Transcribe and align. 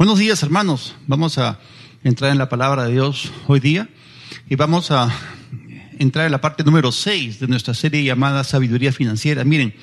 Buenos 0.00 0.18
días, 0.18 0.42
hermanos. 0.42 0.94
Vamos 1.06 1.36
a 1.36 1.58
entrar 2.02 2.32
en 2.32 2.38
la 2.38 2.48
palabra 2.48 2.86
de 2.86 2.92
Dios 2.92 3.30
hoy 3.46 3.60
día 3.60 3.86
y 4.48 4.56
vamos 4.56 4.90
a 4.90 5.14
entrar 5.98 6.24
en 6.24 6.32
la 6.32 6.40
parte 6.40 6.64
número 6.64 6.90
6 6.90 7.38
de 7.38 7.46
nuestra 7.46 7.74
serie 7.74 8.02
llamada 8.02 8.42
Sabiduría 8.42 8.94
Financiera. 8.94 9.44
Miren, 9.44 9.74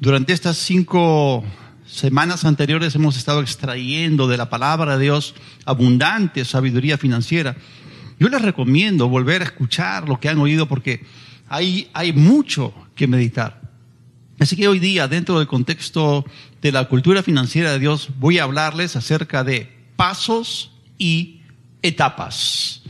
durante 0.00 0.32
estas 0.32 0.56
cinco 0.56 1.44
semanas 1.86 2.44
anteriores 2.44 2.96
hemos 2.96 3.16
estado 3.16 3.40
extrayendo 3.40 4.26
de 4.26 4.36
la 4.36 4.50
palabra 4.50 4.96
de 4.96 5.04
Dios 5.04 5.36
abundante 5.64 6.44
sabiduría 6.44 6.98
financiera. 6.98 7.54
Yo 8.18 8.28
les 8.30 8.42
recomiendo 8.42 9.08
volver 9.08 9.42
a 9.42 9.44
escuchar 9.44 10.08
lo 10.08 10.18
que 10.18 10.28
han 10.28 10.38
oído 10.38 10.66
porque 10.66 11.04
hay, 11.48 11.88
hay 11.94 12.12
mucho 12.12 12.74
que 12.96 13.06
meditar. 13.06 13.61
Así 14.38 14.56
que 14.56 14.68
hoy 14.68 14.78
día, 14.78 15.08
dentro 15.08 15.38
del 15.38 15.46
contexto 15.46 16.24
de 16.60 16.72
la 16.72 16.88
cultura 16.88 17.22
financiera 17.22 17.72
de 17.72 17.78
Dios, 17.78 18.10
voy 18.18 18.38
a 18.38 18.44
hablarles 18.44 18.96
acerca 18.96 19.44
de 19.44 19.70
pasos 19.96 20.72
y 20.98 21.42
etapas. 21.82 22.82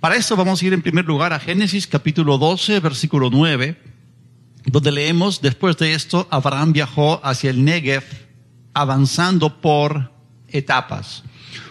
Para 0.00 0.16
eso 0.16 0.36
vamos 0.36 0.60
a 0.60 0.66
ir 0.66 0.72
en 0.72 0.82
primer 0.82 1.06
lugar 1.06 1.32
a 1.32 1.40
Génesis 1.40 1.86
capítulo 1.86 2.36
12, 2.36 2.80
versículo 2.80 3.30
9, 3.30 3.76
donde 4.66 4.92
leemos, 4.92 5.40
después 5.40 5.76
de 5.78 5.94
esto, 5.94 6.28
Abraham 6.30 6.72
viajó 6.72 7.20
hacia 7.24 7.50
el 7.50 7.64
Negev, 7.64 8.04
avanzando 8.74 9.60
por 9.60 10.12
etapas. 10.48 11.22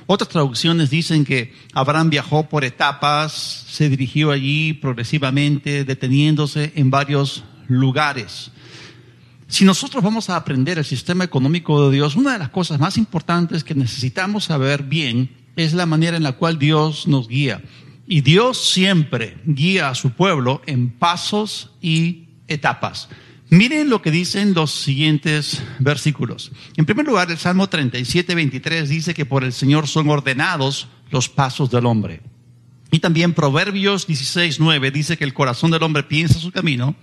Otras 0.05 0.29
traducciones 0.29 0.89
dicen 0.89 1.25
que 1.25 1.53
Abraham 1.73 2.09
viajó 2.09 2.49
por 2.49 2.65
etapas, 2.65 3.31
se 3.33 3.89
dirigió 3.89 4.31
allí 4.31 4.73
progresivamente, 4.73 5.85
deteniéndose 5.85 6.73
en 6.75 6.89
varios 6.89 7.43
lugares. 7.67 8.51
Si 9.47 9.65
nosotros 9.65 10.03
vamos 10.03 10.29
a 10.29 10.35
aprender 10.35 10.77
el 10.77 10.85
sistema 10.85 11.23
económico 11.23 11.89
de 11.89 11.95
Dios, 11.95 12.15
una 12.15 12.33
de 12.33 12.39
las 12.39 12.49
cosas 12.49 12.79
más 12.79 12.97
importantes 12.97 13.63
que 13.63 13.75
necesitamos 13.75 14.45
saber 14.45 14.83
bien 14.83 15.29
es 15.55 15.73
la 15.73 15.85
manera 15.85 16.17
en 16.17 16.23
la 16.23 16.33
cual 16.33 16.57
Dios 16.57 17.07
nos 17.07 17.27
guía. 17.27 17.61
Y 18.07 18.21
Dios 18.21 18.71
siempre 18.71 19.37
guía 19.45 19.89
a 19.89 19.95
su 19.95 20.11
pueblo 20.11 20.61
en 20.65 20.89
pasos 20.89 21.71
y 21.81 22.29
etapas. 22.47 23.09
Miren 23.49 23.89
lo 23.89 24.01
que 24.01 24.09
dicen 24.09 24.53
los 24.53 24.71
siguientes 24.71 25.61
versículos. 25.79 26.51
En 26.75 26.85
primer 26.85 27.05
lugar, 27.05 27.29
el 27.29 27.37
Salmo 27.37 27.69
37, 27.69 28.33
23 28.33 28.89
dice 28.89 29.13
que 29.13 29.25
por 29.25 29.43
el 29.43 29.53
Señor 29.53 29.87
son 29.87 30.09
ordenados 30.09 30.87
los 31.11 31.29
pasos 31.29 31.69
del 31.69 31.85
hombre. 31.85 32.21
Y 32.93 32.99
también 32.99 33.33
Proverbios 33.33 34.05
16, 34.05 34.59
9 34.59 34.91
dice 34.91 35.17
que 35.17 35.23
el 35.23 35.33
corazón 35.33 35.71
del 35.71 35.81
hombre 35.81 36.03
piensa 36.03 36.37
su 36.37 36.51
camino, 36.51 36.95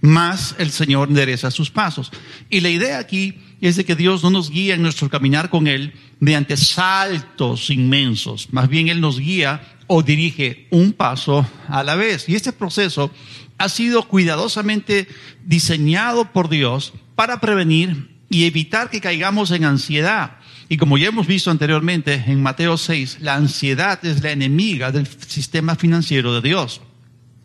más 0.00 0.54
el 0.56 0.70
Señor 0.70 1.10
endereza 1.10 1.50
sus 1.50 1.70
pasos. 1.70 2.10
Y 2.48 2.60
la 2.60 2.70
idea 2.70 2.98
aquí 2.98 3.34
es 3.60 3.76
de 3.76 3.84
que 3.84 3.94
Dios 3.94 4.22
no 4.22 4.30
nos 4.30 4.48
guía 4.48 4.72
en 4.72 4.80
nuestro 4.80 5.10
caminar 5.10 5.50
con 5.50 5.66
Él 5.66 5.92
mediante 6.18 6.56
saltos 6.56 7.68
inmensos, 7.68 8.54
más 8.54 8.70
bien 8.70 8.88
Él 8.88 9.02
nos 9.02 9.20
guía 9.20 9.60
o 9.86 10.02
dirige 10.02 10.66
un 10.70 10.94
paso 10.94 11.46
a 11.68 11.82
la 11.82 11.94
vez. 11.94 12.26
Y 12.26 12.36
este 12.36 12.54
proceso 12.54 13.10
ha 13.58 13.68
sido 13.68 14.08
cuidadosamente 14.08 15.08
diseñado 15.44 16.32
por 16.32 16.48
Dios 16.48 16.94
para 17.16 17.42
prevenir 17.42 18.16
y 18.30 18.46
evitar 18.46 18.88
que 18.88 19.02
caigamos 19.02 19.50
en 19.50 19.66
ansiedad 19.66 20.38
y 20.74 20.76
como 20.76 20.98
ya 20.98 21.06
hemos 21.06 21.28
visto 21.28 21.52
anteriormente 21.52 22.24
en 22.26 22.42
Mateo 22.42 22.76
6, 22.76 23.18
la 23.20 23.36
ansiedad 23.36 24.04
es 24.04 24.24
la 24.24 24.32
enemiga 24.32 24.90
del 24.90 25.06
sistema 25.06 25.76
financiero 25.76 26.34
de 26.34 26.40
Dios. 26.40 26.80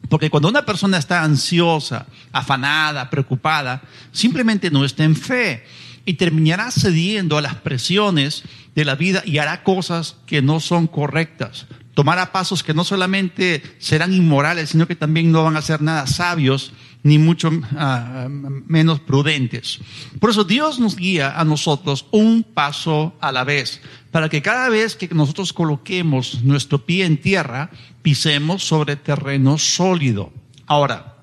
Porque 0.10 0.32
cuando 0.32 0.50
una 0.50 0.66
persona 0.66 0.98
está 0.98 1.22
ansiosa, 1.22 2.08
afanada, 2.32 3.12
preocupada, 3.12 3.84
simplemente 4.12 4.72
no 4.72 4.84
está 4.84 5.04
en 5.04 5.16
fe 5.16 5.64
y 6.06 6.16
terminará 6.16 6.72
cediendo 6.72 7.38
a 7.38 7.44
las 7.44 7.54
presiones 7.54 8.46
de 8.74 8.84
la 8.84 8.96
vida 8.96 9.22
y 9.24 9.38
hará 9.38 9.62
cosas 9.62 10.16
que 10.26 10.42
no 10.42 10.60
son 10.60 10.88
correctas. 10.88 11.68
Tomará 11.94 12.32
pasos 12.32 12.64
que 12.64 12.74
no 12.74 12.84
solamente 12.84 13.62
serán 13.78 14.12
inmorales, 14.12 14.72
sino 14.72 14.88
que 14.88 14.96
también 14.96 15.32
no 15.32 15.44
van 15.44 15.56
a 15.56 15.62
ser 15.62 15.84
nada 15.84 16.08
sabios 16.08 16.74
ni 17.04 17.18
mucho 17.18 17.50
ah, 17.78 18.28
menos 18.30 19.00
prudentes. 19.00 19.80
Por 20.20 20.32
eso 20.32 20.44
Dios 20.44 20.80
nos 20.80 20.96
guía 20.96 21.40
a 21.40 21.46
nosotros 21.46 22.06
un 22.12 22.44
paso 22.44 23.14
a 23.22 23.32
la 23.32 23.44
vez, 23.44 23.82
para 24.12 24.30
que 24.30 24.42
cada 24.42 24.70
vez 24.70 24.96
que 24.96 25.08
nosotros 25.10 25.54
coloquemos 25.54 26.44
nuestro 26.44 26.86
pie 26.86 27.06
en 27.06 27.18
tierra, 27.18 27.70
pisemos 28.02 28.64
sobre 28.64 28.96
terreno 28.96 29.58
sólido. 29.58 30.32
Ahora, 30.66 31.18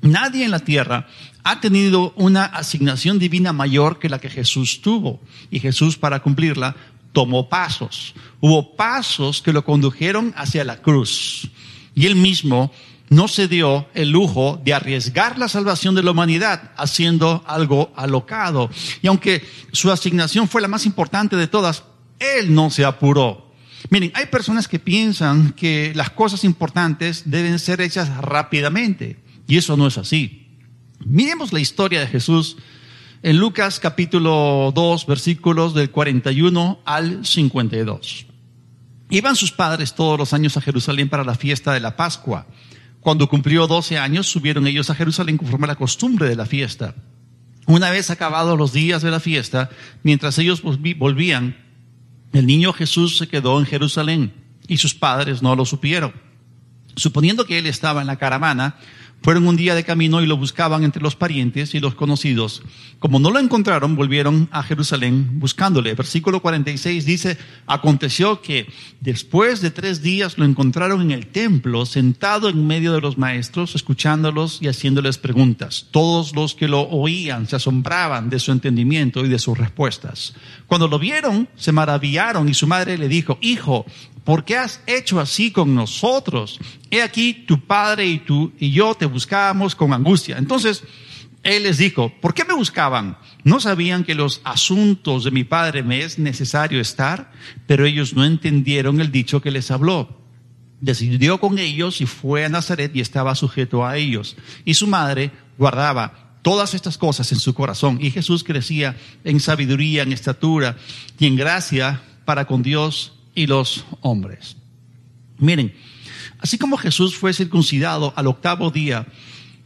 nadie 0.00 0.44
en 0.44 0.50
la 0.50 0.60
tierra 0.60 1.06
ha 1.44 1.60
tenido 1.60 2.12
una 2.16 2.44
asignación 2.44 3.18
divina 3.18 3.52
mayor 3.52 3.98
que 3.98 4.08
la 4.08 4.20
que 4.20 4.30
Jesús 4.30 4.80
tuvo. 4.80 5.20
Y 5.50 5.60
Jesús, 5.60 5.96
para 5.96 6.20
cumplirla, 6.20 6.76
tomó 7.12 7.48
pasos. 7.48 8.14
Hubo 8.40 8.76
pasos 8.76 9.42
que 9.42 9.52
lo 9.52 9.64
condujeron 9.64 10.32
hacia 10.36 10.64
la 10.64 10.80
cruz. 10.80 11.48
Y 11.94 12.06
él 12.06 12.16
mismo 12.16 12.72
no 13.12 13.28
se 13.28 13.46
dio 13.46 13.86
el 13.94 14.10
lujo 14.10 14.60
de 14.64 14.72
arriesgar 14.72 15.38
la 15.38 15.48
salvación 15.48 15.94
de 15.94 16.02
la 16.02 16.12
humanidad 16.12 16.72
haciendo 16.76 17.44
algo 17.46 17.92
alocado. 17.94 18.70
Y 19.02 19.06
aunque 19.06 19.44
su 19.72 19.90
asignación 19.90 20.48
fue 20.48 20.62
la 20.62 20.68
más 20.68 20.86
importante 20.86 21.36
de 21.36 21.46
todas, 21.46 21.84
él 22.18 22.54
no 22.54 22.70
se 22.70 22.84
apuró. 22.84 23.52
Miren, 23.90 24.12
hay 24.14 24.26
personas 24.26 24.66
que 24.66 24.78
piensan 24.78 25.52
que 25.52 25.92
las 25.94 26.10
cosas 26.10 26.44
importantes 26.44 27.24
deben 27.26 27.58
ser 27.58 27.80
hechas 27.82 28.16
rápidamente, 28.16 29.20
y 29.46 29.58
eso 29.58 29.76
no 29.76 29.86
es 29.86 29.98
así. 29.98 30.56
Miremos 31.04 31.52
la 31.52 31.60
historia 31.60 32.00
de 32.00 32.06
Jesús 32.06 32.56
en 33.22 33.36
Lucas 33.36 33.78
capítulo 33.78 34.72
2, 34.74 35.06
versículos 35.06 35.74
del 35.74 35.90
41 35.90 36.80
al 36.86 37.26
52. 37.26 38.26
Iban 39.10 39.36
sus 39.36 39.52
padres 39.52 39.94
todos 39.94 40.18
los 40.18 40.32
años 40.32 40.56
a 40.56 40.62
Jerusalén 40.62 41.10
para 41.10 41.24
la 41.24 41.34
fiesta 41.34 41.74
de 41.74 41.80
la 41.80 41.96
Pascua. 41.96 42.46
Cuando 43.02 43.28
cumplió 43.28 43.66
12 43.66 43.98
años, 43.98 44.28
subieron 44.28 44.68
ellos 44.68 44.88
a 44.88 44.94
Jerusalén 44.94 45.36
conforme 45.36 45.64
a 45.64 45.68
la 45.68 45.74
costumbre 45.74 46.28
de 46.28 46.36
la 46.36 46.46
fiesta. 46.46 46.94
Una 47.66 47.90
vez 47.90 48.10
acabados 48.10 48.56
los 48.56 48.72
días 48.72 49.02
de 49.02 49.10
la 49.10 49.18
fiesta, 49.18 49.70
mientras 50.04 50.38
ellos 50.38 50.62
volvían, 50.62 51.56
el 52.32 52.46
niño 52.46 52.72
Jesús 52.72 53.18
se 53.18 53.26
quedó 53.26 53.58
en 53.58 53.66
Jerusalén 53.66 54.32
y 54.68 54.76
sus 54.76 54.94
padres 54.94 55.42
no 55.42 55.56
lo 55.56 55.64
supieron. 55.64 56.12
Suponiendo 56.94 57.44
que 57.44 57.58
él 57.58 57.66
estaba 57.66 58.02
en 58.02 58.06
la 58.06 58.18
caravana, 58.18 58.76
fueron 59.22 59.46
un 59.46 59.56
día 59.56 59.74
de 59.74 59.84
camino 59.84 60.20
y 60.20 60.26
lo 60.26 60.36
buscaban 60.36 60.84
entre 60.84 61.02
los 61.02 61.16
parientes 61.16 61.74
y 61.74 61.80
los 61.80 61.94
conocidos. 61.94 62.62
Como 62.98 63.18
no 63.18 63.30
lo 63.30 63.38
encontraron, 63.38 63.96
volvieron 63.96 64.48
a 64.52 64.62
Jerusalén 64.62 65.40
buscándole. 65.40 65.94
Versículo 65.94 66.40
46 66.40 67.04
dice, 67.04 67.38
aconteció 67.66 68.42
que 68.42 68.66
después 69.00 69.60
de 69.60 69.70
tres 69.70 70.02
días 70.02 70.38
lo 70.38 70.44
encontraron 70.44 71.02
en 71.02 71.10
el 71.10 71.26
templo, 71.26 71.86
sentado 71.86 72.48
en 72.48 72.66
medio 72.66 72.92
de 72.92 73.00
los 73.00 73.18
maestros, 73.18 73.74
escuchándolos 73.74 74.60
y 74.60 74.68
haciéndoles 74.68 75.18
preguntas. 75.18 75.86
Todos 75.90 76.34
los 76.34 76.54
que 76.54 76.68
lo 76.68 76.82
oían 76.82 77.48
se 77.48 77.56
asombraban 77.56 78.30
de 78.30 78.38
su 78.38 78.52
entendimiento 78.52 79.24
y 79.24 79.28
de 79.28 79.38
sus 79.38 79.56
respuestas. 79.56 80.34
Cuando 80.66 80.88
lo 80.88 80.98
vieron, 80.98 81.48
se 81.56 81.72
maravillaron 81.72 82.48
y 82.48 82.54
su 82.54 82.66
madre 82.66 82.98
le 82.98 83.08
dijo, 83.08 83.38
hijo, 83.40 83.86
¿por 84.24 84.44
qué 84.44 84.56
has 84.56 84.80
hecho 84.86 85.20
así 85.20 85.50
con 85.50 85.74
nosotros? 85.74 86.58
He 86.90 87.02
aquí 87.02 87.44
tu 87.46 87.66
padre 87.66 88.06
y 88.06 88.18
tú 88.18 88.52
y 88.58 88.70
yo 88.70 88.94
te 88.94 89.06
buscábamos 89.06 89.74
con 89.74 89.92
angustia. 89.92 90.38
Entonces, 90.38 90.84
él 91.42 91.64
les 91.64 91.78
dijo, 91.78 92.12
¿por 92.20 92.34
qué 92.34 92.44
me 92.44 92.54
buscaban? 92.54 93.18
¿No 93.42 93.58
sabían 93.58 94.04
que 94.04 94.14
los 94.14 94.40
asuntos 94.44 95.24
de 95.24 95.32
mi 95.32 95.44
padre 95.44 95.82
me 95.82 96.02
es 96.02 96.18
necesario 96.18 96.80
estar? 96.80 97.32
Pero 97.66 97.84
ellos 97.84 98.14
no 98.14 98.24
entendieron 98.24 99.00
el 99.00 99.10
dicho 99.10 99.40
que 99.40 99.50
les 99.50 99.70
habló. 99.70 100.20
Decidió 100.80 101.40
con 101.40 101.58
ellos 101.58 102.00
y 102.00 102.06
fue 102.06 102.44
a 102.44 102.48
Nazaret 102.48 102.94
y 102.94 103.00
estaba 103.00 103.34
sujeto 103.34 103.84
a 103.84 103.96
ellos. 103.96 104.36
Y 104.64 104.74
su 104.74 104.86
madre 104.86 105.32
guardaba 105.58 106.36
todas 106.42 106.74
estas 106.74 106.98
cosas 106.98 107.30
en 107.32 107.38
su 107.38 107.54
corazón. 107.54 107.98
Y 108.00 108.10
Jesús 108.10 108.44
crecía 108.44 108.96
en 109.24 109.40
sabiduría, 109.40 110.02
en 110.02 110.12
estatura 110.12 110.76
y 111.18 111.26
en 111.26 111.36
gracia 111.36 112.02
para 112.24 112.46
con 112.46 112.62
Dios 112.62 113.14
y 113.34 113.46
los 113.46 113.84
hombres. 114.00 114.56
Miren, 115.38 115.74
así 116.38 116.58
como 116.58 116.76
Jesús 116.76 117.16
fue 117.16 117.32
circuncidado 117.32 118.12
al 118.16 118.26
octavo 118.26 118.70
día 118.70 119.06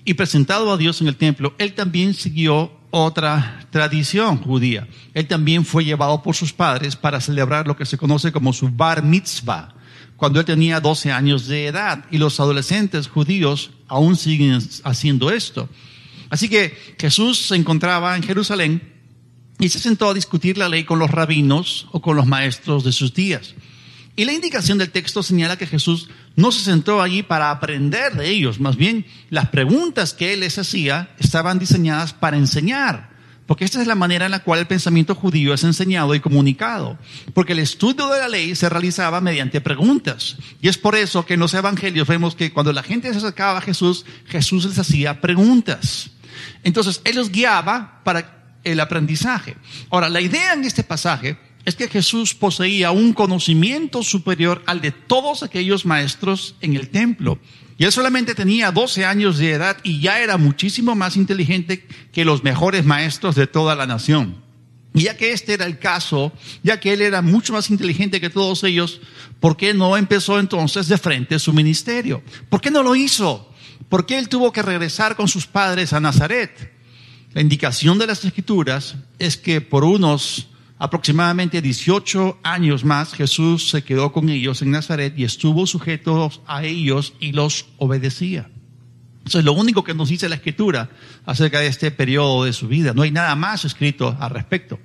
y 0.05 0.15
presentado 0.15 0.73
a 0.73 0.77
Dios 0.77 1.01
en 1.01 1.09
el 1.09 1.17
templo, 1.17 1.55
él 1.59 1.75
también 1.75 2.15
siguió 2.15 2.73
otra 2.91 3.67
tradición 3.71 4.39
judía. 4.39 4.89
Él 5.13 5.27
también 5.27 5.65
fue 5.65 5.85
llevado 5.85 6.23
por 6.23 6.35
sus 6.35 6.53
padres 6.53 6.97
para 6.97 7.21
celebrar 7.21 7.67
lo 7.67 7.77
que 7.77 7.87
se 7.87 7.99
conoce 7.99 8.33
como 8.33 8.53
su 8.53 8.71
bar 8.71 9.03
mitzvah, 9.03 9.75
cuando 10.17 10.41
él 10.41 10.47
tenía 10.47 10.81
12 10.81 11.13
años 11.13 11.47
de 11.47 11.67
edad. 11.67 12.05
Y 12.11 12.19
los 12.19 12.41
adolescentes 12.41 13.09
judíos 13.09 13.71
aún 13.89 14.17
siguen 14.17 14.59
haciendo 14.85 15.31
esto. 15.31 15.69
Así 16.31 16.49
que 16.49 16.77
Jesús 16.99 17.39
se 17.39 17.57
encontraba 17.57 18.17
en 18.17 18.23
Jerusalén 18.23 18.96
y 19.59 19.69
se 19.69 19.79
sentó 19.79 20.11
a 20.11 20.15
discutir 20.15 20.59
la 20.59 20.69
ley 20.69 20.85
con 20.85 20.99
los 20.99 21.11
rabinos 21.11 21.87
o 21.93 22.01
con 22.01 22.17
los 22.17 22.27
maestros 22.27 22.85
de 22.85 22.93
sus 22.93 23.15
días. 23.15 23.55
Y 24.17 24.25
la 24.25 24.33
indicación 24.33 24.79
del 24.79 24.91
texto 24.91 25.23
señala 25.23 25.59
que 25.59 25.67
Jesús 25.67 26.09
no 26.37 26.51
se 26.51 26.65
sentó 26.65 27.03
allí 27.03 27.23
para 27.23 27.51
aprender 27.51 28.15
de 28.15 28.31
ellos, 28.31 28.61
más 28.61 28.77
bien 28.77 29.05
las 29.29 29.51
preguntas 29.51 30.15
que 30.15 30.33
él 30.33 30.41
les 30.41 30.59
hacía 30.59 31.11
estaban 31.19 31.59
diseñadas 31.59 32.15
para 32.15 32.39
enseñar, 32.39 33.15
Porque 33.47 33.65
esta 33.65 33.81
es 33.81 33.87
la 33.87 33.95
manera 33.95 34.25
en 34.25 34.33
la 34.33 34.43
cual 34.43 34.59
el 34.59 34.67
pensamiento 34.67 35.15
judío 35.15 35.55
es 35.55 35.63
enseñado 35.63 36.17
y 36.17 36.21
comunicado. 36.21 36.99
Porque 37.33 37.53
el 37.53 37.61
estudio 37.61 38.09
de 38.09 38.19
la 38.19 38.29
ley 38.29 38.57
se 38.57 38.69
realizaba 38.69 39.21
mediante 39.21 39.61
preguntas. 39.61 40.37
Y 40.61 40.67
es 40.67 40.79
por 40.79 40.97
eso 40.97 41.25
que 41.25 41.35
en 41.35 41.41
los 41.41 41.55
evangelios 41.55 42.09
vemos 42.09 42.35
que 42.35 42.53
cuando 42.53 42.73
la 42.73 42.83
gente 42.83 43.13
se 43.13 43.19
acercaba 43.19 43.59
a 43.59 43.63
Jesús, 43.63 44.05
Jesús 44.27 44.65
les 44.65 44.79
hacía 44.81 45.21
preguntas. 45.21 46.11
Entonces, 46.65 47.01
Él 47.05 47.15
los 47.15 47.31
guiaba 47.31 48.01
para 48.03 48.36
el 48.67 48.81
aprendizaje. 48.81 49.57
Ahora, 49.91 50.09
la 50.09 50.21
idea 50.21 50.53
en 50.53 50.65
este 50.65 50.83
pasaje 50.83 51.39
es 51.65 51.75
que 51.75 51.89
Jesús 51.89 52.35
poseía 52.35 52.91
un 52.91 53.13
conocimiento 53.13 54.03
superior 54.03 54.63
al 54.67 54.81
de 54.81 54.93
todos 54.93 55.43
aquellos 55.43 55.87
maestros 55.87 56.55
en 56.61 56.77
el 56.77 56.91
templo. 56.91 57.39
Y 57.79 57.85
él 57.85 57.93
solamente 57.93 58.35
tenía 58.35 58.73
12 58.73 59.05
años 59.05 59.39
de 59.39 59.53
edad 59.53 59.77
y 59.83 60.01
ya 60.01 60.21
era 60.21 60.37
muchísimo 60.37 60.95
más 60.95 61.17
inteligente 61.17 61.87
que 62.13 62.25
los 62.25 62.43
mejores 62.43 62.85
maestros 62.85 63.35
de 63.35 63.47
toda 63.47 63.75
la 63.75 63.87
nación. 63.87 64.43
Y 64.95 65.03
ya 65.03 65.17
que 65.17 65.33
este 65.33 65.55
era 65.55 65.67
el 65.67 65.79
caso, 65.79 66.33
ya 66.63 66.81
que 66.81 66.93
él 66.93 67.03
era 67.03 67.21
mucho 67.21 67.53
más 67.53 67.69
inteligente 67.69 68.21
que 68.21 68.31
todos 68.31 68.65
ellos, 68.65 69.01
¿por 69.41 69.57
qué 69.57 69.75
no 69.75 69.97
empezó 69.97 70.41
entonces 70.41 70.89
de 70.89 70.97
frente 70.97 71.39
su 71.39 71.53
ministerio? 71.53 72.23
¿Por 72.49 72.61
qué 72.61 72.71
no 72.71 72.83
lo 72.83 72.97
hizo? 72.97 73.53
¿Por 73.89 74.07
qué 74.07 74.19
él 74.19 74.29
tuvo 74.29 74.53
que 74.53 74.63
regresar 74.63 75.15
con 75.15 75.29
sus 75.29 75.47
padres 75.47 75.93
a 75.93 76.01
Nazaret? 76.01 76.76
La 77.37 77.43
indicación 77.43 77.99
de 77.99 78.07
las 78.07 78.25
escrituras 78.25 78.97
es 79.19 79.37
que 79.37 79.61
por 79.61 79.85
unos 79.85 80.47
aproximadamente 80.79 81.61
18 81.61 82.39
años 82.43 82.83
más, 82.83 83.13
Jesús 83.13 83.69
se 83.69 83.85
quedó 83.85 84.11
con 84.11 84.31
ellos 84.31 84.63
en 84.63 84.71
Nazaret 84.71 85.13
y 85.19 85.25
estuvo 85.25 85.67
sujeto 85.67 86.33
a 86.47 86.65
ellos 86.65 87.13
y 87.21 87.33
los 87.33 87.67
obedecía. 87.77 88.49
Eso 89.27 89.39
es 89.39 89.45
lo 89.45 89.53
único 89.53 89.85
que 89.85 89.93
nos 89.93 90.09
dice 90.09 90.31
la 90.31 90.37
escritura 90.37 90.89
acerca 91.27 91.61
de 91.61 91.67
este 91.67 91.91
periodo 91.91 92.45
de 92.45 92.55
su 92.55 92.69
vida. 92.69 92.95
No 92.95 93.03
hay 93.03 93.11
nada 93.11 93.37
más 93.37 93.67
escrito 93.67 94.17
al 94.19 94.31
respecto. 94.31 94.79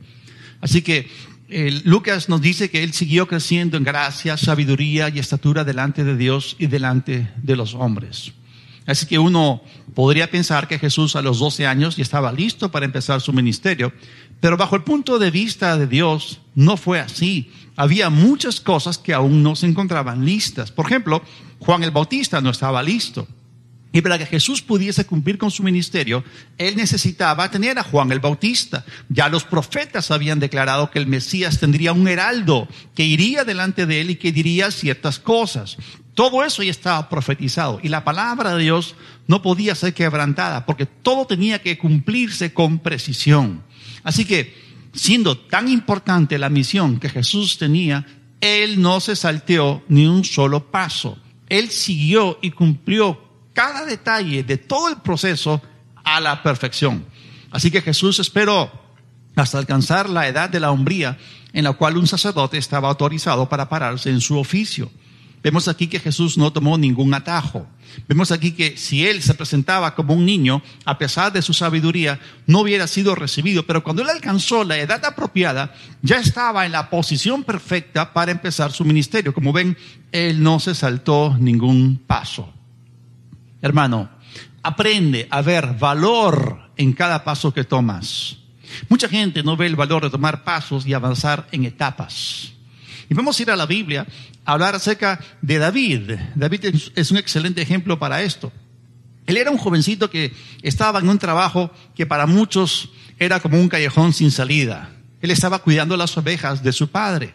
Así 0.59 0.81
que 0.81 1.07
Lucas 1.85 2.27
nos 2.27 2.41
dice 2.41 2.69
que 2.69 2.83
él 2.83 2.91
siguió 2.91 3.29
creciendo 3.29 3.77
en 3.77 3.85
gracia, 3.85 4.35
sabiduría 4.35 5.07
y 5.07 5.19
estatura 5.19 5.63
delante 5.63 6.03
de 6.03 6.17
Dios 6.17 6.57
y 6.59 6.67
delante 6.67 7.31
de 7.41 7.55
los 7.55 7.75
hombres. 7.75 8.33
Así 8.85 9.05
que 9.05 9.19
uno 9.19 9.61
podría 9.93 10.29
pensar 10.29 10.67
que 10.67 10.79
Jesús 10.79 11.15
a 11.15 11.21
los 11.21 11.39
12 11.39 11.67
años 11.67 11.97
ya 11.97 12.03
estaba 12.03 12.31
listo 12.31 12.71
para 12.71 12.85
empezar 12.85 13.21
su 13.21 13.33
ministerio, 13.33 13.93
pero 14.39 14.57
bajo 14.57 14.75
el 14.75 14.83
punto 14.83 15.19
de 15.19 15.31
vista 15.31 15.77
de 15.77 15.87
Dios 15.87 16.41
no 16.55 16.77
fue 16.77 16.99
así. 16.99 17.51
Había 17.75 18.09
muchas 18.09 18.59
cosas 18.59 18.97
que 18.97 19.13
aún 19.13 19.43
no 19.43 19.55
se 19.55 19.67
encontraban 19.67 20.25
listas. 20.25 20.71
Por 20.71 20.87
ejemplo, 20.87 21.21
Juan 21.59 21.83
el 21.83 21.91
Bautista 21.91 22.41
no 22.41 22.49
estaba 22.49 22.81
listo. 22.81 23.27
Y 23.93 24.01
para 24.01 24.17
que 24.17 24.25
Jesús 24.25 24.61
pudiese 24.61 25.05
cumplir 25.05 25.37
con 25.37 25.51
su 25.51 25.63
ministerio, 25.63 26.23
él 26.57 26.77
necesitaba 26.77 27.51
tener 27.51 27.77
a 27.77 27.83
Juan 27.83 28.11
el 28.11 28.21
Bautista. 28.21 28.85
Ya 29.09 29.27
los 29.27 29.43
profetas 29.43 30.11
habían 30.11 30.39
declarado 30.39 30.91
que 30.91 30.99
el 30.99 31.07
Mesías 31.07 31.59
tendría 31.59 31.91
un 31.91 32.07
heraldo 32.07 32.69
que 32.95 33.03
iría 33.03 33.43
delante 33.43 33.85
de 33.85 34.01
él 34.01 34.11
y 34.11 34.15
que 34.15 34.31
diría 34.31 34.71
ciertas 34.71 35.19
cosas. 35.19 35.77
Todo 36.13 36.43
eso 36.43 36.61
ya 36.61 36.71
estaba 36.71 37.07
profetizado 37.09 37.79
y 37.81 37.87
la 37.87 38.03
palabra 38.03 38.53
de 38.55 38.63
Dios 38.63 38.95
no 39.27 39.41
podía 39.41 39.75
ser 39.75 39.93
quebrantada 39.93 40.65
porque 40.65 40.85
todo 40.85 41.25
tenía 41.25 41.61
que 41.61 41.77
cumplirse 41.77 42.53
con 42.53 42.79
precisión. 42.79 43.63
Así 44.03 44.25
que, 44.25 44.55
siendo 44.93 45.37
tan 45.37 45.69
importante 45.69 46.37
la 46.37 46.49
misión 46.49 46.99
que 46.99 47.09
Jesús 47.09 47.57
tenía, 47.57 48.05
Él 48.41 48.81
no 48.81 48.99
se 48.99 49.15
salteó 49.15 49.83
ni 49.87 50.05
un 50.05 50.25
solo 50.25 50.69
paso. 50.69 51.17
Él 51.47 51.69
siguió 51.69 52.39
y 52.41 52.51
cumplió 52.51 53.21
cada 53.53 53.85
detalle 53.85 54.43
de 54.43 54.57
todo 54.57 54.89
el 54.89 54.97
proceso 54.97 55.61
a 56.03 56.19
la 56.19 56.43
perfección. 56.43 57.05
Así 57.51 57.71
que 57.71 57.81
Jesús 57.81 58.19
esperó 58.19 58.71
hasta 59.35 59.57
alcanzar 59.57 60.09
la 60.09 60.27
edad 60.27 60.49
de 60.49 60.59
la 60.59 60.71
hombría 60.71 61.17
en 61.53 61.63
la 61.63 61.73
cual 61.73 61.97
un 61.97 62.07
sacerdote 62.07 62.57
estaba 62.57 62.89
autorizado 62.89 63.47
para 63.49 63.69
pararse 63.69 64.09
en 64.09 64.21
su 64.21 64.37
oficio. 64.37 64.91
Vemos 65.43 65.67
aquí 65.67 65.87
que 65.87 65.99
Jesús 65.99 66.37
no 66.37 66.53
tomó 66.53 66.77
ningún 66.77 67.13
atajo. 67.13 67.65
Vemos 68.07 68.31
aquí 68.31 68.51
que 68.51 68.77
si 68.77 69.07
él 69.07 69.21
se 69.23 69.33
presentaba 69.33 69.95
como 69.95 70.13
un 70.13 70.25
niño, 70.25 70.61
a 70.85 70.97
pesar 70.97 71.33
de 71.33 71.41
su 71.41 71.53
sabiduría, 71.53 72.19
no 72.45 72.59
hubiera 72.59 72.85
sido 72.85 73.15
recibido. 73.15 73.65
Pero 73.65 73.83
cuando 73.83 74.03
él 74.03 74.09
alcanzó 74.09 74.63
la 74.63 74.77
edad 74.77 75.03
apropiada, 75.03 75.73
ya 76.01 76.17
estaba 76.17 76.65
en 76.65 76.71
la 76.71 76.89
posición 76.89 77.43
perfecta 77.43 78.13
para 78.13 78.31
empezar 78.31 78.71
su 78.71 78.85
ministerio. 78.85 79.33
Como 79.33 79.51
ven, 79.51 79.77
él 80.11 80.43
no 80.43 80.59
se 80.59 80.75
saltó 80.75 81.35
ningún 81.39 81.97
paso. 82.05 82.53
Hermano, 83.61 84.09
aprende 84.61 85.27
a 85.29 85.41
ver 85.41 85.75
valor 85.79 86.71
en 86.77 86.93
cada 86.93 87.23
paso 87.23 87.51
que 87.51 87.63
tomas. 87.63 88.37
Mucha 88.89 89.09
gente 89.09 89.43
no 89.43 89.57
ve 89.57 89.65
el 89.65 89.75
valor 89.75 90.03
de 90.03 90.09
tomar 90.09 90.43
pasos 90.43 90.85
y 90.85 90.93
avanzar 90.93 91.47
en 91.51 91.65
etapas. 91.65 92.53
Y 93.11 93.13
vamos 93.13 93.37
a 93.37 93.41
ir 93.41 93.51
a 93.51 93.57
la 93.57 93.65
Biblia 93.65 94.07
a 94.45 94.53
hablar 94.53 94.73
acerca 94.73 95.19
de 95.41 95.57
David. 95.57 96.11
David 96.33 96.75
es 96.95 97.11
un 97.11 97.17
excelente 97.17 97.61
ejemplo 97.61 97.99
para 97.99 98.21
esto. 98.21 98.53
Él 99.25 99.35
era 99.35 99.51
un 99.51 99.57
jovencito 99.57 100.09
que 100.09 100.31
estaba 100.61 100.99
en 100.99 101.09
un 101.09 101.19
trabajo 101.19 101.71
que 101.93 102.05
para 102.05 102.25
muchos 102.25 102.89
era 103.19 103.41
como 103.41 103.59
un 103.59 103.67
callejón 103.67 104.13
sin 104.13 104.31
salida. 104.31 104.91
Él 105.19 105.29
estaba 105.29 105.59
cuidando 105.59 105.97
las 105.97 106.15
ovejas 106.17 106.63
de 106.63 106.71
su 106.71 106.87
padre. 106.87 107.33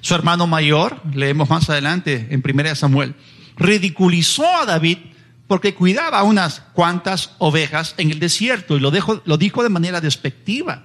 Su 0.00 0.14
hermano 0.14 0.46
mayor, 0.46 1.02
leemos 1.12 1.50
más 1.50 1.68
adelante 1.68 2.28
en 2.30 2.40
1 2.48 2.76
Samuel, 2.76 3.16
ridiculizó 3.56 4.46
a 4.58 4.64
David 4.64 4.98
porque 5.48 5.74
cuidaba 5.74 6.22
unas 6.22 6.60
cuantas 6.72 7.32
ovejas 7.38 7.96
en 7.98 8.12
el 8.12 8.20
desierto 8.20 8.76
y 8.76 8.80
lo, 8.80 8.92
lo 9.24 9.36
dijo 9.36 9.64
de 9.64 9.70
manera 9.70 10.00
despectiva. 10.00 10.84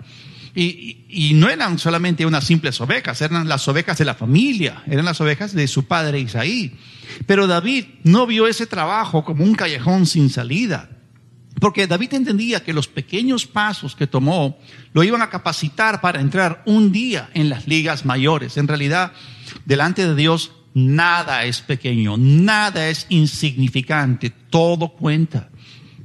Y, 0.56 1.34
no 1.36 1.50
eran 1.50 1.78
solamente 1.78 2.26
unas 2.26 2.46
simples 2.46 2.80
ovejas, 2.80 3.22
eran 3.22 3.48
las 3.50 3.68
ovejas 3.68 3.98
de 3.98 4.06
la 4.06 4.16
familia, 4.16 4.84
eran 4.88 5.04
las 5.04 5.20
ovejas 5.20 5.54
de 5.54 5.68
su 5.68 5.86
padre 5.86 6.20
Isaí. 6.20 6.78
Pero 7.26 7.46
David 7.46 7.86
no 8.04 8.26
vio 8.26 8.48
ese 8.48 8.66
trabajo 8.66 9.26
como 9.26 9.44
un 9.44 9.56
callejón 9.56 10.06
sin 10.06 10.30
salida, 10.30 10.90
porque 11.60 11.88
David 11.88 12.14
entendía 12.14 12.64
que 12.64 12.74
los 12.74 12.88
pequeños 12.88 13.46
pasos 13.46 13.96
que 13.96 14.08
tomó 14.08 14.58
lo 14.94 15.04
iban 15.04 15.22
a 15.22 15.30
capacitar 15.30 16.00
para 16.00 16.22
entrar 16.22 16.64
un 16.66 16.92
día 16.92 17.30
en 17.34 17.50
las 17.50 17.68
ligas 17.68 18.06
mayores. 18.06 18.56
En 18.56 18.68
realidad, 18.68 19.12
delante 19.66 20.08
de 20.08 20.16
Dios, 20.16 20.52
nada 20.74 21.44
es 21.44 21.62
pequeño, 21.62 22.16
nada 22.18 22.88
es 22.88 23.08
insignificante, 23.10 24.30
todo 24.30 24.90
cuenta. 24.90 25.50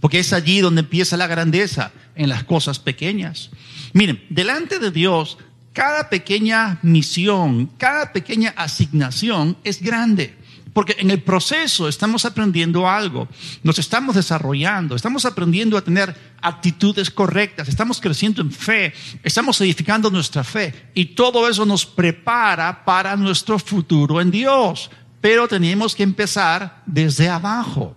Porque 0.01 0.19
es 0.19 0.33
allí 0.33 0.61
donde 0.61 0.81
empieza 0.81 1.17
la 1.17 1.27
grandeza, 1.27 1.93
en 2.21 2.29
las 2.29 2.45
cosas 2.45 2.79
pequeñas. 2.79 3.51
Miren, 3.93 4.25
delante 4.31 4.79
de 4.79 4.91
Dios, 4.91 5.39
cada 5.73 6.09
pequeña 6.09 6.79
misión, 6.83 7.67
cada 7.79 8.13
pequeña 8.13 8.53
asignación 8.57 9.57
es 9.65 9.81
grande. 9.81 10.37
Porque 10.73 10.97
en 10.99 11.11
el 11.11 11.21
proceso 11.23 11.89
estamos 11.89 12.25
aprendiendo 12.25 12.89
algo, 12.89 13.29
nos 13.65 13.81
estamos 13.81 14.15
desarrollando, 14.15 14.95
estamos 14.95 15.25
aprendiendo 15.25 15.77
a 15.77 15.83
tener 15.83 16.15
actitudes 16.41 17.11
correctas, 17.11 17.69
estamos 17.69 18.01
creciendo 18.01 18.41
en 18.41 18.53
fe, 18.53 18.93
estamos 19.25 19.61
edificando 19.61 20.11
nuestra 20.11 20.45
fe 20.45 20.91
y 20.95 21.07
todo 21.07 21.49
eso 21.49 21.67
nos 21.67 21.85
prepara 21.85 22.85
para 22.85 23.17
nuestro 23.17 23.59
futuro 23.59 24.21
en 24.21 24.31
Dios. 24.31 24.91
Pero 25.21 25.49
tenemos 25.49 25.97
que 25.97 26.05
empezar 26.05 26.83
desde 26.87 27.29
abajo. 27.29 27.97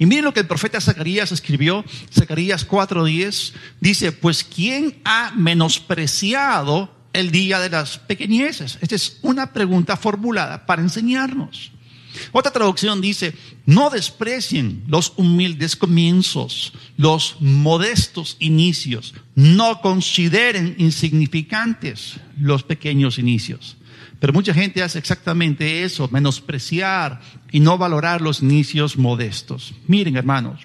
Y 0.00 0.06
miren 0.06 0.24
lo 0.24 0.32
que 0.32 0.40
el 0.40 0.46
profeta 0.46 0.80
Zacarías 0.80 1.30
escribió, 1.30 1.84
Zacarías 2.10 2.66
4:10, 2.66 3.52
dice, 3.80 4.12
pues 4.12 4.42
¿quién 4.42 4.98
ha 5.04 5.30
menospreciado 5.36 6.90
el 7.12 7.30
día 7.30 7.60
de 7.60 7.68
las 7.68 7.98
pequeñeces? 7.98 8.78
Esta 8.80 8.94
es 8.94 9.18
una 9.20 9.52
pregunta 9.52 9.98
formulada 9.98 10.64
para 10.64 10.80
enseñarnos. 10.80 11.72
Otra 12.32 12.50
traducción 12.50 13.02
dice, 13.02 13.34
no 13.66 13.90
desprecien 13.90 14.84
los 14.88 15.12
humildes 15.16 15.76
comienzos, 15.76 16.72
los 16.96 17.36
modestos 17.38 18.38
inicios, 18.40 19.12
no 19.34 19.82
consideren 19.82 20.76
insignificantes 20.78 22.14
los 22.40 22.62
pequeños 22.62 23.18
inicios. 23.18 23.76
Pero 24.20 24.34
mucha 24.34 24.54
gente 24.54 24.82
hace 24.82 24.98
exactamente 24.98 25.82
eso, 25.82 26.08
menospreciar 26.12 27.20
y 27.50 27.60
no 27.60 27.78
valorar 27.78 28.20
los 28.20 28.42
inicios 28.42 28.98
modestos. 28.98 29.74
Miren, 29.86 30.16
hermanos, 30.16 30.60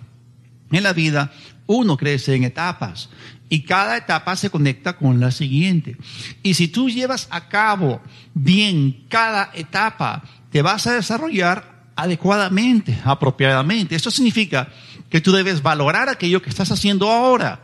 en 0.71 0.83
la 0.83 0.93
vida 0.93 1.31
uno 1.65 1.97
crece 1.97 2.35
en 2.35 2.43
etapas 2.43 3.09
y 3.47 3.61
cada 3.61 3.97
etapa 3.97 4.35
se 4.35 4.49
conecta 4.49 4.97
con 4.97 5.19
la 5.19 5.31
siguiente. 5.31 5.95
Y 6.43 6.55
si 6.55 6.67
tú 6.67 6.89
llevas 6.89 7.27
a 7.31 7.47
cabo 7.47 8.01
bien 8.33 9.05
cada 9.07 9.51
etapa, 9.53 10.23
te 10.51 10.61
vas 10.61 10.85
a 10.87 10.93
desarrollar 10.93 11.75
adecuadamente, 11.95 12.99
apropiadamente. 13.05 13.95
Esto 13.95 14.11
significa 14.11 14.67
que 15.09 15.21
tú 15.21 15.31
debes 15.31 15.61
valorar 15.61 16.09
aquello 16.09 16.41
que 16.41 16.49
estás 16.49 16.71
haciendo 16.71 17.09
ahora, 17.09 17.61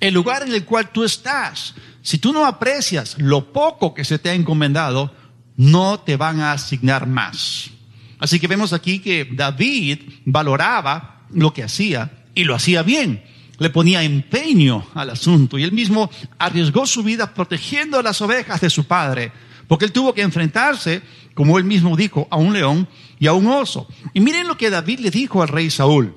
el 0.00 0.14
lugar 0.14 0.42
en 0.42 0.52
el 0.52 0.64
cual 0.64 0.90
tú 0.90 1.04
estás. 1.04 1.74
Si 2.02 2.18
tú 2.18 2.32
no 2.32 2.46
aprecias 2.46 3.16
lo 3.18 3.52
poco 3.52 3.94
que 3.94 4.04
se 4.04 4.18
te 4.18 4.30
ha 4.30 4.34
encomendado, 4.34 5.12
no 5.58 5.98
te 6.00 6.16
van 6.16 6.40
a 6.40 6.52
asignar 6.52 7.06
más. 7.06 7.70
Así 8.18 8.40
que 8.40 8.46
vemos 8.46 8.72
aquí 8.72 9.00
que 9.00 9.28
David 9.30 10.00
valoraba 10.24 11.26
lo 11.30 11.52
que 11.52 11.64
hacía 11.64 12.24
y 12.34 12.44
lo 12.44 12.54
hacía 12.54 12.82
bien. 12.82 13.22
le 13.58 13.70
ponía 13.70 14.04
empeño 14.04 14.86
al 14.94 15.10
asunto 15.10 15.58
y 15.58 15.64
él 15.64 15.72
mismo 15.72 16.08
arriesgó 16.38 16.86
su 16.86 17.02
vida 17.02 17.34
protegiendo 17.34 18.00
las 18.02 18.22
ovejas 18.22 18.60
de 18.60 18.70
su 18.70 18.84
padre, 18.84 19.32
porque 19.66 19.84
él 19.84 19.90
tuvo 19.90 20.14
que 20.14 20.22
enfrentarse, 20.22 21.02
como 21.34 21.58
él 21.58 21.64
mismo 21.64 21.96
dijo, 21.96 22.28
a 22.30 22.36
un 22.36 22.52
león 22.52 22.86
y 23.18 23.26
a 23.26 23.32
un 23.32 23.48
oso. 23.48 23.88
Y 24.14 24.20
miren 24.20 24.46
lo 24.46 24.56
que 24.56 24.70
David 24.70 25.00
le 25.00 25.10
dijo 25.10 25.42
al 25.42 25.48
rey 25.48 25.70
Saúl. 25.70 26.14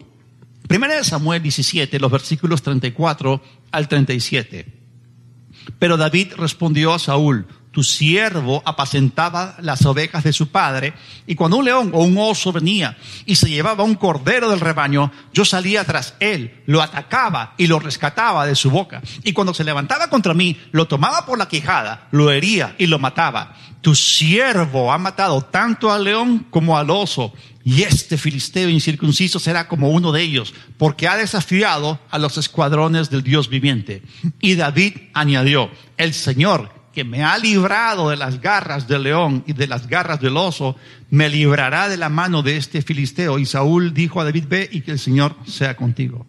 Primera 0.67 0.93
de 0.95 1.03
Samuel 1.03 1.41
17, 1.41 1.99
los 1.99 2.11
versículos 2.11 2.61
34 2.61 3.41
al 3.71 3.87
37. 3.87 4.67
Pero 5.79 5.97
David 5.97 6.33
respondió 6.37 6.93
a 6.93 6.99
Saúl, 6.99 7.47
tu 7.71 7.83
siervo 7.83 8.61
apacentaba 8.65 9.55
las 9.61 9.85
ovejas 9.85 10.23
de 10.23 10.33
su 10.33 10.49
padre, 10.49 10.93
y 11.25 11.35
cuando 11.35 11.57
un 11.57 11.65
león 11.65 11.91
o 11.93 12.03
un 12.03 12.17
oso 12.17 12.51
venía 12.51 12.97
y 13.25 13.35
se 13.35 13.49
llevaba 13.49 13.85
un 13.85 13.95
cordero 13.95 14.49
del 14.49 14.59
rebaño, 14.59 15.11
yo 15.33 15.45
salía 15.45 15.85
tras 15.85 16.15
él, 16.19 16.63
lo 16.65 16.81
atacaba 16.81 17.53
y 17.57 17.67
lo 17.67 17.79
rescataba 17.79 18.45
de 18.45 18.55
su 18.55 18.69
boca. 18.69 19.01
Y 19.23 19.31
cuando 19.31 19.53
se 19.53 19.63
levantaba 19.63 20.09
contra 20.09 20.33
mí, 20.33 20.59
lo 20.71 20.87
tomaba 20.87 21.25
por 21.25 21.37
la 21.37 21.47
quijada, 21.47 22.07
lo 22.11 22.29
hería 22.31 22.75
y 22.77 22.87
lo 22.87 22.99
mataba. 22.99 23.55
Tu 23.79 23.95
siervo 23.95 24.91
ha 24.91 24.97
matado 24.97 25.41
tanto 25.41 25.91
al 25.91 26.03
león 26.03 26.47
como 26.49 26.77
al 26.77 26.89
oso, 26.89 27.33
y 27.63 27.83
este 27.83 28.17
filisteo 28.17 28.67
incircunciso 28.67 29.39
será 29.39 29.67
como 29.67 29.91
uno 29.91 30.11
de 30.11 30.21
ellos, 30.21 30.53
porque 30.77 31.07
ha 31.07 31.15
desafiado 31.15 31.99
a 32.09 32.17
los 32.17 32.37
escuadrones 32.37 33.09
del 33.09 33.23
Dios 33.23 33.47
viviente. 33.47 34.03
Y 34.41 34.55
David 34.55 34.93
añadió, 35.13 35.71
el 35.97 36.13
Señor 36.13 36.80
que 36.93 37.03
me 37.03 37.23
ha 37.23 37.37
librado 37.37 38.09
de 38.09 38.17
las 38.17 38.41
garras 38.41 38.87
del 38.87 39.03
león 39.03 39.43
y 39.47 39.53
de 39.53 39.67
las 39.67 39.87
garras 39.87 40.19
del 40.19 40.37
oso, 40.37 40.75
me 41.09 41.29
librará 41.29 41.87
de 41.87 41.97
la 41.97 42.09
mano 42.09 42.43
de 42.43 42.57
este 42.57 42.81
filisteo. 42.81 43.39
Y 43.39 43.45
Saúl 43.45 43.93
dijo 43.93 44.19
a 44.19 44.25
David, 44.25 44.45
ve 44.49 44.69
y 44.71 44.81
que 44.81 44.91
el 44.91 44.99
Señor 44.99 45.35
sea 45.45 45.75
contigo. 45.75 46.25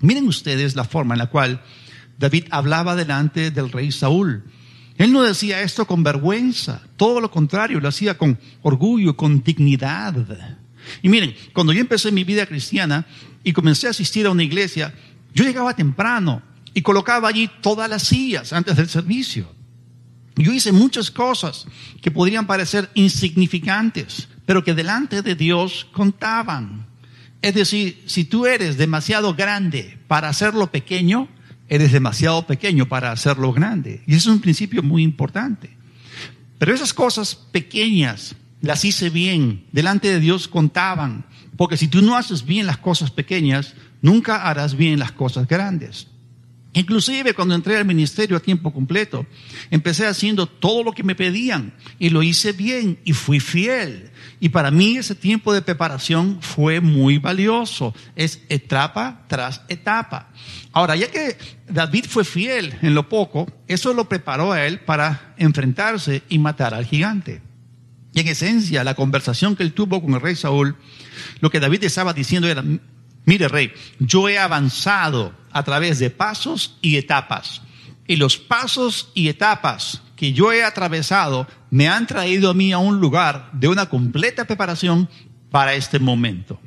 Miren 0.00 0.26
ustedes 0.26 0.74
la 0.76 0.84
forma 0.84 1.14
en 1.14 1.18
la 1.18 1.26
cual 1.26 1.62
David 2.18 2.46
hablaba 2.50 2.96
delante 2.96 3.50
del 3.50 3.70
rey 3.70 3.92
Saúl. 3.92 4.44
Él 4.96 5.12
no 5.12 5.22
decía 5.22 5.62
esto 5.62 5.86
con 5.86 6.02
vergüenza, 6.02 6.82
todo 6.96 7.20
lo 7.20 7.30
contrario, 7.30 7.80
lo 7.80 7.88
hacía 7.88 8.16
con 8.16 8.38
orgullo, 8.62 9.16
con 9.16 9.42
dignidad. 9.42 10.14
Y 11.02 11.08
miren, 11.08 11.34
cuando 11.52 11.72
yo 11.72 11.80
empecé 11.80 12.12
mi 12.12 12.24
vida 12.24 12.46
cristiana 12.46 13.06
y 13.42 13.52
comencé 13.52 13.88
a 13.88 13.90
asistir 13.90 14.26
a 14.26 14.30
una 14.30 14.44
iglesia, 14.44 14.94
yo 15.34 15.44
llegaba 15.44 15.74
temprano 15.74 16.42
y 16.74 16.82
colocaba 16.82 17.28
allí 17.28 17.50
todas 17.60 17.90
las 17.90 18.04
sillas 18.04 18.52
antes 18.52 18.76
del 18.76 18.88
servicio. 18.88 19.48
Yo 20.36 20.52
hice 20.52 20.72
muchas 20.72 21.10
cosas 21.10 21.66
que 22.02 22.10
podrían 22.10 22.46
parecer 22.46 22.90
insignificantes, 22.94 24.28
pero 24.46 24.64
que 24.64 24.74
delante 24.74 25.22
de 25.22 25.34
Dios 25.34 25.86
contaban. 25.92 26.86
Es 27.40 27.54
decir, 27.54 28.02
si 28.06 28.24
tú 28.24 28.46
eres 28.46 28.76
demasiado 28.76 29.34
grande 29.34 29.98
para 30.08 30.28
hacerlo 30.28 30.70
pequeño, 30.70 31.28
eres 31.68 31.92
demasiado 31.92 32.46
pequeño 32.46 32.86
para 32.86 33.12
hacerlo 33.12 33.52
grande. 33.52 34.02
Y 34.06 34.14
eso 34.14 34.30
es 34.30 34.36
un 34.36 34.42
principio 34.42 34.82
muy 34.82 35.02
importante. 35.02 35.76
Pero 36.58 36.74
esas 36.74 36.94
cosas 36.94 37.34
pequeñas 37.34 38.34
las 38.60 38.84
hice 38.84 39.10
bien, 39.10 39.66
delante 39.72 40.08
de 40.08 40.20
Dios 40.20 40.48
contaban, 40.48 41.26
porque 41.56 41.76
si 41.76 41.88
tú 41.88 42.02
no 42.02 42.16
haces 42.16 42.44
bien 42.44 42.66
las 42.66 42.78
cosas 42.78 43.10
pequeñas, 43.10 43.74
nunca 44.00 44.48
harás 44.48 44.74
bien 44.74 44.98
las 44.98 45.12
cosas 45.12 45.46
grandes. 45.46 46.08
Inclusive 46.74 47.34
cuando 47.34 47.54
entré 47.54 47.76
al 47.76 47.84
ministerio 47.84 48.36
a 48.36 48.40
tiempo 48.40 48.72
completo, 48.72 49.26
empecé 49.70 50.08
haciendo 50.08 50.46
todo 50.46 50.82
lo 50.82 50.92
que 50.92 51.04
me 51.04 51.14
pedían 51.14 51.72
y 52.00 52.10
lo 52.10 52.22
hice 52.22 52.52
bien 52.52 52.98
y 53.04 53.12
fui 53.12 53.38
fiel. 53.38 54.10
Y 54.40 54.48
para 54.48 54.72
mí 54.72 54.96
ese 54.96 55.14
tiempo 55.14 55.52
de 55.52 55.62
preparación 55.62 56.38
fue 56.40 56.80
muy 56.80 57.18
valioso. 57.18 57.94
Es 58.16 58.42
etapa 58.48 59.24
tras 59.28 59.62
etapa. 59.68 60.30
Ahora, 60.72 60.96
ya 60.96 61.08
que 61.10 61.38
David 61.68 62.06
fue 62.08 62.24
fiel 62.24 62.74
en 62.82 62.94
lo 62.94 63.08
poco, 63.08 63.46
eso 63.68 63.94
lo 63.94 64.08
preparó 64.08 64.50
a 64.50 64.66
él 64.66 64.80
para 64.80 65.34
enfrentarse 65.38 66.24
y 66.28 66.40
matar 66.40 66.74
al 66.74 66.86
gigante. 66.86 67.40
Y 68.14 68.20
en 68.20 68.28
esencia, 68.28 68.82
la 68.82 68.94
conversación 68.94 69.54
que 69.54 69.62
él 69.62 69.72
tuvo 69.72 70.02
con 70.02 70.14
el 70.14 70.20
rey 70.20 70.34
Saúl, 70.34 70.76
lo 71.40 71.50
que 71.50 71.60
David 71.60 71.84
estaba 71.84 72.12
diciendo 72.12 72.48
era, 72.48 72.64
Mire, 73.24 73.48
rey, 73.48 73.72
yo 73.98 74.28
he 74.28 74.38
avanzado 74.38 75.34
a 75.50 75.62
través 75.62 75.98
de 75.98 76.10
pasos 76.10 76.76
y 76.82 76.96
etapas. 76.96 77.62
Y 78.06 78.16
los 78.16 78.36
pasos 78.36 79.10
y 79.14 79.28
etapas 79.28 80.02
que 80.16 80.32
yo 80.32 80.52
he 80.52 80.62
atravesado 80.62 81.46
me 81.70 81.88
han 81.88 82.06
traído 82.06 82.50
a 82.50 82.54
mí 82.54 82.72
a 82.72 82.78
un 82.78 83.00
lugar 83.00 83.50
de 83.52 83.68
una 83.68 83.86
completa 83.86 84.44
preparación 84.44 85.08
para 85.50 85.74
este 85.74 85.98
momento. 85.98 86.60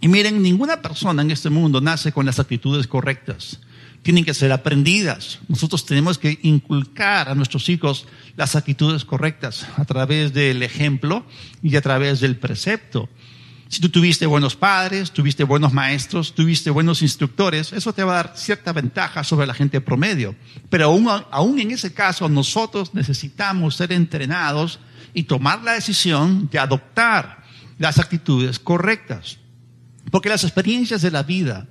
Y 0.00 0.08
miren, 0.08 0.42
ninguna 0.42 0.80
persona 0.80 1.22
en 1.22 1.30
este 1.30 1.50
mundo 1.50 1.80
nace 1.80 2.12
con 2.12 2.26
las 2.26 2.38
actitudes 2.38 2.86
correctas. 2.86 3.60
Tienen 4.02 4.24
que 4.24 4.32
ser 4.32 4.50
aprendidas. 4.50 5.40
Nosotros 5.48 5.84
tenemos 5.84 6.16
que 6.16 6.38
inculcar 6.42 7.28
a 7.28 7.34
nuestros 7.34 7.68
hijos 7.68 8.06
las 8.36 8.56
actitudes 8.56 9.04
correctas 9.04 9.66
a 9.76 9.84
través 9.84 10.32
del 10.32 10.62
ejemplo 10.62 11.26
y 11.62 11.76
a 11.76 11.82
través 11.82 12.20
del 12.20 12.36
precepto. 12.36 13.10
Si 13.70 13.80
tú 13.80 13.88
tuviste 13.88 14.26
buenos 14.26 14.56
padres, 14.56 15.12
tuviste 15.12 15.44
buenos 15.44 15.72
maestros, 15.72 16.34
tuviste 16.34 16.70
buenos 16.70 17.02
instructores, 17.02 17.72
eso 17.72 17.92
te 17.92 18.02
va 18.02 18.14
a 18.14 18.16
dar 18.24 18.32
cierta 18.34 18.72
ventaja 18.72 19.22
sobre 19.22 19.46
la 19.46 19.54
gente 19.54 19.80
promedio. 19.80 20.34
Pero 20.68 20.86
aún, 20.86 21.08
aún 21.30 21.60
en 21.60 21.70
ese 21.70 21.94
caso, 21.94 22.28
nosotros 22.28 22.94
necesitamos 22.94 23.76
ser 23.76 23.92
entrenados 23.92 24.80
y 25.14 25.22
tomar 25.22 25.62
la 25.62 25.74
decisión 25.74 26.48
de 26.50 26.58
adoptar 26.58 27.44
las 27.78 28.00
actitudes 28.00 28.58
correctas. 28.58 29.38
Porque 30.10 30.30
las 30.30 30.42
experiencias 30.42 31.00
de 31.00 31.12
la 31.12 31.22
vida, 31.22 31.68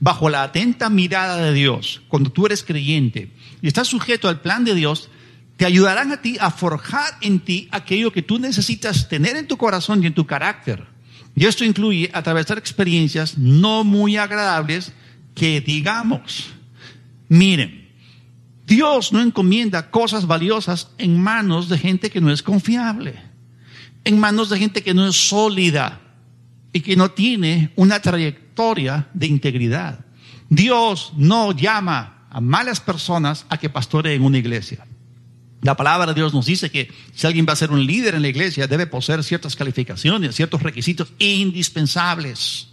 bajo 0.00 0.30
la 0.30 0.44
atenta 0.44 0.88
mirada 0.88 1.36
de 1.36 1.52
Dios, 1.52 2.00
cuando 2.08 2.32
tú 2.32 2.46
eres 2.46 2.64
creyente 2.64 3.34
y 3.60 3.68
estás 3.68 3.88
sujeto 3.88 4.30
al 4.30 4.40
plan 4.40 4.64
de 4.64 4.74
Dios, 4.74 5.10
te 5.58 5.66
ayudarán 5.66 6.10
a 6.10 6.22
ti 6.22 6.38
a 6.40 6.50
forjar 6.50 7.18
en 7.20 7.40
ti 7.40 7.68
aquello 7.70 8.12
que 8.12 8.22
tú 8.22 8.38
necesitas 8.38 9.10
tener 9.10 9.36
en 9.36 9.46
tu 9.46 9.58
corazón 9.58 10.02
y 10.02 10.06
en 10.06 10.14
tu 10.14 10.24
carácter 10.24 10.93
y 11.36 11.46
esto 11.46 11.64
incluye 11.64 12.10
atravesar 12.12 12.58
experiencias 12.58 13.36
no 13.38 13.84
muy 13.84 14.16
agradables 14.16 14.92
que 15.34 15.60
digamos, 15.60 16.50
miren, 17.28 17.90
Dios 18.66 19.12
no 19.12 19.20
encomienda 19.20 19.90
cosas 19.90 20.26
valiosas 20.26 20.90
en 20.96 21.20
manos 21.20 21.68
de 21.68 21.78
gente 21.78 22.10
que 22.10 22.20
no 22.20 22.30
es 22.30 22.42
confiable, 22.42 23.14
en 24.04 24.18
manos 24.18 24.48
de 24.48 24.58
gente 24.58 24.82
que 24.82 24.94
no 24.94 25.06
es 25.06 25.16
sólida 25.28 26.00
y 26.72 26.80
que 26.80 26.96
no 26.96 27.10
tiene 27.10 27.72
una 27.76 28.00
trayectoria 28.00 29.08
de 29.12 29.26
integridad. 29.26 30.04
Dios 30.48 31.12
no 31.16 31.52
llama 31.52 32.26
a 32.30 32.40
malas 32.40 32.80
personas 32.80 33.44
a 33.48 33.58
que 33.58 33.70
pastoreen 33.70 34.22
una 34.22 34.38
iglesia. 34.38 34.86
La 35.64 35.78
palabra 35.78 36.08
de 36.08 36.14
Dios 36.14 36.34
nos 36.34 36.44
dice 36.44 36.70
que 36.70 36.92
si 37.14 37.26
alguien 37.26 37.46
va 37.48 37.54
a 37.54 37.56
ser 37.56 37.70
un 37.70 37.86
líder 37.86 38.14
en 38.14 38.20
la 38.20 38.28
iglesia, 38.28 38.66
debe 38.66 38.86
poseer 38.86 39.24
ciertas 39.24 39.56
calificaciones, 39.56 40.36
ciertos 40.36 40.62
requisitos 40.62 41.14
indispensables. 41.18 42.68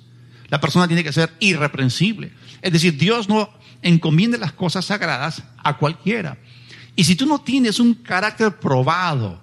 La 0.50 0.60
persona 0.60 0.88
tiene 0.88 1.02
que 1.02 1.14
ser 1.14 1.32
irreprensible. 1.40 2.34
Es 2.62 2.74
decir, 2.74 2.98
Dios 2.98 3.30
no 3.30 3.50
encomienda 3.82 4.38
las 4.38 4.52
cosas 4.52 4.84
sagradas 4.84 5.42
a 5.64 5.78
cualquiera. 5.78 6.38
Y 6.98 7.06
si 7.06 7.16
tú 7.16 7.26
no 7.26 7.40
tienes 7.40 7.80
un 7.80 7.94
carácter 7.94 8.60
probado 8.60 9.40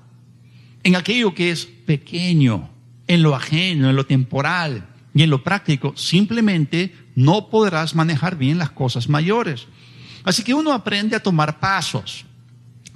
en 0.83 0.95
aquello 0.95 1.35
que 1.35 1.50
es 1.50 1.64
pequeño, 1.64 2.69
en 3.07 3.23
lo 3.23 3.35
ajeno, 3.35 3.88
en 3.88 3.97
lo 3.97 4.05
temporal 4.05 4.87
y 5.14 5.23
en 5.23 5.31
lo 5.31 5.43
práctico, 5.43 5.95
simplemente 5.97 6.95
no 7.14 7.49
podrás 7.49 7.95
manejar 7.95 8.37
bien 8.37 8.59
las 8.59 8.73
cosas 8.73 9.09
mayores. 9.09 9.67
Así 10.23 10.43
que 10.43 10.52
uno 10.52 10.75
aprende 10.75 11.17
a 11.17 11.23
tomar 11.23 11.59
pasos. 11.59 12.26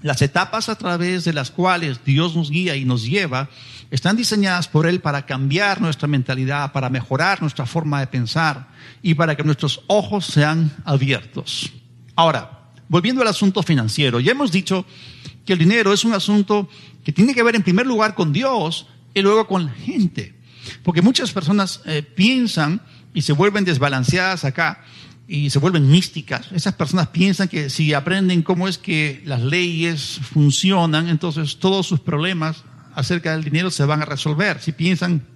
Las 0.02 0.20
etapas 0.20 0.68
a 0.68 0.76
través 0.76 1.24
de 1.24 1.32
las 1.32 1.50
cuales 1.50 2.04
Dios 2.04 2.34
nos 2.34 2.50
guía 2.50 2.76
y 2.76 2.84
nos 2.84 3.04
lleva 3.04 3.48
están 3.90 4.16
diseñadas 4.16 4.68
por 4.68 4.86
Él 4.86 5.00
para 5.00 5.26
cambiar 5.26 5.80
nuestra 5.80 6.08
mentalidad, 6.08 6.72
para 6.72 6.90
mejorar 6.90 7.40
nuestra 7.40 7.66
forma 7.66 8.00
de 8.00 8.06
pensar 8.08 8.68
y 9.02 9.14
para 9.14 9.36
que 9.36 9.44
nuestros 9.44 9.82
ojos 9.86 10.26
sean 10.26 10.72
abiertos. 10.84 11.70
Ahora, 12.16 12.70
volviendo 12.88 13.22
al 13.22 13.28
asunto 13.28 13.62
financiero, 13.62 14.18
ya 14.18 14.32
hemos 14.32 14.50
dicho 14.50 14.84
que 15.46 15.52
el 15.52 15.58
dinero 15.58 15.92
es 15.92 16.04
un 16.04 16.14
asunto 16.14 16.68
que 17.04 17.12
tiene 17.12 17.34
que 17.34 17.42
ver 17.42 17.54
en 17.54 17.62
primer 17.62 17.86
lugar 17.86 18.14
con 18.14 18.32
Dios 18.32 18.86
y 19.14 19.22
luego 19.22 19.46
con 19.46 19.66
la 19.66 19.72
gente. 19.72 20.34
Porque 20.82 21.02
muchas 21.02 21.32
personas 21.32 21.80
eh, 21.84 22.02
piensan 22.02 22.80
y 23.14 23.22
se 23.22 23.32
vuelven 23.32 23.64
desbalanceadas 23.64 24.44
acá 24.44 24.84
y 25.32 25.48
se 25.48 25.58
vuelven 25.58 25.90
místicas. 25.90 26.52
Esas 26.52 26.74
personas 26.74 27.08
piensan 27.08 27.48
que 27.48 27.70
si 27.70 27.94
aprenden 27.94 28.42
cómo 28.42 28.68
es 28.68 28.76
que 28.76 29.22
las 29.24 29.40
leyes 29.40 30.20
funcionan, 30.22 31.08
entonces 31.08 31.56
todos 31.56 31.86
sus 31.86 32.00
problemas 32.00 32.64
acerca 32.94 33.32
del 33.32 33.42
dinero 33.42 33.70
se 33.70 33.86
van 33.86 34.02
a 34.02 34.04
resolver. 34.04 34.60
Si 34.60 34.72
piensan 34.72 35.26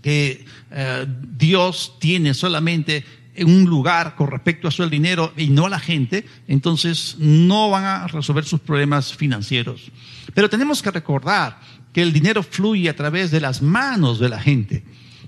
que 0.00 0.46
eh, 0.70 1.06
Dios 1.36 1.98
tiene 2.00 2.32
solamente 2.32 3.04
un 3.40 3.64
lugar 3.64 4.14
con 4.16 4.30
respecto 4.30 4.68
a 4.68 4.70
su 4.70 4.88
dinero 4.88 5.34
y 5.36 5.50
no 5.50 5.66
a 5.66 5.68
la 5.70 5.80
gente, 5.80 6.24
entonces 6.48 7.16
no 7.18 7.68
van 7.68 7.84
a 7.84 8.06
resolver 8.06 8.46
sus 8.46 8.60
problemas 8.60 9.14
financieros. 9.14 9.92
Pero 10.32 10.48
tenemos 10.48 10.80
que 10.80 10.90
recordar 10.90 11.60
que 11.92 12.00
el 12.00 12.14
dinero 12.14 12.42
fluye 12.42 12.88
a 12.88 12.96
través 12.96 13.30
de 13.30 13.42
las 13.42 13.60
manos 13.60 14.18
de 14.18 14.30
la 14.30 14.40
gente. 14.40 14.82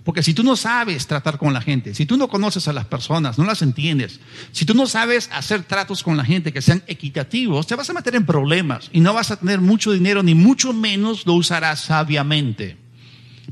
Porque 0.08 0.22
si 0.22 0.32
tú 0.32 0.42
no 0.42 0.56
sabes 0.56 1.06
tratar 1.06 1.36
con 1.36 1.52
la 1.52 1.60
gente, 1.60 1.94
si 1.94 2.06
tú 2.06 2.16
no 2.16 2.28
conoces 2.28 2.66
a 2.66 2.72
las 2.72 2.86
personas, 2.86 3.36
no 3.36 3.44
las 3.44 3.60
entiendes, 3.60 4.20
si 4.52 4.64
tú 4.64 4.72
no 4.72 4.86
sabes 4.86 5.28
hacer 5.34 5.64
tratos 5.64 6.02
con 6.02 6.16
la 6.16 6.24
gente 6.24 6.50
que 6.50 6.62
sean 6.62 6.82
equitativos, 6.86 7.66
te 7.66 7.74
vas 7.74 7.90
a 7.90 7.92
meter 7.92 8.14
en 8.14 8.24
problemas 8.24 8.88
y 8.94 9.00
no 9.00 9.12
vas 9.12 9.30
a 9.30 9.36
tener 9.36 9.60
mucho 9.60 9.92
dinero, 9.92 10.22
ni 10.22 10.34
mucho 10.34 10.72
menos 10.72 11.26
lo 11.26 11.34
usarás 11.34 11.80
sabiamente. 11.80 12.78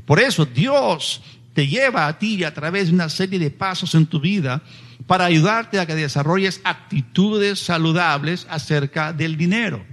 Por 0.03 0.19
eso 0.19 0.47
Dios 0.47 1.21
te 1.53 1.67
lleva 1.67 2.07
a 2.07 2.17
ti 2.17 2.43
a 2.43 2.55
través 2.55 2.87
de 2.87 2.95
una 2.95 3.09
serie 3.09 3.37
de 3.37 3.51
pasos 3.51 3.93
en 3.93 4.07
tu 4.07 4.19
vida 4.19 4.63
para 5.05 5.25
ayudarte 5.25 5.79
a 5.79 5.85
que 5.85 5.93
desarrolles 5.93 6.61
actitudes 6.63 7.59
saludables 7.59 8.47
acerca 8.49 9.13
del 9.13 9.37
dinero. 9.37 9.85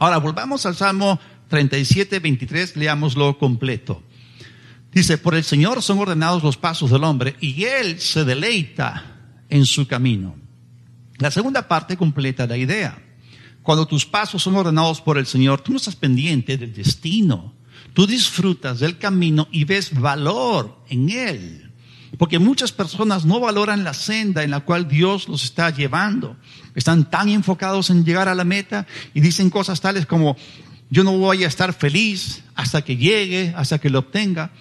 Ahora 0.00 0.16
volvamos 0.16 0.66
al 0.66 0.74
Salmo 0.74 1.20
37, 1.46 2.18
23, 2.18 2.76
leámoslo 2.76 3.38
completo. 3.38 4.02
Dice, 4.92 5.16
por 5.16 5.34
el 5.34 5.44
Señor 5.44 5.82
son 5.82 5.98
ordenados 5.98 6.42
los 6.42 6.56
pasos 6.56 6.90
del 6.90 7.04
hombre 7.04 7.36
y 7.40 7.64
Él 7.64 7.98
se 7.98 8.24
deleita 8.24 9.16
en 9.48 9.64
su 9.64 9.86
camino. 9.86 10.36
La 11.18 11.30
segunda 11.30 11.66
parte 11.66 11.96
completa 11.96 12.46
la 12.46 12.56
idea. 12.56 13.02
Cuando 13.62 13.86
tus 13.86 14.04
pasos 14.04 14.42
son 14.42 14.56
ordenados 14.56 15.00
por 15.00 15.18
el 15.18 15.26
Señor, 15.26 15.60
tú 15.60 15.72
no 15.72 15.78
estás 15.78 15.96
pendiente 15.96 16.58
del 16.58 16.74
destino. 16.74 17.54
Tú 17.94 18.06
disfrutas 18.06 18.80
del 18.80 18.98
camino 18.98 19.48
y 19.50 19.64
ves 19.64 19.98
valor 19.98 20.82
en 20.88 21.10
Él. 21.10 21.72
Porque 22.18 22.38
muchas 22.38 22.72
personas 22.72 23.24
no 23.24 23.40
valoran 23.40 23.84
la 23.84 23.94
senda 23.94 24.42
en 24.42 24.50
la 24.50 24.60
cual 24.60 24.88
Dios 24.88 25.28
los 25.28 25.44
está 25.44 25.70
llevando. 25.70 26.36
Están 26.74 27.08
tan 27.08 27.28
enfocados 27.28 27.88
en 27.90 28.04
llegar 28.04 28.28
a 28.28 28.34
la 28.34 28.44
meta 28.44 28.86
y 29.14 29.20
dicen 29.20 29.48
cosas 29.48 29.80
tales 29.80 30.06
como, 30.06 30.36
yo 30.90 31.04
no 31.04 31.16
voy 31.16 31.44
a 31.44 31.48
estar 31.48 31.72
feliz 31.72 32.42
hasta 32.54 32.82
que 32.82 32.96
llegue, 32.96 33.54
hasta 33.56 33.78
que 33.78 33.90
lo 33.90 34.00
obtenga. 34.00 34.52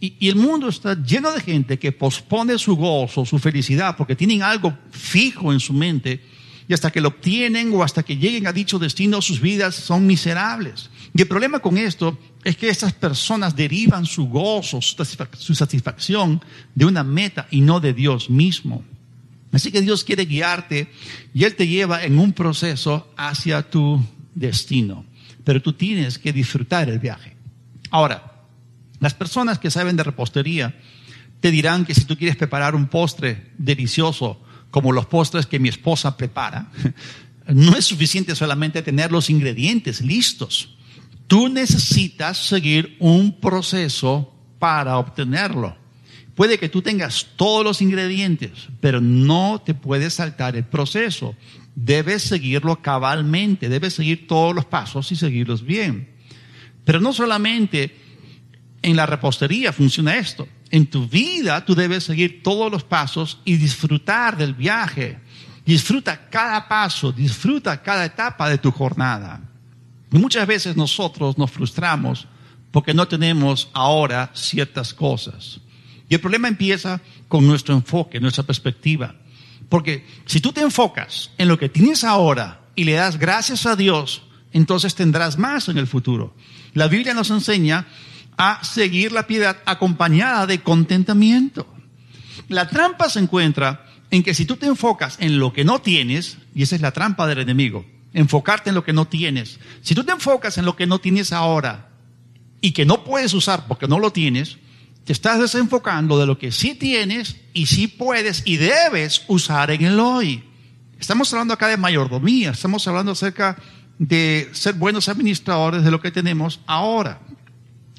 Y, 0.00 0.28
el 0.28 0.36
mundo 0.36 0.68
está 0.68 0.94
lleno 1.02 1.32
de 1.32 1.40
gente 1.40 1.78
que 1.78 1.92
pospone 1.92 2.58
su 2.58 2.76
gozo, 2.76 3.24
su 3.24 3.38
felicidad, 3.38 3.96
porque 3.96 4.16
tienen 4.16 4.42
algo 4.42 4.76
fijo 4.90 5.52
en 5.52 5.60
su 5.60 5.72
mente 5.72 6.22
y 6.68 6.74
hasta 6.74 6.90
que 6.90 7.00
lo 7.00 7.08
obtienen 7.08 7.72
o 7.72 7.82
hasta 7.82 8.02
que 8.02 8.16
lleguen 8.16 8.46
a 8.46 8.52
dicho 8.52 8.78
destino, 8.78 9.22
sus 9.22 9.40
vidas 9.40 9.74
son 9.74 10.06
miserables. 10.06 10.90
Y 11.14 11.22
el 11.22 11.28
problema 11.28 11.60
con 11.60 11.78
esto 11.78 12.18
es 12.44 12.56
que 12.56 12.68
estas 12.68 12.92
personas 12.92 13.54
derivan 13.54 14.04
su 14.04 14.28
gozo, 14.28 14.80
su 14.82 15.54
satisfacción 15.54 16.44
de 16.74 16.84
una 16.84 17.04
meta 17.04 17.46
y 17.50 17.60
no 17.60 17.80
de 17.80 17.92
Dios 17.92 18.28
mismo. 18.28 18.84
Así 19.52 19.70
que 19.70 19.80
Dios 19.80 20.04
quiere 20.04 20.26
guiarte 20.26 20.90
y 21.32 21.44
Él 21.44 21.54
te 21.54 21.66
lleva 21.66 22.04
en 22.04 22.18
un 22.18 22.32
proceso 22.32 23.12
hacia 23.16 23.62
tu 23.70 24.04
destino. 24.34 25.04
Pero 25.44 25.62
tú 25.62 25.72
tienes 25.72 26.18
que 26.18 26.32
disfrutar 26.32 26.90
el 26.90 26.98
viaje. 26.98 27.36
Ahora, 27.90 28.35
las 29.00 29.14
personas 29.14 29.58
que 29.58 29.70
saben 29.70 29.96
de 29.96 30.02
repostería 30.02 30.74
te 31.40 31.50
dirán 31.50 31.84
que 31.84 31.94
si 31.94 32.04
tú 32.04 32.16
quieres 32.16 32.36
preparar 32.36 32.74
un 32.74 32.86
postre 32.86 33.52
delicioso, 33.58 34.40
como 34.70 34.92
los 34.92 35.06
postres 35.06 35.46
que 35.46 35.58
mi 35.58 35.68
esposa 35.68 36.16
prepara, 36.16 36.70
no 37.48 37.76
es 37.76 37.84
suficiente 37.84 38.34
solamente 38.34 38.82
tener 38.82 39.12
los 39.12 39.30
ingredientes 39.30 40.00
listos. 40.00 40.76
Tú 41.26 41.48
necesitas 41.48 42.38
seguir 42.38 42.96
un 43.00 43.40
proceso 43.40 44.32
para 44.58 44.98
obtenerlo. 44.98 45.76
Puede 46.34 46.58
que 46.58 46.68
tú 46.68 46.82
tengas 46.82 47.28
todos 47.36 47.64
los 47.64 47.80
ingredientes, 47.80 48.68
pero 48.80 49.00
no 49.00 49.62
te 49.64 49.74
puedes 49.74 50.14
saltar 50.14 50.54
el 50.56 50.64
proceso. 50.64 51.34
Debes 51.74 52.22
seguirlo 52.22 52.82
cabalmente, 52.82 53.68
debes 53.68 53.94
seguir 53.94 54.26
todos 54.26 54.54
los 54.54 54.66
pasos 54.66 55.10
y 55.12 55.16
seguirlos 55.16 55.64
bien. 55.64 56.10
Pero 56.84 57.00
no 57.00 57.12
solamente 57.12 57.96
en 58.86 58.94
la 58.94 59.04
repostería 59.04 59.72
funciona 59.72 60.16
esto. 60.16 60.46
En 60.70 60.86
tu 60.86 61.08
vida 61.08 61.64
tú 61.64 61.74
debes 61.74 62.04
seguir 62.04 62.40
todos 62.44 62.70
los 62.70 62.84
pasos 62.84 63.38
y 63.44 63.56
disfrutar 63.56 64.36
del 64.36 64.54
viaje. 64.54 65.18
Disfruta 65.64 66.28
cada 66.30 66.68
paso, 66.68 67.10
disfruta 67.10 67.82
cada 67.82 68.04
etapa 68.04 68.48
de 68.48 68.58
tu 68.58 68.70
jornada. 68.70 69.40
Muchas 70.10 70.46
veces 70.46 70.76
nosotros 70.76 71.36
nos 71.36 71.50
frustramos 71.50 72.28
porque 72.70 72.94
no 72.94 73.08
tenemos 73.08 73.68
ahora 73.72 74.30
ciertas 74.34 74.94
cosas. 74.94 75.60
Y 76.08 76.14
el 76.14 76.20
problema 76.20 76.46
empieza 76.46 77.00
con 77.26 77.44
nuestro 77.44 77.74
enfoque, 77.74 78.20
nuestra 78.20 78.44
perspectiva. 78.44 79.16
Porque 79.68 80.06
si 80.26 80.40
tú 80.40 80.52
te 80.52 80.60
enfocas 80.60 81.32
en 81.38 81.48
lo 81.48 81.58
que 81.58 81.68
tienes 81.68 82.04
ahora 82.04 82.60
y 82.76 82.84
le 82.84 82.92
das 82.92 83.18
gracias 83.18 83.66
a 83.66 83.74
Dios, 83.74 84.22
entonces 84.52 84.94
tendrás 84.94 85.38
más 85.38 85.68
en 85.68 85.76
el 85.76 85.88
futuro. 85.88 86.36
La 86.72 86.86
Biblia 86.86 87.14
nos 87.14 87.30
enseña 87.30 87.88
a 88.36 88.62
seguir 88.64 89.12
la 89.12 89.26
piedad 89.26 89.56
acompañada 89.64 90.46
de 90.46 90.62
contentamiento. 90.62 91.66
La 92.48 92.68
trampa 92.68 93.08
se 93.08 93.20
encuentra 93.20 93.86
en 94.10 94.22
que 94.22 94.34
si 94.34 94.44
tú 94.44 94.56
te 94.56 94.66
enfocas 94.66 95.16
en 95.20 95.38
lo 95.38 95.52
que 95.52 95.64
no 95.64 95.80
tienes, 95.80 96.38
y 96.54 96.62
esa 96.62 96.76
es 96.76 96.80
la 96.80 96.92
trampa 96.92 97.26
del 97.26 97.38
enemigo, 97.38 97.84
enfocarte 98.12 98.70
en 98.70 98.74
lo 98.74 98.84
que 98.84 98.92
no 98.92 99.06
tienes, 99.06 99.58
si 99.82 99.94
tú 99.94 100.04
te 100.04 100.12
enfocas 100.12 100.58
en 100.58 100.64
lo 100.64 100.76
que 100.76 100.86
no 100.86 100.98
tienes 100.98 101.32
ahora 101.32 101.88
y 102.60 102.72
que 102.72 102.86
no 102.86 103.04
puedes 103.04 103.34
usar 103.34 103.66
porque 103.66 103.88
no 103.88 103.98
lo 103.98 104.12
tienes, 104.12 104.58
te 105.04 105.12
estás 105.12 105.38
desenfocando 105.38 106.18
de 106.18 106.26
lo 106.26 106.38
que 106.38 106.50
sí 106.50 106.74
tienes 106.74 107.36
y 107.52 107.66
sí 107.66 107.86
puedes 107.86 108.42
y 108.44 108.56
debes 108.56 109.24
usar 109.28 109.70
en 109.70 109.84
el 109.84 110.00
hoy. 110.00 110.44
Estamos 110.98 111.32
hablando 111.32 111.54
acá 111.54 111.68
de 111.68 111.76
mayordomía, 111.76 112.50
estamos 112.50 112.86
hablando 112.88 113.12
acerca 113.12 113.56
de 113.98 114.48
ser 114.52 114.74
buenos 114.74 115.08
administradores 115.08 115.84
de 115.84 115.90
lo 115.90 116.00
que 116.00 116.10
tenemos 116.10 116.60
ahora. 116.66 117.20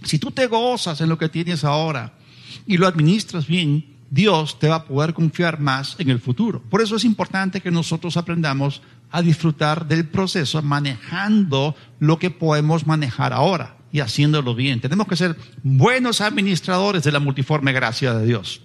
Si 0.04 0.20
tú 0.20 0.32
te 0.32 0.48
gozas 0.48 1.02
en 1.02 1.10
lo 1.10 1.18
que 1.18 1.30
tienes 1.30 1.64
ahora 1.64 2.14
y 2.66 2.78
lo 2.78 2.88
administras 2.88 3.48
bien, 3.48 3.98
Dios 4.10 4.60
te 4.60 4.70
va 4.70 4.76
a 4.76 4.86
poder 4.86 5.14
confiar 5.14 5.60
más 5.60 5.96
en 6.00 6.10
el 6.10 6.20
futuro. 6.20 6.62
Por 6.70 6.82
eso 6.82 6.96
es 6.96 7.04
importante 7.04 7.62
que 7.62 7.72
nosotros 7.72 8.16
aprendamos 8.16 8.82
a 9.12 9.22
disfrutar 9.22 9.88
del 9.88 10.08
proceso 10.08 10.62
manejando 10.62 11.76
lo 12.00 12.20
que 12.20 12.30
podemos 12.30 12.88
manejar 12.88 13.34
ahora 13.34 13.78
y 13.92 14.00
haciéndolo 14.00 14.56
bien. 14.56 14.82
Tenemos 14.82 15.08
que 15.08 15.16
ser 15.16 15.38
buenos 15.64 16.22
administradores 16.22 17.04
de 17.04 17.12
la 17.12 17.20
multiforme 17.20 17.74
gracia 17.74 18.14
de 18.14 18.26
Dios. 18.26 18.62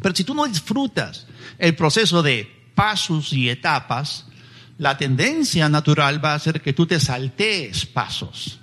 Pero 0.00 0.14
si 0.14 0.24
tú 0.24 0.34
no 0.34 0.46
disfrutas 0.46 1.26
el 1.58 1.74
proceso 1.76 2.22
de 2.22 2.48
pasos 2.74 3.32
y 3.32 3.48
etapas, 3.48 4.26
la 4.78 4.96
tendencia 4.96 5.68
natural 5.68 6.24
va 6.24 6.34
a 6.34 6.38
ser 6.38 6.60
que 6.60 6.72
tú 6.72 6.86
te 6.86 6.98
saltees 6.98 7.86
pasos. 7.86 8.60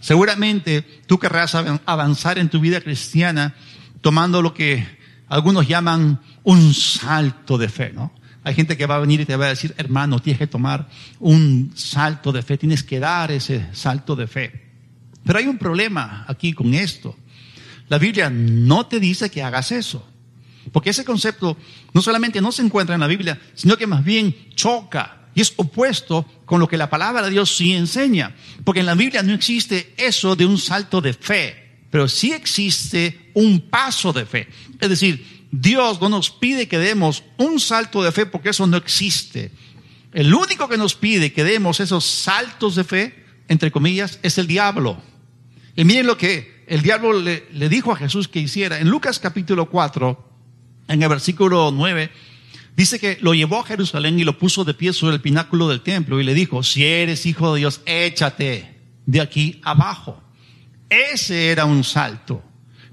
Seguramente 0.00 0.82
tú 1.06 1.18
querrás 1.18 1.54
avanzar 1.54 2.38
en 2.38 2.48
tu 2.48 2.60
vida 2.60 2.80
cristiana 2.80 3.54
tomando 4.00 4.42
lo 4.42 4.54
que 4.54 4.86
algunos 5.28 5.68
llaman 5.68 6.20
un 6.42 6.74
salto 6.74 7.58
de 7.58 7.68
fe, 7.68 7.92
¿no? 7.92 8.12
Hay 8.42 8.54
gente 8.54 8.76
que 8.76 8.86
va 8.86 8.96
a 8.96 9.00
venir 9.00 9.20
y 9.20 9.26
te 9.26 9.36
va 9.36 9.46
a 9.46 9.50
decir, 9.50 9.74
hermano, 9.76 10.18
tienes 10.20 10.38
que 10.38 10.46
tomar 10.46 10.88
un 11.18 11.72
salto 11.74 12.32
de 12.32 12.42
fe, 12.42 12.56
tienes 12.56 12.82
que 12.82 12.98
dar 12.98 13.30
ese 13.30 13.66
salto 13.72 14.16
de 14.16 14.26
fe. 14.26 14.70
Pero 15.24 15.38
hay 15.38 15.46
un 15.46 15.58
problema 15.58 16.24
aquí 16.26 16.54
con 16.54 16.72
esto. 16.72 17.16
La 17.88 17.98
Biblia 17.98 18.30
no 18.30 18.86
te 18.86 18.98
dice 18.98 19.30
que 19.30 19.42
hagas 19.42 19.72
eso. 19.72 20.06
Porque 20.72 20.90
ese 20.90 21.04
concepto 21.04 21.56
no 21.92 22.00
solamente 22.00 22.40
no 22.40 22.50
se 22.52 22.62
encuentra 22.62 22.94
en 22.94 23.00
la 23.00 23.06
Biblia, 23.06 23.38
sino 23.54 23.76
que 23.76 23.86
más 23.86 24.04
bien 24.04 24.34
choca 24.54 25.19
es 25.40 25.52
opuesto 25.56 26.26
con 26.44 26.60
lo 26.60 26.68
que 26.68 26.76
la 26.76 26.90
palabra 26.90 27.22
de 27.22 27.30
Dios 27.30 27.56
sí 27.56 27.72
enseña. 27.72 28.34
Porque 28.64 28.80
en 28.80 28.86
la 28.86 28.94
Biblia 28.94 29.22
no 29.22 29.32
existe 29.32 29.94
eso 29.96 30.36
de 30.36 30.46
un 30.46 30.58
salto 30.58 31.00
de 31.00 31.12
fe, 31.12 31.78
pero 31.90 32.08
sí 32.08 32.32
existe 32.32 33.30
un 33.34 33.60
paso 33.60 34.12
de 34.12 34.26
fe. 34.26 34.48
Es 34.80 34.88
decir, 34.88 35.46
Dios 35.50 36.00
no 36.00 36.08
nos 36.08 36.30
pide 36.30 36.68
que 36.68 36.78
demos 36.78 37.24
un 37.36 37.58
salto 37.60 38.02
de 38.02 38.12
fe 38.12 38.26
porque 38.26 38.50
eso 38.50 38.66
no 38.66 38.76
existe. 38.76 39.50
El 40.12 40.34
único 40.34 40.68
que 40.68 40.76
nos 40.76 40.94
pide 40.94 41.32
que 41.32 41.44
demos 41.44 41.80
esos 41.80 42.04
saltos 42.04 42.74
de 42.74 42.84
fe, 42.84 43.24
entre 43.48 43.70
comillas, 43.70 44.18
es 44.22 44.38
el 44.38 44.46
diablo. 44.46 45.00
Y 45.76 45.84
miren 45.84 46.06
lo 46.06 46.16
que 46.16 46.64
el 46.66 46.82
diablo 46.82 47.12
le, 47.12 47.46
le 47.52 47.68
dijo 47.68 47.92
a 47.92 47.96
Jesús 47.96 48.28
que 48.28 48.40
hiciera. 48.40 48.78
En 48.78 48.88
Lucas 48.88 49.18
capítulo 49.18 49.70
4, 49.70 50.30
en 50.88 51.02
el 51.02 51.08
versículo 51.08 51.70
9, 51.72 52.10
Dice 52.76 52.98
que 52.98 53.18
lo 53.20 53.34
llevó 53.34 53.60
a 53.60 53.64
Jerusalén 53.64 54.18
y 54.18 54.24
lo 54.24 54.38
puso 54.38 54.64
de 54.64 54.74
pie 54.74 54.92
sobre 54.92 55.16
el 55.16 55.20
pináculo 55.20 55.68
del 55.68 55.82
templo 55.82 56.20
y 56.20 56.24
le 56.24 56.34
dijo, 56.34 56.62
si 56.62 56.84
eres 56.84 57.26
hijo 57.26 57.52
de 57.52 57.60
Dios, 57.60 57.82
échate 57.84 58.80
de 59.06 59.20
aquí 59.20 59.60
abajo. 59.64 60.22
Ese 60.88 61.50
era 61.50 61.64
un 61.64 61.84
salto. 61.84 62.42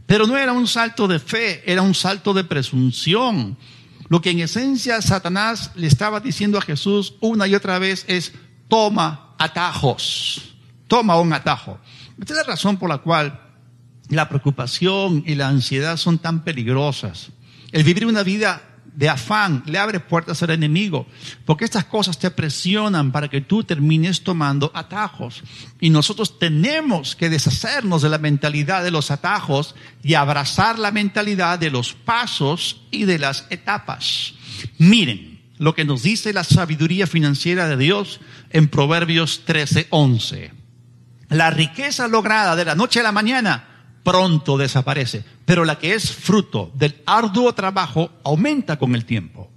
Pero 0.05 0.25
no 0.25 0.37
era 0.37 0.53
un 0.53 0.67
salto 0.67 1.07
de 1.07 1.19
fe, 1.19 1.63
era 1.69 1.81
un 1.81 1.93
salto 1.93 2.33
de 2.33 2.43
presunción. 2.43 3.57
Lo 4.09 4.21
que 4.21 4.31
en 4.31 4.39
esencia 4.39 5.01
Satanás 5.01 5.71
le 5.75 5.87
estaba 5.87 6.19
diciendo 6.19 6.57
a 6.57 6.61
Jesús 6.61 7.15
una 7.19 7.45
y 7.47 7.55
otra 7.55 7.77
vez 7.77 8.05
es, 8.07 8.33
toma 8.69 9.35
atajos, 9.37 10.55
toma 10.87 11.19
un 11.19 11.33
atajo. 11.33 11.79
Esta 12.19 12.33
es 12.33 12.37
la 12.37 12.43
razón 12.43 12.77
por 12.77 12.89
la 12.89 12.99
cual 12.99 13.41
la 14.09 14.29
preocupación 14.29 15.23
y 15.25 15.35
la 15.35 15.49
ansiedad 15.49 15.97
son 15.97 16.19
tan 16.19 16.43
peligrosas. 16.43 17.29
El 17.71 17.83
vivir 17.83 18.05
una 18.05 18.23
vida 18.23 18.61
de 18.97 19.10
afán, 19.10 19.62
le 19.67 19.77
abre 19.77 19.99
puertas 19.99 20.41
al 20.41 20.49
enemigo, 20.49 21.05
porque 21.45 21.65
estas 21.65 21.86
cosas 21.86 22.17
te 22.17 22.31
presionan 22.31 23.12
para 23.12 23.27
que 23.27 23.41
tú 23.41 23.63
termines 23.63 24.23
tomando 24.23 24.71
atajos. 24.73 25.43
Y 25.79 25.91
nosotros 25.91 26.39
tenemos 26.39 27.15
que 27.15 27.29
deshacernos 27.29 28.01
de 28.01 28.10
la 28.10 28.17
mentalidad 28.17 28.83
de 28.83 28.89
los 28.89 29.12
atajos 29.12 29.75
y 30.01 30.15
abrazar 30.15 30.79
la 30.79 30.89
mentalidad 30.89 31.60
de 31.60 31.69
los 31.69 31.93
pasos 31.93 32.81
y 32.89 33.05
de 33.05 33.19
las 33.19 33.45
etapas. 33.51 34.33
Miren 34.79 35.41
lo 35.60 35.75
que 35.75 35.86
nos 35.86 36.01
dice 36.01 36.33
la 36.33 36.43
sabiduría 36.43 37.05
financiera 37.05 37.67
de 37.67 37.77
Dios 37.77 38.19
en 38.49 38.67
Proverbios 38.67 39.43
13:11. 39.45 40.53
La 41.29 41.51
riqueza 41.51 42.07
lograda 42.07 42.55
de 42.55 42.65
la 42.65 42.73
noche 42.73 43.01
a 43.01 43.03
la 43.03 43.12
mañana 43.12 43.76
pronto 44.03 44.57
desaparece, 44.57 45.23
pero 45.45 45.65
la 45.65 45.77
que 45.79 45.93
es 45.93 46.12
fruto 46.12 46.71
del 46.75 47.01
arduo 47.05 47.53
trabajo 47.53 48.12
aumenta 48.23 48.77
con 48.77 48.95
el 48.95 49.05
tiempo. 49.05 49.51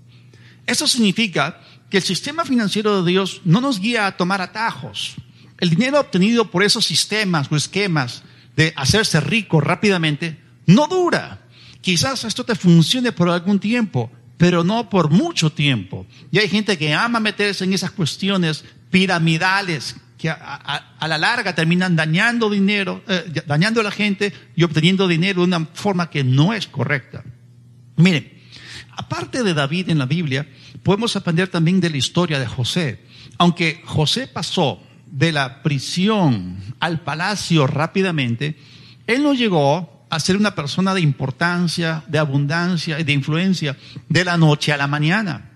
Eso 0.67 0.87
significa 0.87 1.61
que 1.89 1.99
el 1.99 2.03
sistema 2.03 2.45
financiero 2.45 3.03
de 3.03 3.11
Dios 3.11 3.43
no 3.45 3.61
nos 3.61 3.81
guía 3.81 4.07
a 4.07 4.17
tomar 4.17 4.41
atajos. 4.41 5.17
El 5.59 5.71
dinero 5.71 6.01
obtenido 6.01 6.51
por 6.51 6.63
esos 6.63 6.87
sistemas 6.87 7.49
o 7.51 7.57
esquemas 7.57 8.23
de 8.57 8.73
hacerse 8.77 9.21
rico 9.21 9.61
rápidamente 9.61 10.41
no 10.67 10.87
dura. 10.87 11.41
Quizás 11.81 12.25
esto 12.25 12.45
te 12.45 12.55
funcione 12.55 13.13
por 13.13 13.29
algún 13.29 13.59
tiempo, 13.59 14.11
pero 14.37 14.65
no 14.65 14.89
por 14.89 15.11
mucho 15.11 15.51
tiempo. 15.51 16.07
Y 16.31 16.39
hay 16.39 16.49
gente 16.49 16.79
que 16.79 16.95
ama 16.95 17.21
meterse 17.21 17.65
en 17.65 17.73
esas 17.73 17.91
cuestiones 17.91 18.65
piramidales 18.91 19.97
que 20.21 20.29
a, 20.29 21.09
la 21.09 21.17
larga 21.17 21.55
terminan 21.55 21.97
dañando 21.97 22.51
dinero, 22.51 23.03
eh, 23.09 23.43
dañando 23.47 23.81
a 23.81 23.85
la 23.85 23.91
gente 23.91 24.31
y 24.55 24.65
obteniendo 24.65 25.09
dinero 25.09 25.41
de 25.41 25.47
una 25.47 25.67
forma 25.73 26.11
que 26.11 26.23
no 26.23 26.53
es 26.53 26.67
correcta. 26.67 27.25
Miren, 27.97 28.31
aparte 28.97 29.43
de 29.43 29.55
David 29.55 29.89
en 29.89 29.97
la 29.97 30.05
Biblia, 30.05 30.47
podemos 30.83 31.17
aprender 31.17 31.49
también 31.49 31.81
de 31.81 31.89
la 31.89 31.97
historia 31.97 32.39
de 32.39 32.47
José. 32.47 33.03
Aunque 33.39 33.81
José 33.87 34.27
pasó 34.27 34.83
de 35.07 35.33
la 35.33 35.63
prisión 35.63 36.59
al 36.81 37.01
palacio 37.01 37.67
rápidamente, 37.67 38.59
él 39.07 39.23
no 39.23 39.33
llegó 39.33 40.07
a 40.11 40.21
ser 40.21 40.37
una 40.37 40.55
persona 40.55 40.93
de 40.93 41.01
importancia, 41.01 42.05
de 42.09 42.19
abundancia 42.19 43.01
y 43.01 43.05
de 43.05 43.13
influencia 43.13 43.75
de 44.07 44.25
la 44.25 44.37
noche 44.37 44.71
a 44.71 44.77
la 44.77 44.87
mañana. 44.87 45.51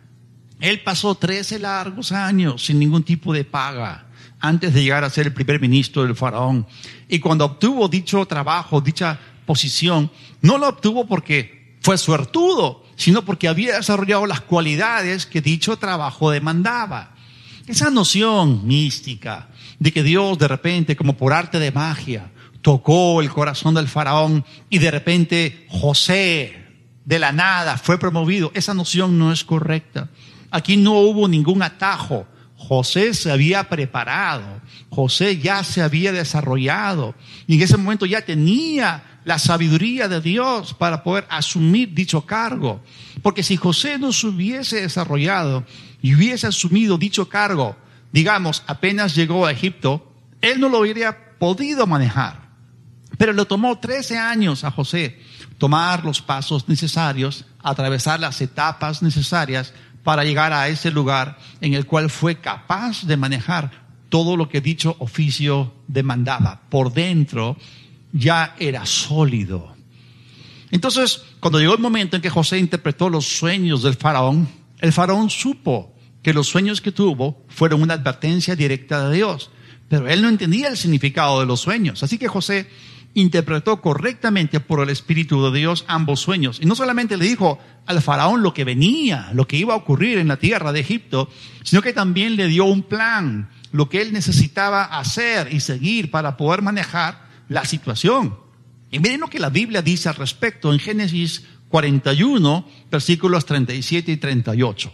Él 0.58 0.80
pasó 0.80 1.16
13 1.16 1.58
largos 1.58 2.12
años 2.12 2.64
sin 2.64 2.78
ningún 2.78 3.02
tipo 3.02 3.34
de 3.34 3.44
paga 3.44 4.03
antes 4.44 4.74
de 4.74 4.82
llegar 4.82 5.04
a 5.04 5.10
ser 5.10 5.26
el 5.26 5.32
primer 5.32 5.58
ministro 5.58 6.02
del 6.02 6.14
faraón. 6.14 6.66
Y 7.08 7.18
cuando 7.18 7.46
obtuvo 7.46 7.88
dicho 7.88 8.26
trabajo, 8.26 8.82
dicha 8.82 9.18
posición, 9.46 10.10
no 10.42 10.58
lo 10.58 10.68
obtuvo 10.68 11.06
porque 11.06 11.76
fue 11.80 11.96
suertudo, 11.96 12.84
sino 12.94 13.24
porque 13.24 13.48
había 13.48 13.76
desarrollado 13.76 14.26
las 14.26 14.42
cualidades 14.42 15.24
que 15.24 15.40
dicho 15.40 15.78
trabajo 15.78 16.30
demandaba. 16.30 17.14
Esa 17.66 17.88
noción 17.88 18.66
mística 18.66 19.48
de 19.78 19.92
que 19.92 20.02
Dios 20.02 20.38
de 20.38 20.48
repente, 20.48 20.94
como 20.94 21.16
por 21.16 21.32
arte 21.32 21.58
de 21.58 21.72
magia, 21.72 22.30
tocó 22.60 23.22
el 23.22 23.30
corazón 23.30 23.74
del 23.74 23.88
faraón 23.88 24.44
y 24.68 24.78
de 24.78 24.90
repente 24.90 25.66
José 25.70 26.66
de 27.06 27.18
la 27.18 27.32
nada 27.32 27.78
fue 27.78 27.98
promovido, 27.98 28.50
esa 28.54 28.74
noción 28.74 29.18
no 29.18 29.32
es 29.32 29.42
correcta. 29.42 30.10
Aquí 30.50 30.76
no 30.76 30.92
hubo 30.98 31.28
ningún 31.28 31.62
atajo 31.62 32.26
José 32.68 33.12
se 33.12 33.30
había 33.30 33.68
preparado, 33.68 34.60
José 34.88 35.38
ya 35.38 35.62
se 35.64 35.82
había 35.82 36.12
desarrollado 36.12 37.14
y 37.46 37.56
en 37.56 37.62
ese 37.62 37.76
momento 37.76 38.06
ya 38.06 38.22
tenía 38.22 39.20
la 39.24 39.38
sabiduría 39.38 40.08
de 40.08 40.20
Dios 40.20 40.72
para 40.72 41.02
poder 41.02 41.26
asumir 41.28 41.92
dicho 41.92 42.24
cargo. 42.24 42.82
Porque 43.22 43.42
si 43.42 43.56
José 43.56 43.98
no 43.98 44.12
se 44.12 44.28
hubiese 44.28 44.80
desarrollado 44.80 45.64
y 46.00 46.14
hubiese 46.14 46.46
asumido 46.46 46.96
dicho 46.96 47.28
cargo, 47.28 47.76
digamos, 48.12 48.62
apenas 48.66 49.14
llegó 49.14 49.44
a 49.44 49.52
Egipto, 49.52 50.12
él 50.40 50.58
no 50.58 50.70
lo 50.70 50.80
hubiera 50.80 51.36
podido 51.38 51.86
manejar. 51.86 52.48
Pero 53.18 53.32
le 53.34 53.44
tomó 53.44 53.78
13 53.78 54.18
años 54.18 54.64
a 54.64 54.70
José 54.70 55.20
tomar 55.58 56.04
los 56.04 56.22
pasos 56.22 56.68
necesarios, 56.68 57.44
atravesar 57.62 58.20
las 58.20 58.40
etapas 58.40 59.02
necesarias 59.02 59.72
para 60.04 60.22
llegar 60.22 60.52
a 60.52 60.68
ese 60.68 60.92
lugar 60.92 61.38
en 61.60 61.74
el 61.74 61.86
cual 61.86 62.10
fue 62.10 62.36
capaz 62.36 63.04
de 63.04 63.16
manejar 63.16 63.84
todo 64.10 64.36
lo 64.36 64.48
que 64.48 64.60
dicho 64.60 64.94
oficio 65.00 65.74
demandaba. 65.88 66.60
Por 66.68 66.92
dentro 66.92 67.56
ya 68.12 68.54
era 68.60 68.86
sólido. 68.86 69.74
Entonces, 70.70 71.22
cuando 71.40 71.58
llegó 71.58 71.74
el 71.74 71.80
momento 71.80 72.16
en 72.16 72.22
que 72.22 72.30
José 72.30 72.58
interpretó 72.58 73.08
los 73.08 73.26
sueños 73.26 73.82
del 73.82 73.94
faraón, 73.94 74.48
el 74.78 74.92
faraón 74.92 75.30
supo 75.30 75.94
que 76.22 76.34
los 76.34 76.48
sueños 76.48 76.80
que 76.80 76.92
tuvo 76.92 77.44
fueron 77.48 77.82
una 77.82 77.94
advertencia 77.94 78.54
directa 78.54 79.08
de 79.08 79.16
Dios, 79.16 79.50
pero 80.00 80.12
él 80.12 80.22
no 80.22 80.28
entendía 80.28 80.68
el 80.68 80.76
significado 80.76 81.40
de 81.40 81.46
los 81.46 81.60
sueños. 81.60 82.02
Así 82.02 82.18
que 82.18 82.28
José 82.28 82.68
interpretó 83.14 83.80
correctamente 83.80 84.60
por 84.60 84.82
el 84.82 84.90
Espíritu 84.90 85.44
de 85.44 85.58
Dios 85.58 85.84
ambos 85.86 86.20
sueños. 86.20 86.58
Y 86.60 86.66
no 86.66 86.74
solamente 86.74 87.16
le 87.16 87.26
dijo 87.26 87.58
al 87.86 88.02
faraón 88.02 88.42
lo 88.42 88.52
que 88.52 88.64
venía, 88.64 89.30
lo 89.32 89.46
que 89.46 89.56
iba 89.56 89.74
a 89.74 89.76
ocurrir 89.76 90.18
en 90.18 90.28
la 90.28 90.36
tierra 90.36 90.72
de 90.72 90.80
Egipto, 90.80 91.30
sino 91.62 91.80
que 91.80 91.92
también 91.92 92.36
le 92.36 92.48
dio 92.48 92.64
un 92.64 92.82
plan, 92.82 93.50
lo 93.70 93.88
que 93.88 94.02
él 94.02 94.12
necesitaba 94.12 94.84
hacer 94.84 95.52
y 95.52 95.60
seguir 95.60 96.10
para 96.10 96.36
poder 96.36 96.62
manejar 96.62 97.28
la 97.48 97.64
situación. 97.64 98.36
Y 98.90 98.98
miren 98.98 99.20
lo 99.20 99.28
que 99.28 99.38
la 99.38 99.50
Biblia 99.50 99.82
dice 99.82 100.08
al 100.08 100.16
respecto 100.16 100.72
en 100.72 100.80
Génesis 100.80 101.44
41, 101.68 102.68
versículos 102.90 103.46
37 103.46 104.12
y 104.12 104.16
38. 104.16 104.92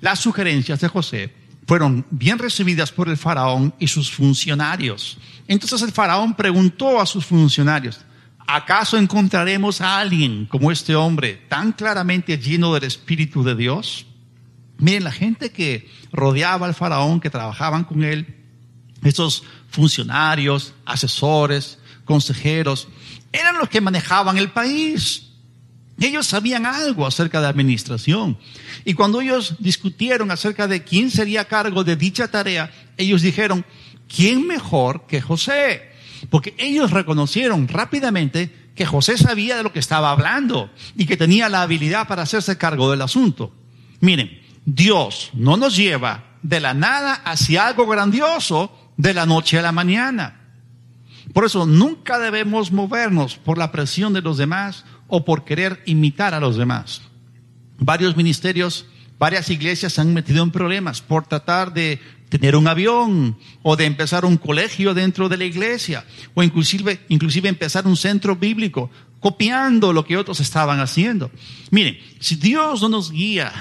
Las 0.00 0.20
sugerencias 0.20 0.80
de 0.80 0.88
José 0.88 1.43
fueron 1.66 2.06
bien 2.10 2.38
recibidas 2.38 2.92
por 2.92 3.08
el 3.08 3.16
faraón 3.16 3.74
y 3.78 3.88
sus 3.88 4.10
funcionarios. 4.10 5.18
Entonces 5.48 5.82
el 5.82 5.92
faraón 5.92 6.34
preguntó 6.34 7.00
a 7.00 7.06
sus 7.06 7.24
funcionarios, 7.24 8.00
¿acaso 8.46 8.96
encontraremos 8.96 9.80
a 9.80 9.98
alguien 9.98 10.46
como 10.46 10.70
este 10.70 10.94
hombre 10.94 11.42
tan 11.48 11.72
claramente 11.72 12.38
lleno 12.38 12.74
del 12.74 12.84
Espíritu 12.84 13.42
de 13.42 13.54
Dios? 13.54 14.06
Miren, 14.78 15.04
la 15.04 15.12
gente 15.12 15.50
que 15.50 15.88
rodeaba 16.12 16.66
al 16.66 16.74
faraón, 16.74 17.20
que 17.20 17.30
trabajaban 17.30 17.84
con 17.84 18.02
él, 18.02 18.36
esos 19.02 19.44
funcionarios, 19.68 20.74
asesores, 20.84 21.78
consejeros, 22.04 22.88
eran 23.32 23.58
los 23.58 23.68
que 23.68 23.80
manejaban 23.80 24.36
el 24.38 24.50
país. 24.50 25.30
Ellos 26.00 26.26
sabían 26.26 26.66
algo 26.66 27.06
acerca 27.06 27.40
de 27.40 27.46
administración. 27.46 28.36
Y 28.84 28.94
cuando 28.94 29.20
ellos 29.20 29.56
discutieron 29.58 30.30
acerca 30.30 30.66
de 30.66 30.82
quién 30.82 31.10
sería 31.10 31.44
cargo 31.44 31.84
de 31.84 31.96
dicha 31.96 32.28
tarea, 32.28 32.70
ellos 32.96 33.22
dijeron, 33.22 33.64
¿quién 34.14 34.46
mejor 34.46 35.06
que 35.06 35.20
José? 35.20 35.90
Porque 36.30 36.54
ellos 36.58 36.90
reconocieron 36.90 37.68
rápidamente 37.68 38.52
que 38.74 38.86
José 38.86 39.16
sabía 39.16 39.56
de 39.56 39.62
lo 39.62 39.72
que 39.72 39.78
estaba 39.78 40.10
hablando 40.10 40.70
y 40.96 41.06
que 41.06 41.16
tenía 41.16 41.48
la 41.48 41.62
habilidad 41.62 42.08
para 42.08 42.22
hacerse 42.22 42.58
cargo 42.58 42.90
del 42.90 43.02
asunto. 43.02 43.52
Miren, 44.00 44.40
Dios 44.64 45.30
no 45.32 45.56
nos 45.56 45.76
lleva 45.76 46.24
de 46.42 46.60
la 46.60 46.74
nada 46.74 47.14
hacia 47.14 47.66
algo 47.66 47.86
grandioso 47.86 48.76
de 48.96 49.14
la 49.14 49.26
noche 49.26 49.58
a 49.58 49.62
la 49.62 49.72
mañana. 49.72 50.40
Por 51.32 51.44
eso 51.44 51.66
nunca 51.66 52.18
debemos 52.18 52.70
movernos 52.70 53.36
por 53.36 53.58
la 53.58 53.72
presión 53.72 54.12
de 54.12 54.22
los 54.22 54.36
demás 54.36 54.84
o 55.14 55.24
por 55.24 55.44
querer 55.44 55.80
imitar 55.86 56.34
a 56.34 56.40
los 56.40 56.56
demás. 56.56 57.00
Varios 57.78 58.16
ministerios, 58.16 58.84
varias 59.16 59.48
iglesias 59.48 59.92
se 59.92 60.00
han 60.00 60.12
metido 60.12 60.42
en 60.42 60.50
problemas 60.50 61.00
por 61.00 61.24
tratar 61.24 61.72
de 61.72 62.00
tener 62.30 62.56
un 62.56 62.66
avión 62.66 63.38
o 63.62 63.76
de 63.76 63.84
empezar 63.84 64.24
un 64.24 64.36
colegio 64.36 64.92
dentro 64.92 65.28
de 65.28 65.36
la 65.36 65.44
iglesia 65.44 66.04
o 66.34 66.42
inclusive, 66.42 66.98
inclusive 67.08 67.48
empezar 67.48 67.86
un 67.86 67.96
centro 67.96 68.34
bíblico 68.34 68.90
copiando 69.20 69.92
lo 69.92 70.04
que 70.04 70.16
otros 70.16 70.40
estaban 70.40 70.80
haciendo. 70.80 71.30
Miren, 71.70 71.96
si 72.18 72.34
Dios 72.34 72.82
no 72.82 72.88
nos 72.88 73.12
guía 73.12 73.52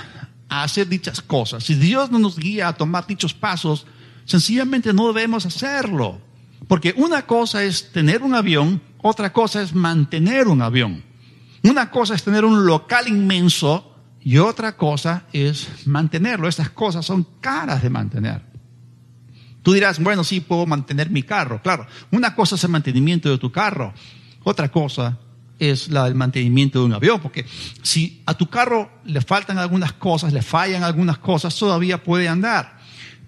a 0.50 0.64
hacer 0.64 0.88
dichas 0.88 1.22
cosas, 1.22 1.64
si 1.64 1.76
Dios 1.76 2.10
no 2.10 2.18
nos 2.18 2.40
guía 2.40 2.68
a 2.68 2.74
tomar 2.74 3.06
dichos 3.06 3.36
pasos, 3.36 3.86
sencillamente 4.26 4.92
no 4.92 5.14
debemos 5.14 5.46
hacerlo. 5.46 6.20
Porque 6.68 6.96
una 6.98 7.28
cosa 7.28 7.64
es 7.64 7.92
tener 7.92 8.24
un 8.24 8.34
avión, 8.34 8.82
otra 9.04 9.32
cosa 9.32 9.62
es 9.62 9.76
mantener 9.76 10.48
un 10.48 10.64
avión. 10.64 11.13
Una 11.64 11.90
cosa 11.90 12.14
es 12.16 12.24
tener 12.24 12.44
un 12.46 12.66
local 12.66 13.08
inmenso 13.08 13.96
y 14.22 14.38
otra 14.38 14.76
cosa 14.76 15.26
es 15.34 15.86
mantenerlo. 15.86 16.48
Estas 16.48 16.70
cosas 16.70 17.06
son 17.06 17.26
caras 17.40 17.82
de 17.82 17.90
mantener. 17.90 18.42
Tú 19.62 19.72
dirás, 19.72 20.02
bueno, 20.04 20.24
sí, 20.26 20.42
puedo 20.42 20.66
mantener 20.66 21.10
mi 21.10 21.24
carro. 21.24 21.62
Claro, 21.62 21.88
una 22.12 22.36
cosa 22.36 22.56
es 22.56 22.64
el 22.66 22.70
mantenimiento 22.70 23.30
de 23.30 23.38
tu 23.38 23.52
carro, 23.52 23.94
otra 24.44 24.70
cosa 24.70 25.18
es 25.58 25.88
la, 25.88 26.08
el 26.08 26.16
mantenimiento 26.16 26.80
de 26.80 26.86
un 26.86 26.94
avión, 26.94 27.22
porque 27.22 27.46
si 27.82 28.22
a 28.26 28.34
tu 28.34 28.50
carro 28.50 28.92
le 29.06 29.22
faltan 29.22 29.58
algunas 29.58 29.94
cosas, 29.94 30.34
le 30.34 30.42
fallan 30.42 30.84
algunas 30.84 31.18
cosas, 31.20 31.58
todavía 31.58 32.04
puede 32.04 32.28
andar. 32.28 32.78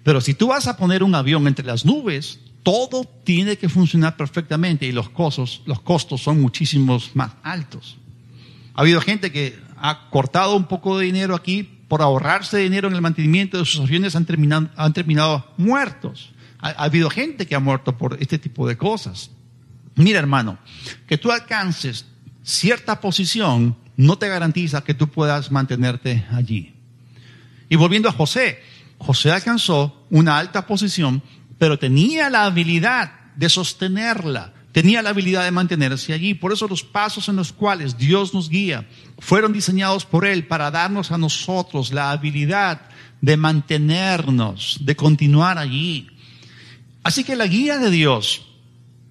Pero 0.02 0.20
si 0.20 0.34
tú 0.34 0.48
vas 0.48 0.66
a 0.66 0.76
poner 0.76 1.02
un 1.02 1.14
avión 1.14 1.46
entre 1.46 1.64
las 1.64 1.86
nubes, 1.86 2.38
todo 2.62 3.04
tiene 3.24 3.56
que 3.56 3.70
funcionar 3.70 4.16
perfectamente 4.16 4.86
y 4.86 4.92
los 4.92 5.08
costos, 5.08 5.62
los 5.64 5.80
costos 5.80 6.20
son 6.20 6.40
muchísimos 6.40 7.12
más 7.14 7.32
altos. 7.42 7.96
Ha 8.76 8.82
habido 8.82 9.00
gente 9.00 9.32
que 9.32 9.58
ha 9.78 10.10
cortado 10.10 10.54
un 10.54 10.66
poco 10.66 10.98
de 10.98 11.06
dinero 11.06 11.34
aquí 11.34 11.62
por 11.88 12.02
ahorrarse 12.02 12.58
dinero 12.58 12.88
en 12.88 12.94
el 12.94 13.00
mantenimiento 13.00 13.58
de 13.58 13.64
sus 13.64 13.80
aviones 13.80 14.14
han 14.16 14.26
terminado, 14.26 14.68
han 14.76 14.92
terminado 14.92 15.52
muertos. 15.56 16.32
Ha 16.58 16.84
habido 16.84 17.10
gente 17.10 17.46
que 17.46 17.54
ha 17.54 17.60
muerto 17.60 17.96
por 17.96 18.18
este 18.20 18.38
tipo 18.38 18.68
de 18.68 18.76
cosas. 18.76 19.30
Mira, 19.94 20.18
hermano, 20.18 20.58
que 21.06 21.16
tú 21.16 21.32
alcances 21.32 22.06
cierta 22.42 23.00
posición 23.00 23.76
no 23.96 24.18
te 24.18 24.28
garantiza 24.28 24.84
que 24.84 24.94
tú 24.94 25.08
puedas 25.08 25.50
mantenerte 25.50 26.26
allí. 26.30 26.74
Y 27.68 27.76
volviendo 27.76 28.08
a 28.08 28.12
José, 28.12 28.62
José 28.98 29.32
alcanzó 29.32 30.06
una 30.10 30.38
alta 30.38 30.66
posición, 30.66 31.22
pero 31.58 31.78
tenía 31.78 32.28
la 32.28 32.44
habilidad 32.44 33.12
de 33.36 33.48
sostenerla, 33.48 34.52
tenía 34.76 35.00
la 35.00 35.08
habilidad 35.08 35.42
de 35.44 35.52
mantenerse 35.52 36.12
allí. 36.12 36.34
Por 36.34 36.52
eso 36.52 36.68
los 36.68 36.82
pasos 36.82 37.30
en 37.30 37.36
los 37.36 37.50
cuales 37.50 37.96
Dios 37.96 38.34
nos 38.34 38.50
guía 38.50 38.86
fueron 39.18 39.54
diseñados 39.54 40.04
por 40.04 40.26
Él 40.26 40.46
para 40.46 40.70
darnos 40.70 41.10
a 41.12 41.16
nosotros 41.16 41.94
la 41.94 42.10
habilidad 42.10 42.82
de 43.22 43.38
mantenernos, 43.38 44.76
de 44.82 44.94
continuar 44.94 45.56
allí. 45.56 46.08
Así 47.02 47.24
que 47.24 47.36
la 47.36 47.46
guía 47.46 47.78
de 47.78 47.90
Dios 47.90 48.48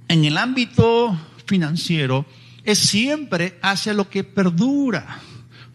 en 0.08 0.24
el 0.26 0.38
ámbito 0.38 1.18
financiero 1.48 2.28
es 2.64 2.78
siempre 2.78 3.58
hacia 3.64 3.96
lo 3.96 4.08
que 4.08 4.24
perdura. 4.24 5.20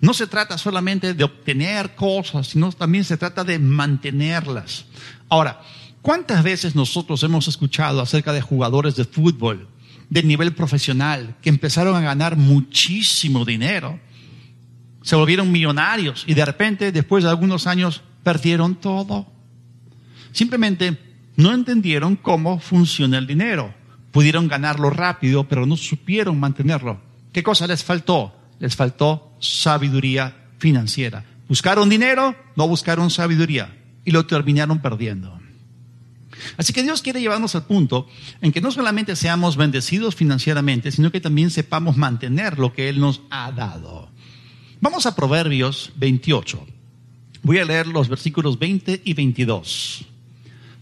No 0.01 0.15
se 0.15 0.29
trata 0.29 0.57
solamente 0.57 1.15
de 1.15 1.25
obtener 1.25 1.97
cosas, 1.97 2.47
sino 2.47 2.71
también 2.71 3.03
se 3.03 3.17
trata 3.17 3.43
de 3.43 3.59
mantenerlas. 3.59 4.85
Ahora, 5.29 5.61
¿cuántas 6.01 6.45
veces 6.45 6.77
nosotros 6.77 7.25
hemos 7.25 7.49
escuchado 7.49 8.01
acerca 8.01 8.33
de 8.33 8.41
jugadores 8.41 8.95
de 8.95 9.05
fútbol 9.05 9.67
de 10.11 10.23
nivel 10.23 10.53
profesional 10.53 11.37
que 11.41 11.49
empezaron 11.49 11.97
a 11.97 12.01
ganar 12.01 12.37
muchísimo 12.37 13.45
dinero? 13.45 13.99
Se 15.03 15.17
volvieron 15.17 15.51
millonarios 15.51 16.25
y 16.27 16.35
de 16.35 16.45
repente, 16.45 16.93
después 16.93 17.25
de 17.25 17.31
algunos 17.31 17.67
años, 17.67 18.03
perdieron 18.23 18.75
todo. 18.75 19.27
Simplemente 20.33 20.99
no 21.37 21.55
entendieron 21.55 22.17
cómo 22.17 22.61
funciona 22.61 23.19
el 23.19 23.27
dinero. 23.27 23.75
Pudieron 24.13 24.49
ganarlo 24.49 24.91
rápido, 24.91 25.49
pero 25.49 25.65
no 25.65 25.77
supieron 25.77 26.39
mantenerlo. 26.39 27.01
¿Qué 27.33 27.43
cosa 27.43 27.67
les 27.67 27.83
faltó? 27.83 28.37
Les 28.59 28.77
faltó 28.77 29.37
sabiduría 29.41 30.37
financiera. 30.59 31.25
Buscaron 31.49 31.89
dinero, 31.89 32.37
no 32.57 32.69
buscaron 32.69 33.11
sabiduría 33.11 33.77
y 34.05 34.11
lo 34.11 34.27
terminaron 34.27 34.81
perdiendo. 34.81 35.40
Así 36.57 36.73
que 36.73 36.83
Dios 36.83 37.03
quiere 37.03 37.21
llevarnos 37.21 37.55
al 37.55 37.65
punto 37.65 38.09
en 38.41 38.53
que 38.53 38.61
no 38.61 38.71
solamente 38.71 39.17
seamos 39.17 39.57
bendecidos 39.57 40.15
financieramente, 40.15 40.91
sino 40.91 41.11
que 41.11 41.21
también 41.21 41.51
sepamos 41.51 41.97
mantener 41.97 42.59
lo 42.59 42.73
que 42.73 42.89
Él 42.89 43.01
nos 43.01 43.23
ha 43.31 43.53
dado. 43.53 44.11
Vamos 44.81 45.07
a 45.07 45.15
Proverbios 45.15 45.93
28. 45.97 46.67
Voy 47.43 47.59
a 47.59 47.65
leer 47.65 47.87
los 47.87 48.09
versículos 48.09 48.59
20 48.59 49.03
y 49.05 49.15
22. 49.15 50.07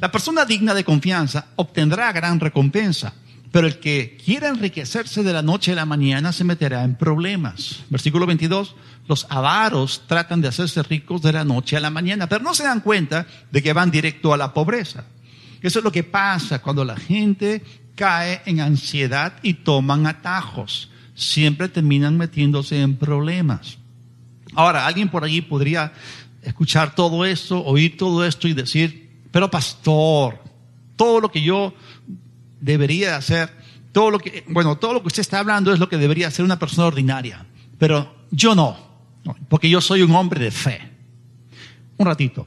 La 0.01 0.13
persona 0.13 0.45
digna 0.45 0.75
de 0.75 0.85
confianza 0.85 1.49
obtendrá 1.57 2.13
gran 2.13 2.39
recompensa, 2.39 3.15
pero 3.51 3.67
el 3.67 3.81
que 3.81 4.17
quiera 4.25 4.49
enriquecerse 4.49 5.23
de 5.23 5.33
la 5.33 5.43
noche 5.43 5.73
a 5.73 5.77
la 5.77 5.87
mañana 5.87 6.33
se 6.33 6.45
meterá 6.45 6.85
en 6.85 6.95
problemas. 6.95 7.81
Versículo 7.91 8.27
22, 8.27 8.77
los 9.09 9.27
avaros 9.31 10.03
tratan 10.07 10.41
de 10.41 10.49
hacerse 10.49 10.83
ricos 10.83 11.23
de 11.23 11.33
la 11.33 11.45
noche 11.45 11.77
a 11.77 11.81
la 11.81 11.91
mañana, 11.91 12.29
pero 12.29 12.45
no 12.45 12.55
se 12.55 12.65
dan 12.65 12.81
cuenta 12.81 13.27
de 13.51 13.63
que 13.63 13.73
van 13.73 13.91
directo 13.91 14.33
a 14.33 14.37
la 14.37 14.55
pobreza. 14.55 15.05
Eso 15.63 15.79
es 15.81 15.85
lo 15.85 15.93
que 15.93 16.05
pasa 16.05 16.61
cuando 16.61 16.85
la 16.85 16.97
gente 16.97 17.63
cae 17.95 18.43
en 18.47 18.61
ansiedad 18.61 19.35
y 19.43 19.55
toman 19.55 20.07
atajos. 20.07 20.91
Siempre 21.15 21.69
terminan 21.69 22.17
metiéndose 22.17 22.81
en 22.81 22.97
problemas. 22.97 23.79
Ahora, 24.55 24.87
alguien 24.87 25.09
por 25.09 25.25
allí 25.25 25.41
podría 25.41 25.93
escuchar 26.43 26.95
todo 26.95 27.25
esto, 27.25 27.63
oír 27.65 27.97
todo 27.97 28.25
esto 28.25 28.49
y 28.49 28.55
decir, 28.55 29.11
pero 29.31 29.51
pastor, 29.51 30.41
todo 30.97 31.21
lo 31.21 31.31
que 31.31 31.43
yo 31.43 31.75
debería 32.61 33.17
hacer, 33.17 33.51
todo 33.93 34.11
lo 34.11 34.19
que, 34.19 34.45
bueno, 34.49 34.77
todo 34.79 34.95
lo 34.95 35.03
que 35.03 35.09
usted 35.09 35.21
está 35.21 35.41
hablando 35.41 35.73
es 35.73 35.79
lo 35.79 35.89
que 35.89 35.97
debería 35.97 36.29
hacer 36.29 36.45
una 36.45 36.59
persona 36.59 36.87
ordinaria, 36.87 37.47
pero 37.79 38.15
yo 38.31 38.55
no, 38.55 38.77
porque 39.49 39.69
yo 39.69 39.81
soy 39.81 40.03
un 40.03 40.15
hombre 40.15 40.43
de 40.43 40.51
fe. 40.51 40.81
Un 41.97 42.07
ratito. 42.07 42.47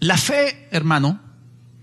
La 0.00 0.16
fe, 0.16 0.68
hermano, 0.70 1.20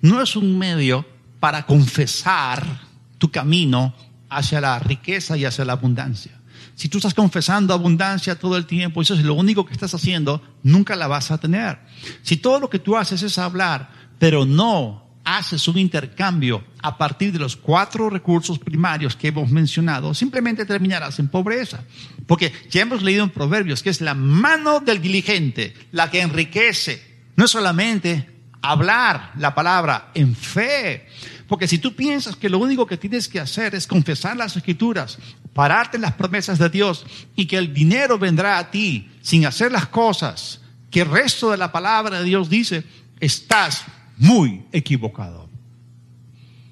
no 0.04 0.22
es 0.22 0.36
un 0.36 0.60
medio 0.60 1.06
para 1.40 1.66
confesar 1.66 2.82
tu 3.18 3.32
camino 3.32 3.96
hacia 4.30 4.60
la 4.60 4.78
riqueza 4.78 5.38
y 5.38 5.46
hacia 5.46 5.64
la 5.64 5.74
abundancia. 5.74 6.40
Si 6.76 6.90
tú 6.90 6.98
estás 6.98 7.14
confesando 7.14 7.74
abundancia 7.74 8.38
todo 8.38 8.58
el 8.58 8.66
tiempo, 8.66 9.02
eso 9.02 9.14
es 9.14 9.24
lo 9.24 9.34
único 9.34 9.66
que 9.66 9.72
estás 9.72 9.94
haciendo, 9.94 10.42
nunca 10.62 10.98
la 10.98 11.08
vas 11.08 11.32
a 11.32 11.38
tener. 11.38 11.80
Si 12.22 12.36
todo 12.36 12.60
lo 12.60 12.70
que 12.70 12.80
tú 12.80 12.98
haces 12.98 13.24
es 13.24 13.38
hablar, 13.38 13.92
pero 14.20 14.46
no 14.46 15.04
haces 15.24 15.70
un 15.70 15.78
intercambio 15.78 16.66
a 16.82 16.98
partir 16.98 17.32
de 17.32 17.40
los 17.40 17.56
cuatro 17.56 18.10
recursos 18.10 18.60
primarios 18.60 19.16
que 19.16 19.30
hemos 19.30 19.52
mencionado, 19.52 20.14
simplemente 20.14 20.66
terminarás 20.66 21.18
en 21.20 21.30
pobreza. 21.30 21.86
Porque 22.28 22.52
ya 22.70 22.82
hemos 22.82 23.04
leído 23.04 23.24
en 23.24 23.30
Proverbios 23.30 23.82
que 23.82 23.90
es 23.90 24.02
la 24.02 24.16
mano 24.16 24.82
del 24.82 25.02
diligente 25.02 25.74
la 25.94 26.12
que 26.12 26.20
enriquece. 26.20 27.24
No 27.38 27.46
es 27.46 27.52
solamente 27.52 28.33
hablar 28.64 29.32
la 29.38 29.54
palabra 29.54 30.10
en 30.14 30.36
fe, 30.36 31.08
porque 31.48 31.68
si 31.68 31.78
tú 31.78 31.96
piensas 31.96 32.36
que 32.36 32.50
lo 32.50 32.58
único 32.58 32.88
que 32.88 32.98
tienes 32.98 33.28
que 33.28 33.40
hacer 33.40 33.76
es 33.76 33.86
confesar 33.86 34.38
las 34.38 34.56
escrituras, 34.56 35.20
pararte 35.54 35.98
en 35.98 36.02
las 36.02 36.14
promesas 36.14 36.58
de 36.58 36.70
Dios 36.70 37.06
y 37.36 37.46
que 37.46 37.58
el 37.58 37.74
dinero 37.74 38.18
vendrá 38.18 38.58
a 38.58 38.72
ti 38.72 39.12
sin 39.22 39.46
hacer 39.46 39.72
las 39.72 39.88
cosas 39.88 40.62
que 40.90 41.02
el 41.02 41.10
resto 41.10 41.52
de 41.52 41.58
la 41.58 41.72
palabra 41.72 42.20
de 42.20 42.26
Dios 42.26 42.50
dice, 42.50 42.86
estás 43.20 43.84
muy 44.18 44.66
equivocado. 44.72 45.50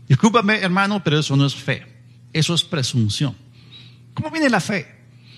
Discúlpame, 0.07 0.59
hermano, 0.59 1.03
pero 1.03 1.19
eso 1.19 1.35
no 1.35 1.45
es 1.45 1.55
fe. 1.55 1.85
Eso 2.33 2.53
es 2.53 2.63
presunción. 2.63 3.35
¿Cómo 4.13 4.29
viene 4.29 4.49
la 4.49 4.59
fe? 4.59 4.87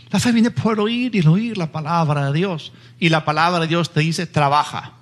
La 0.10 0.20
fe 0.20 0.32
viene 0.32 0.52
por 0.52 0.80
oír 0.80 1.16
y 1.16 1.26
oír 1.26 1.58
la 1.58 1.72
palabra 1.72 2.28
de 2.28 2.34
Dios. 2.34 2.74
Y 3.00 3.10
la 3.10 3.26
palabra 3.26 3.62
de 3.62 3.68
Dios 3.68 3.92
te 3.92 4.02
dice, 4.02 4.28
trabaja. 4.28 4.94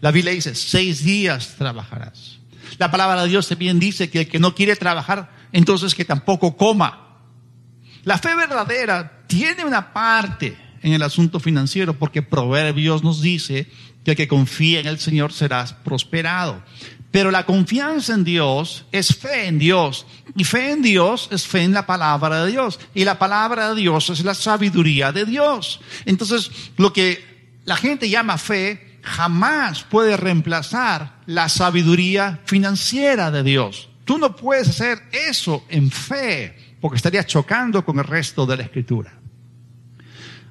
La 0.00 0.10
Biblia 0.10 0.32
dice, 0.32 0.54
seis 0.54 1.04
días 1.04 1.56
trabajarás. 1.58 2.38
La 2.78 2.90
palabra 2.90 3.22
de 3.22 3.28
Dios 3.28 3.48
también 3.48 3.78
dice 3.78 4.10
que 4.10 4.20
el 4.20 4.28
que 4.28 4.38
no 4.38 4.54
quiere 4.54 4.76
trabajar, 4.76 5.30
entonces 5.52 5.94
que 5.94 6.04
tampoco 6.04 6.56
coma. 6.56 7.18
La 8.04 8.16
fe 8.18 8.34
verdadera 8.34 9.24
tiene 9.26 9.64
una 9.64 9.92
parte 9.92 10.56
en 10.82 10.94
el 10.94 11.02
asunto 11.02 11.40
financiero 11.40 11.98
porque 11.98 12.22
Proverbios 12.22 13.02
nos 13.02 13.20
dice 13.20 13.68
que 14.04 14.12
el 14.12 14.16
que 14.16 14.28
confía 14.28 14.80
en 14.80 14.86
el 14.86 14.98
Señor 14.98 15.32
serás 15.32 15.74
prosperado. 15.74 16.62
Pero 17.10 17.30
la 17.30 17.44
confianza 17.44 18.14
en 18.14 18.24
Dios 18.24 18.86
es 18.92 19.14
fe 19.16 19.48
en 19.48 19.58
Dios. 19.58 20.06
Y 20.36 20.44
fe 20.44 20.70
en 20.70 20.80
Dios 20.80 21.28
es 21.32 21.46
fe 21.46 21.62
en 21.62 21.72
la 21.72 21.84
palabra 21.84 22.44
de 22.44 22.52
Dios. 22.52 22.78
Y 22.94 23.04
la 23.04 23.18
palabra 23.18 23.70
de 23.70 23.80
Dios 23.80 24.08
es 24.10 24.24
la 24.24 24.34
sabiduría 24.34 25.10
de 25.12 25.26
Dios. 25.26 25.80
Entonces, 26.06 26.50
lo 26.76 26.92
que 26.92 27.52
la 27.64 27.76
gente 27.76 28.08
llama 28.08 28.38
fe 28.38 28.89
jamás 29.02 29.84
puede 29.84 30.16
reemplazar 30.16 31.20
la 31.26 31.48
sabiduría 31.48 32.40
financiera 32.44 33.30
de 33.30 33.42
Dios. 33.42 33.88
Tú 34.04 34.18
no 34.18 34.34
puedes 34.34 34.68
hacer 34.68 34.98
eso 35.12 35.64
en 35.68 35.90
fe, 35.90 36.76
porque 36.80 36.96
estarías 36.96 37.26
chocando 37.26 37.84
con 37.84 37.98
el 37.98 38.04
resto 38.04 38.46
de 38.46 38.56
la 38.56 38.62
escritura. 38.64 39.12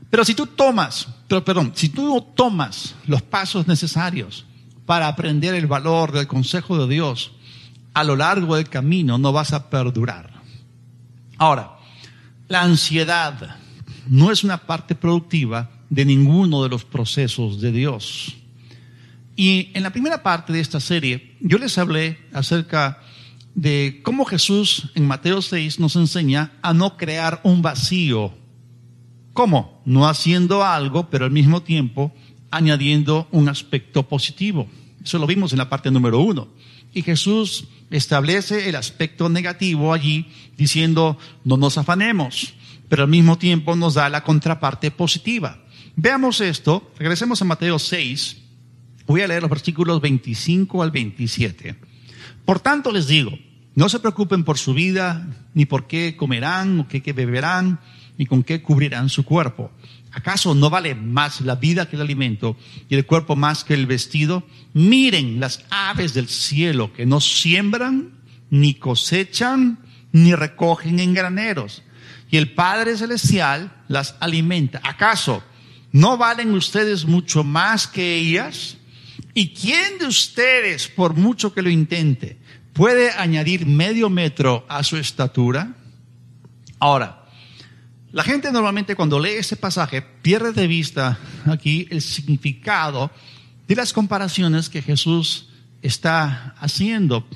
Pero 0.09 0.25
si 0.25 0.33
tú 0.33 0.47
tomas, 0.47 1.07
pero 1.27 1.43
perdón, 1.43 1.73
si 1.75 1.89
tú 1.89 2.13
no 2.13 2.23
tomas 2.23 2.95
los 3.05 3.21
pasos 3.21 3.67
necesarios 3.67 4.45
para 4.85 5.07
aprender 5.07 5.53
el 5.53 5.67
valor 5.67 6.11
del 6.11 6.27
consejo 6.27 6.77
de 6.79 6.93
Dios, 6.93 7.33
a 7.93 8.03
lo 8.03 8.15
largo 8.15 8.55
del 8.55 8.69
camino 8.69 9.17
no 9.17 9.31
vas 9.31 9.53
a 9.53 9.69
perdurar. 9.69 10.41
Ahora, 11.37 11.77
la 12.47 12.61
ansiedad 12.61 13.57
no 14.07 14.31
es 14.31 14.43
una 14.43 14.57
parte 14.57 14.95
productiva 14.95 15.69
de 15.89 16.05
ninguno 16.05 16.63
de 16.63 16.69
los 16.69 16.85
procesos 16.85 17.61
de 17.61 17.71
Dios. 17.71 18.38
Y 19.39 19.71
en 19.73 19.83
la 19.83 19.91
primera 19.91 20.21
parte 20.21 20.51
de 20.51 20.59
esta 20.59 20.81
serie, 20.81 21.37
yo 21.39 21.59
les 21.59 21.77
hablé 21.77 22.19
acerca 22.33 22.99
de 23.55 24.01
cómo 24.03 24.25
Jesús 24.25 24.91
en 24.95 25.07
Mateo 25.07 25.41
6 25.41 25.79
nos 25.79 25.95
enseña 25.95 26.51
a 26.61 26.73
no 26.73 26.97
crear 26.97 27.39
un 27.45 27.61
vacío. 27.61 28.33
¿Cómo? 29.31 29.81
No 29.85 30.09
haciendo 30.09 30.65
algo, 30.65 31.09
pero 31.09 31.23
al 31.23 31.31
mismo 31.31 31.63
tiempo 31.63 32.13
añadiendo 32.51 33.29
un 33.31 33.47
aspecto 33.47 34.09
positivo. 34.09 34.67
Eso 35.01 35.19
lo 35.19 35.25
vimos 35.25 35.53
en 35.53 35.59
la 35.59 35.69
parte 35.69 35.89
número 35.89 36.19
uno. 36.19 36.49
Y 36.93 37.01
Jesús 37.01 37.69
establece 37.91 38.67
el 38.67 38.75
aspecto 38.75 39.29
negativo 39.29 39.93
allí 39.93 40.27
diciendo, 40.57 41.17
no 41.45 41.55
nos 41.55 41.77
afanemos, 41.77 42.55
pero 42.89 43.03
al 43.03 43.09
mismo 43.09 43.37
tiempo 43.37 43.77
nos 43.77 43.93
da 43.93 44.09
la 44.09 44.25
contraparte 44.25 44.91
positiva. 44.91 45.63
Veamos 45.95 46.41
esto, 46.41 46.91
regresemos 46.99 47.41
a 47.41 47.45
Mateo 47.45 47.79
6, 47.79 48.48
Voy 49.09 49.21
a 49.21 49.27
leer 49.27 49.41
los 49.41 49.49
versículos 49.49 50.01
25 50.01 50.83
al 50.83 50.91
27. 50.91 51.75
Por 52.45 52.59
tanto 52.59 52.91
les 52.91 53.07
digo, 53.07 53.31
no 53.73 53.89
se 53.89 53.99
preocupen 53.99 54.43
por 54.43 54.59
su 54.59 54.75
vida, 54.75 55.27
ni 55.55 55.65
por 55.65 55.87
qué 55.87 56.15
comerán, 56.15 56.81
o 56.81 56.87
qué, 56.87 57.01
qué 57.01 57.11
beberán, 57.11 57.79
ni 58.19 58.27
con 58.27 58.43
qué 58.43 58.61
cubrirán 58.61 59.09
su 59.09 59.25
cuerpo. 59.25 59.71
¿Acaso 60.11 60.53
no 60.53 60.69
vale 60.69 60.93
más 60.93 61.41
la 61.41 61.55
vida 61.55 61.89
que 61.89 61.95
el 61.95 62.03
alimento 62.03 62.55
y 62.87 62.93
el 62.93 63.07
cuerpo 63.07 63.35
más 63.35 63.63
que 63.63 63.73
el 63.73 63.87
vestido? 63.87 64.43
Miren 64.75 65.39
las 65.39 65.65
aves 65.71 66.13
del 66.13 66.27
cielo 66.27 66.93
que 66.93 67.07
no 67.07 67.19
siembran, 67.19 68.11
ni 68.51 68.75
cosechan, 68.75 69.79
ni 70.11 70.35
recogen 70.35 70.99
en 70.99 71.15
graneros. 71.15 71.81
Y 72.29 72.37
el 72.37 72.53
Padre 72.53 72.95
Celestial 72.95 73.73
las 73.87 74.17
alimenta. 74.19 74.81
¿Acaso 74.83 75.41
no 75.91 76.15
valen 76.15 76.53
ustedes 76.53 77.05
mucho 77.05 77.43
más 77.43 77.87
que 77.87 78.15
ellas? 78.15 78.75
¿Y 79.33 79.49
quién 79.49 79.99
de 79.99 80.07
ustedes, 80.07 80.87
por 80.87 81.15
mucho 81.15 81.53
que 81.53 81.61
lo 81.61 81.69
intente, 81.69 82.37
puede 82.73 83.11
añadir 83.11 83.65
medio 83.65 84.09
metro 84.09 84.65
a 84.67 84.83
su 84.83 84.97
estatura? 84.97 85.75
Ahora, 86.79 87.25
la 88.11 88.23
gente 88.23 88.51
normalmente 88.51 88.95
cuando 88.95 89.19
lee 89.19 89.37
ese 89.37 89.55
pasaje 89.55 90.01
pierde 90.01 90.51
de 90.51 90.67
vista 90.67 91.19
aquí 91.45 91.87
el 91.91 92.01
significado 92.01 93.11
de 93.67 93.75
las 93.75 93.93
comparaciones 93.93 94.67
que 94.67 94.81
Jesús 94.81 95.49
está 95.81 96.55
haciendo. 96.59 97.27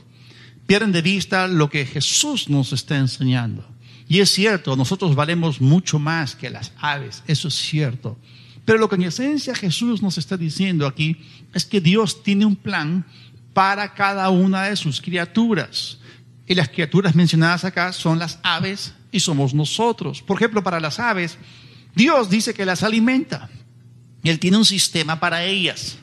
Pierden 0.66 0.92
de 0.92 1.02
vista 1.02 1.48
lo 1.48 1.70
que 1.70 1.86
Jesús 1.86 2.50
nos 2.50 2.74
está 2.74 2.98
enseñando. 2.98 3.68
Y 4.08 4.20
es 4.20 4.32
cierto, 4.32 4.76
nosotros 4.76 5.16
valemos 5.16 5.62
mucho 5.62 6.00
más 6.00 6.36
que 6.36 6.50
las 6.50 6.72
aves, 6.80 7.24
eso 7.28 7.48
es 7.50 7.56
cierto. 7.56 8.18
Pero 8.66 8.80
lo 8.80 8.90
que 8.90 8.96
en 8.96 9.04
esencia 9.04 9.56
Jesús 9.56 10.02
nos 10.02 10.18
está 10.18 10.38
diciendo 10.38 10.88
aquí 10.88 11.18
es 11.54 11.66
que 11.66 11.82
Dios 11.82 12.24
tiene 12.24 12.46
un 12.46 12.56
plan 12.56 13.06
para 13.54 13.94
cada 13.94 14.30
una 14.30 14.64
de 14.64 14.76
sus 14.76 15.02
criaturas. 15.02 16.00
Y 16.48 16.56
las 16.56 16.70
criaturas 16.70 17.16
mencionadas 17.16 17.66
acá 17.66 17.94
son 17.94 18.20
las 18.20 18.40
aves 18.44 18.94
y 19.12 19.20
somos 19.20 19.54
nosotros. 19.54 20.22
Por 20.22 20.38
ejemplo, 20.38 20.64
para 20.64 20.80
las 20.80 21.00
aves, 21.00 21.38
Dios 21.96 22.30
dice 22.30 22.54
que 22.54 22.66
las 22.66 22.84
alimenta. 22.84 23.50
Él 24.24 24.40
tiene 24.40 24.58
un 24.58 24.66
sistema 24.66 25.20
para 25.20 25.44
ellas. 25.44 25.98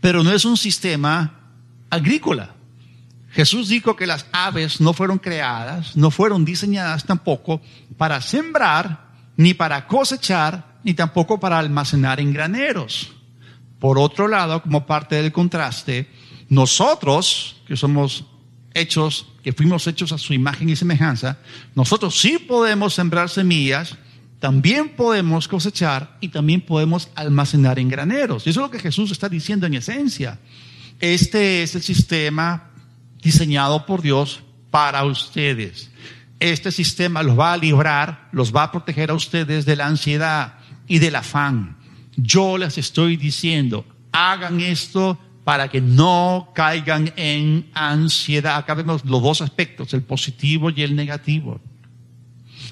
Pero 0.00 0.22
no 0.22 0.32
es 0.32 0.44
un 0.44 0.56
sistema 0.56 1.52
agrícola. 1.90 2.54
Jesús 3.30 3.68
dijo 3.68 3.94
que 3.94 4.06
las 4.06 4.26
aves 4.32 4.80
no 4.80 4.92
fueron 4.92 5.18
creadas, 5.18 5.96
no 5.96 6.10
fueron 6.10 6.44
diseñadas 6.44 7.04
tampoco 7.04 7.60
para 7.96 8.20
sembrar, 8.20 9.08
ni 9.36 9.54
para 9.54 9.86
cosechar, 9.86 10.67
ni 10.88 10.94
tampoco 10.94 11.38
para 11.38 11.58
almacenar 11.58 12.18
en 12.18 12.32
graneros. 12.32 13.12
Por 13.78 13.98
otro 13.98 14.26
lado, 14.26 14.62
como 14.62 14.86
parte 14.86 15.16
del 15.16 15.32
contraste, 15.32 16.08
nosotros, 16.48 17.56
que 17.66 17.76
somos 17.76 18.24
hechos, 18.72 19.26
que 19.42 19.52
fuimos 19.52 19.86
hechos 19.86 20.12
a 20.12 20.18
su 20.18 20.32
imagen 20.32 20.70
y 20.70 20.76
semejanza, 20.76 21.36
nosotros 21.74 22.18
sí 22.18 22.38
podemos 22.38 22.94
sembrar 22.94 23.28
semillas, 23.28 23.96
también 24.40 24.88
podemos 24.88 25.46
cosechar 25.46 26.16
y 26.22 26.28
también 26.28 26.62
podemos 26.62 27.10
almacenar 27.14 27.78
en 27.78 27.90
graneros. 27.90 28.46
Y 28.46 28.50
eso 28.50 28.60
es 28.60 28.66
lo 28.66 28.70
que 28.70 28.78
Jesús 28.78 29.10
está 29.10 29.28
diciendo 29.28 29.66
en 29.66 29.74
esencia. 29.74 30.38
Este 31.00 31.62
es 31.62 31.74
el 31.74 31.82
sistema 31.82 32.70
diseñado 33.22 33.84
por 33.84 34.00
Dios 34.00 34.42
para 34.70 35.04
ustedes. 35.04 35.90
Este 36.40 36.72
sistema 36.72 37.22
los 37.22 37.38
va 37.38 37.52
a 37.52 37.58
librar, 37.58 38.30
los 38.32 38.56
va 38.56 38.62
a 38.62 38.72
proteger 38.72 39.10
a 39.10 39.14
ustedes 39.14 39.66
de 39.66 39.76
la 39.76 39.86
ansiedad 39.86 40.57
y 40.88 40.98
del 40.98 41.16
afán. 41.16 41.76
Yo 42.16 42.58
les 42.58 42.78
estoy 42.78 43.16
diciendo, 43.16 43.84
hagan 44.10 44.60
esto 44.60 45.18
para 45.44 45.68
que 45.68 45.80
no 45.80 46.50
caigan 46.54 47.12
en 47.16 47.70
ansiedad. 47.72 48.56
Acá 48.56 48.74
vemos 48.74 49.04
los 49.04 49.22
dos 49.22 49.40
aspectos, 49.40 49.94
el 49.94 50.02
positivo 50.02 50.70
y 50.70 50.82
el 50.82 50.96
negativo. 50.96 51.60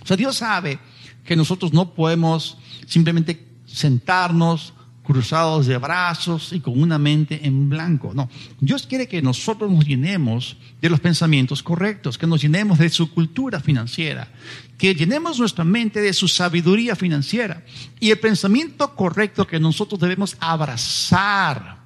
O 0.03 0.07
sea, 0.07 0.17
Dios 0.17 0.37
sabe 0.37 0.79
que 1.25 1.37
nosotros 1.37 1.73
no 1.73 1.95
podemos 1.95 2.59
simplemente 2.87 3.47
sentarnos 3.67 4.75
cruzados 5.07 5.66
de 5.66 5.79
brazos 5.79 6.53
y 6.53 6.61
con 6.61 6.81
una 6.81 6.99
mente 6.99 7.47
en 7.47 7.71
blanco. 7.71 8.12
No, 8.12 8.29
Dios 8.61 8.87
quiere 8.87 9.07
que 9.07 9.23
nosotros 9.23 9.71
nos 9.71 9.87
llenemos 9.87 10.57
de 10.83 10.90
los 10.90 11.01
pensamientos 11.01 11.62
correctos, 11.62 12.19
que 12.19 12.27
nos 12.27 12.42
llenemos 12.42 12.79
de 12.79 12.90
su 12.90 13.12
cultura 13.12 13.61
financiera, 13.61 14.29
que 14.77 14.95
llenemos 14.95 15.38
nuestra 15.38 15.64
mente 15.64 16.01
de 16.01 16.12
su 16.12 16.27
sabiduría 16.27 16.97
financiera. 16.97 17.62
Y 18.01 18.11
el 18.11 18.19
pensamiento 18.19 18.95
correcto 18.95 19.47
que 19.47 19.61
nosotros 19.61 20.01
debemos 20.01 20.37
abrazar 20.40 21.79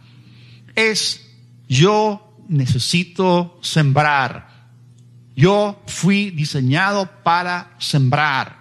es 0.74 1.28
yo 1.68 2.35
necesito 2.48 3.59
sembrar. 3.62 4.48
Yo 5.37 5.83
fui 5.87 6.30
diseñado 6.30 7.09
para 7.22 7.74
sembrar. 7.78 8.60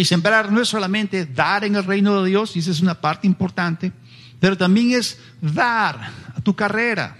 Y 0.00 0.06
sembrar 0.06 0.50
no 0.50 0.62
es 0.62 0.68
solamente 0.70 1.26
dar 1.26 1.62
en 1.62 1.76
el 1.76 1.84
reino 1.84 2.22
de 2.22 2.30
Dios, 2.30 2.56
y 2.56 2.60
esa 2.60 2.70
es 2.70 2.80
una 2.80 3.02
parte 3.02 3.26
importante, 3.26 3.92
pero 4.38 4.56
también 4.56 4.92
es 4.92 5.18
dar 5.42 6.10
a 6.34 6.40
tu 6.40 6.56
carrera, 6.56 7.18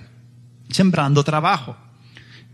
sembrando 0.70 1.22
trabajo. 1.22 1.76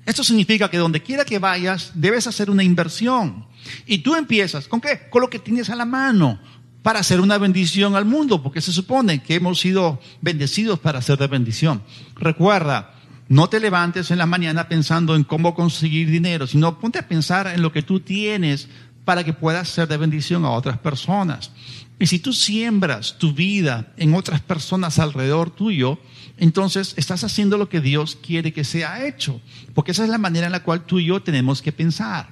Esto 0.05 0.25
significa 0.25 0.69
que 0.69 0.79
donde 0.79 1.01
quiera 1.01 1.25
que 1.25 1.39
vayas, 1.39 1.93
debes 1.95 2.27
hacer 2.27 2.51
una 2.51 2.65
inversión. 2.65 3.47
Y 3.87 3.99
tú 3.99 4.17
empiezas, 4.17 4.67
¿con 4.67 4.81
qué? 4.81 5.09
Con 5.11 5.23
lo 5.23 5.31
que 5.31 5.39
tienes 5.39 5.71
a 5.71 5.77
la 5.77 5.85
mano 5.85 6.41
para 6.83 6.99
hacer 6.99 7.21
una 7.21 7.39
bendición 7.39 7.95
al 7.95 8.05
mundo, 8.05 8.43
porque 8.43 8.61
se 8.61 8.73
supone 8.73 9.23
que 9.23 9.37
hemos 9.37 9.61
sido 9.61 10.01
bendecidos 10.23 10.81
para 10.81 10.99
hacer 10.99 11.19
de 11.19 11.29
bendición. 11.29 11.85
Recuerda, 12.17 12.97
no 13.29 13.49
te 13.49 13.61
levantes 13.61 14.11
en 14.11 14.19
la 14.19 14.27
mañana 14.27 14.69
pensando 14.69 15.15
en 15.15 15.25
cómo 15.25 15.55
conseguir 15.55 16.11
dinero, 16.11 16.47
sino 16.49 16.81
ponte 16.81 16.99
a 16.99 17.07
pensar 17.09 17.49
en 17.49 17.63
lo 17.63 17.73
que 17.73 17.83
tú 17.83 18.01
tienes 18.01 18.69
para 19.07 19.25
que 19.25 19.33
puedas 19.33 19.71
ser 19.71 19.89
de 19.89 19.97
bendición 19.97 20.45
a 20.45 20.51
otras 20.51 20.77
personas. 20.77 21.51
Y 21.99 22.09
si 22.09 22.19
tú 22.19 22.35
siembras 22.35 23.17
tu 23.17 23.33
vida 23.33 23.95
en 23.97 24.13
otras 24.13 24.43
personas 24.43 24.99
alrededor 24.99 25.49
tuyo, 25.49 25.99
entonces 26.37 26.93
estás 26.99 27.25
haciendo 27.25 27.57
lo 27.57 27.71
que 27.71 27.81
Dios 27.81 28.19
quiere 28.21 28.53
que 28.53 28.65
sea 28.65 29.07
hecho, 29.07 29.41
porque 29.73 29.93
esa 29.93 30.05
es 30.05 30.11
la 30.11 30.19
manera 30.19 30.45
en 30.45 30.53
la 30.53 30.63
cual 30.63 30.85
tú 30.85 30.99
y 30.99 31.07
yo 31.07 31.23
tenemos 31.23 31.63
que 31.63 31.73
pensar. 31.73 32.29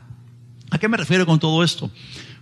¿A 0.70 0.78
qué 0.78 0.87
me 0.87 0.98
refiero 0.98 1.24
con 1.24 1.38
todo 1.38 1.64
esto? 1.64 1.90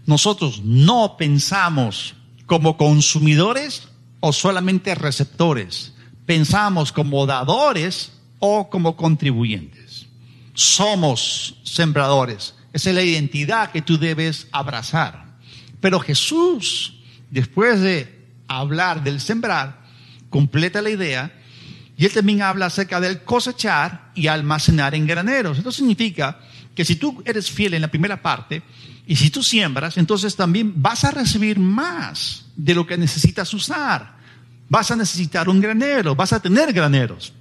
nosotros 0.07 0.63
no 0.65 1.17
pensamos 1.17 2.15
como 2.47 2.77
consumidores 2.77 3.89
o 4.21 4.33
solamente 4.33 4.95
receptores. 4.95 5.95
Pensamos 6.27 6.93
como 6.93 7.27
dadores 7.27 8.13
o 8.39 8.69
como 8.69 8.97
contribuyentes. 8.97 10.07
Somos 10.55 11.57
sembradores. 11.63 12.55
Esa 12.73 12.91
es 12.91 12.97
la 12.97 13.03
identidad 13.03 13.71
que 13.71 13.83
tú 13.83 13.99
debes 13.99 14.49
abrazar. 14.53 15.37
Pero 15.81 16.01
Jesús, 16.01 17.01
después 17.31 17.81
de 17.81 18.27
hablar 18.49 19.03
del 19.03 19.21
sembrar, 19.21 19.83
completa 20.31 20.81
la 20.81 20.91
idea 20.91 21.33
y 21.97 22.07
él 22.07 22.13
también 22.13 22.43
habla 22.43 22.67
acerca 22.67 23.01
del 23.01 23.23
cosechar 23.23 24.11
y 24.15 24.27
almacenar 24.27 24.95
en 24.95 25.07
graneros. 25.07 25.59
Esto 25.59 25.73
significa 25.73 26.41
que 26.75 26.85
si 26.85 26.97
tú 26.97 27.23
eres 27.27 27.51
fiel 27.51 27.75
en 27.75 27.83
la 27.83 27.89
primera 27.89 28.23
parte, 28.23 28.63
y 29.07 29.17
si 29.17 29.31
tú 29.31 29.43
siembras, 29.43 29.97
entonces 29.97 30.37
también 30.37 30.81
vas 30.81 31.05
a 31.05 31.11
recibir 31.11 31.59
más 31.59 32.47
de 32.57 32.75
lo 32.75 32.87
que 32.87 32.97
necesitas 32.97 33.53
usar. 33.53 34.17
Vas 34.69 34.91
a 34.91 34.97
necesitar 34.97 35.49
un 35.49 35.61
granero, 35.61 36.15
vas 36.15 36.33
a 36.33 36.41
tener 36.41 36.73
graneros. 36.73 37.33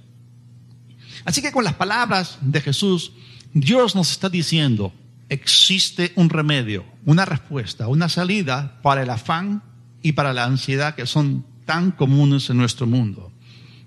Así 1.24 1.40
que 1.40 1.52
con 1.52 1.64
las 1.64 1.74
palabras 1.74 2.38
de 2.40 2.60
Jesús, 2.60 3.12
Dios 3.54 3.94
nos 3.94 4.10
está 4.10 4.28
diciendo, 4.28 4.92
existe 5.32 6.12
un 6.16 6.28
remedio, 6.28 6.84
una 7.06 7.24
respuesta, 7.24 7.88
una 7.88 8.10
salida 8.10 8.80
para 8.82 9.02
el 9.02 9.08
afán 9.08 9.62
y 10.02 10.12
para 10.12 10.34
la 10.34 10.44
ansiedad 10.44 10.94
que 10.94 11.06
son 11.06 11.46
tan 11.64 11.92
comunes 11.92 12.50
en 12.50 12.58
nuestro 12.58 12.86
mundo. 12.86 13.32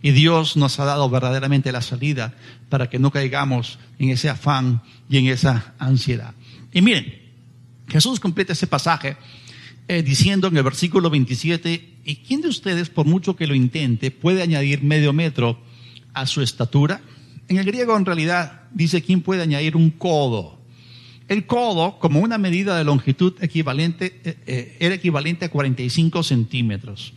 Y 0.02 0.12
Dios 0.12 0.58
nos 0.58 0.80
ha 0.80 0.86
dado 0.86 1.08
verdaderamente 1.08 1.72
la 1.72 1.82
salida 1.82 2.34
para 2.70 2.90
que 2.90 2.98
no 2.98 3.12
caigamos 3.12 3.78
en 4.00 4.10
ese 4.10 4.28
afán 4.30 4.82
y 5.08 5.18
en 5.18 5.28
esa 5.28 5.76
ansiedad. 5.78 6.34
Y 6.72 6.82
miren, 6.82 7.14
Jesús 7.90 8.20
completa 8.20 8.54
ese 8.54 8.66
pasaje 8.66 9.16
eh, 9.88 10.02
diciendo 10.02 10.48
en 10.48 10.58
el 10.58 10.64
versículo 10.64 11.12
27, 11.12 12.00
¿y 12.04 12.16
quién 12.18 12.42
de 12.42 12.48
ustedes, 12.48 12.90
por 12.90 13.06
mucho 13.06 13.36
que 13.36 13.46
lo 13.46 13.54
intente, 13.54 14.10
puede 14.10 14.42
añadir 14.42 14.82
medio 14.82 15.14
metro 15.14 15.60
a 16.14 16.26
su 16.26 16.42
estatura? 16.42 17.02
En 17.48 17.58
el 17.58 17.66
griego 17.66 17.96
en 17.96 18.06
realidad 18.06 18.64
dice, 18.72 19.04
¿quién 19.04 19.22
puede 19.22 19.44
añadir 19.44 19.76
un 19.76 19.92
codo? 19.92 20.55
El 21.28 21.46
codo, 21.48 21.98
como 22.00 22.20
una 22.20 22.38
medida 22.38 22.78
de 22.78 22.84
longitud 22.84 23.34
equivalente, 23.42 24.22
eh, 24.24 24.38
eh, 24.46 24.78
era 24.80 24.96
equivalente 24.96 25.46
a 25.46 25.50
45 25.50 26.24
centímetros. 26.24 27.14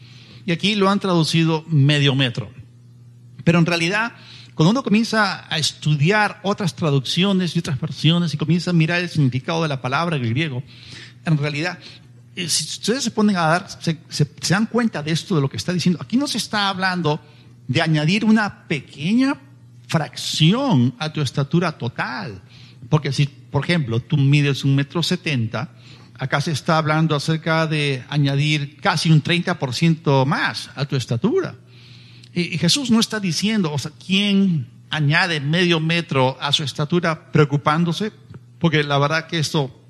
Y 0.47 0.53
aquí 0.53 0.75
lo 0.75 0.89
han 0.89 1.01
traducido 1.01 1.65
medio 1.69 2.15
metro. 2.15 2.51
Pero 3.45 3.59
en 3.59 3.67
realidad 3.67 4.13
cuando 4.59 4.73
uno 4.73 4.83
comienza 4.83 5.47
a 5.49 5.57
estudiar 5.57 6.41
otras 6.43 6.75
traducciones 6.75 7.55
y 7.55 7.61
otras 7.61 7.81
versiones 7.81 8.35
y 8.35 8.37
comienza 8.37 8.71
a 8.71 8.75
mirar 8.75 9.01
el 9.01 9.09
significado 9.09 9.63
de 9.63 9.69
la 9.69 9.81
palabra 9.81 10.17
en 10.17 10.29
griego, 10.29 10.65
en 11.25 11.39
realidad, 11.39 11.79
eh, 12.35 12.49
si 12.49 12.65
ustedes 12.65 13.05
se 13.05 13.13
ponen 13.13 13.37
a 13.37 13.43
dar, 13.43 13.69
se, 13.81 14.29
dan 14.49 14.67
cuenta 14.67 15.01
de 15.01 15.13
esto, 15.13 15.37
de 15.37 15.43
lo 15.43 15.49
que 15.49 15.57
está 15.57 15.73
diciendo, 15.73 16.01
aquí 16.03 16.17
no 16.17 16.27
se 16.27 16.39
está 16.39 16.71
hablando 16.71 17.21
de 17.69 17.81
añadir 17.81 18.25
una 18.25 18.67
pequeña 18.67 19.37
fracción 19.87 20.93
a 20.99 21.13
tu 21.13 21.21
estatura 21.21 21.79
total. 21.79 22.43
Porque 22.89 23.13
si, 23.13 23.27
por 23.27 23.65
ejemplo, 23.65 24.01
tú 24.01 24.17
mides 24.17 24.65
un 24.65 24.75
metro 24.75 25.03
setenta, 25.03 25.73
Acá 26.19 26.41
se 26.41 26.51
está 26.51 26.79
hablando 26.79 27.15
acerca 27.15 27.69
de 27.69 28.03
añadir 28.09 28.79
casi 28.81 29.11
un 29.11 29.23
30% 29.23 30.27
más 30.27 30.69
a 30.75 30.85
tu 30.85 30.97
estatura. 30.97 31.55
Y, 32.35 32.59
Jesús 32.59 32.91
no 32.91 32.99
está 32.99 33.21
diciendo, 33.21 33.73
o 33.73 33.79
sea, 33.79 33.93
¿quién 34.05 34.67
añade 34.91 35.39
medio 35.39 35.79
metro 35.79 36.37
a 36.41 36.51
su 36.53 36.65
estatura 36.65 37.31
preocupándose? 37.31 38.13
Porque 38.59 38.83
la 38.83 38.99
verdad 38.99 39.29
que 39.29 39.39
esto 39.39 39.81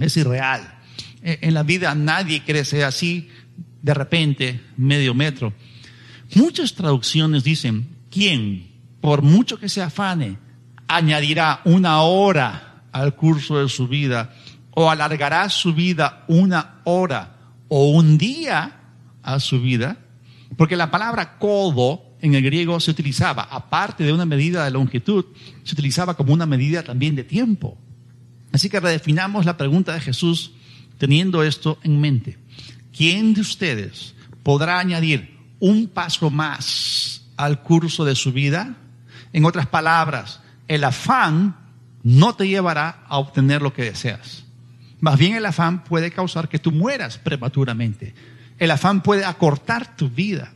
es 0.00 0.16
irreal. 0.16 0.78
E, 1.22 1.40
en 1.42 1.52
la 1.52 1.62
vida 1.62 1.94
nadie 1.94 2.42
crece 2.42 2.82
así 2.82 3.28
de 3.82 3.92
repente 3.92 4.62
medio 4.78 5.12
metro. 5.12 5.52
Muchas 6.34 6.74
traducciones 6.74 7.44
dicen, 7.44 7.86
¿quién, 8.10 8.68
por 9.02 9.20
mucho 9.20 9.58
que 9.58 9.68
se 9.68 9.82
afane, 9.82 10.38
añadirá 10.88 11.60
una 11.64 12.00
hora 12.02 12.82
al 12.92 13.14
curso 13.14 13.58
de 13.58 13.68
su 13.68 13.88
vida 13.88 14.34
o 14.70 14.90
alargará 14.90 15.48
su 15.48 15.74
vida 15.74 16.24
una 16.28 16.80
hora 16.84 17.36
o 17.68 17.90
un 17.90 18.18
día 18.18 18.80
a 19.22 19.40
su 19.40 19.60
vida? 19.60 19.98
Porque 20.56 20.76
la 20.76 20.90
palabra 20.90 21.38
codo 21.38 22.02
en 22.20 22.34
el 22.34 22.42
griego 22.42 22.80
se 22.80 22.90
utilizaba, 22.90 23.42
aparte 23.42 24.04
de 24.04 24.12
una 24.12 24.24
medida 24.24 24.64
de 24.64 24.70
longitud, 24.70 25.26
se 25.64 25.74
utilizaba 25.74 26.14
como 26.14 26.32
una 26.32 26.46
medida 26.46 26.82
también 26.82 27.14
de 27.14 27.24
tiempo. 27.24 27.78
Así 28.52 28.70
que 28.70 28.80
redefinamos 28.80 29.44
la 29.44 29.56
pregunta 29.56 29.92
de 29.92 30.00
Jesús 30.00 30.52
teniendo 30.98 31.42
esto 31.42 31.78
en 31.82 32.00
mente. 32.00 32.38
¿Quién 32.96 33.34
de 33.34 33.42
ustedes 33.42 34.14
podrá 34.42 34.78
añadir 34.78 35.36
un 35.60 35.88
paso 35.88 36.30
más 36.30 37.22
al 37.36 37.62
curso 37.62 38.04
de 38.04 38.14
su 38.14 38.32
vida? 38.32 38.76
En 39.32 39.44
otras 39.44 39.66
palabras, 39.66 40.40
el 40.68 40.84
afán 40.84 41.56
no 42.02 42.34
te 42.34 42.48
llevará 42.48 43.04
a 43.08 43.18
obtener 43.18 43.62
lo 43.62 43.72
que 43.72 43.84
deseas. 43.84 44.44
Más 45.00 45.18
bien 45.18 45.34
el 45.34 45.46
afán 45.46 45.84
puede 45.84 46.10
causar 46.10 46.48
que 46.48 46.58
tú 46.58 46.72
mueras 46.72 47.18
prematuramente. 47.18 48.14
El 48.58 48.70
afán 48.70 49.02
puede 49.02 49.24
acortar 49.24 49.96
tu 49.96 50.08
vida. 50.08 50.52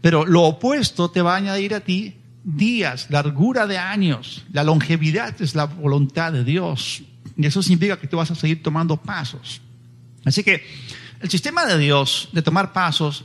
Pero 0.00 0.24
lo 0.24 0.42
opuesto 0.42 1.10
te 1.10 1.22
va 1.22 1.34
a 1.34 1.38
añadir 1.38 1.74
a 1.74 1.80
ti 1.80 2.16
días, 2.44 3.08
largura 3.10 3.66
de 3.66 3.78
años. 3.78 4.44
La 4.52 4.64
longevidad 4.64 5.40
es 5.42 5.54
la 5.54 5.64
voluntad 5.64 6.32
de 6.32 6.44
Dios. 6.44 7.02
Y 7.36 7.44
eso 7.46 7.62
significa 7.62 7.98
que 7.98 8.06
tú 8.06 8.16
vas 8.16 8.30
a 8.30 8.34
seguir 8.34 8.62
tomando 8.62 8.96
pasos. 8.96 9.60
Así 10.24 10.42
que 10.42 10.64
el 11.20 11.30
sistema 11.30 11.66
de 11.66 11.78
Dios 11.78 12.28
de 12.32 12.42
tomar 12.42 12.72
pasos 12.72 13.24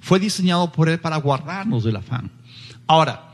fue 0.00 0.20
diseñado 0.20 0.70
por 0.72 0.88
Él 0.88 1.00
para 1.00 1.16
guardarnos 1.16 1.84
del 1.84 1.96
afán. 1.96 2.30
Ahora, 2.86 3.29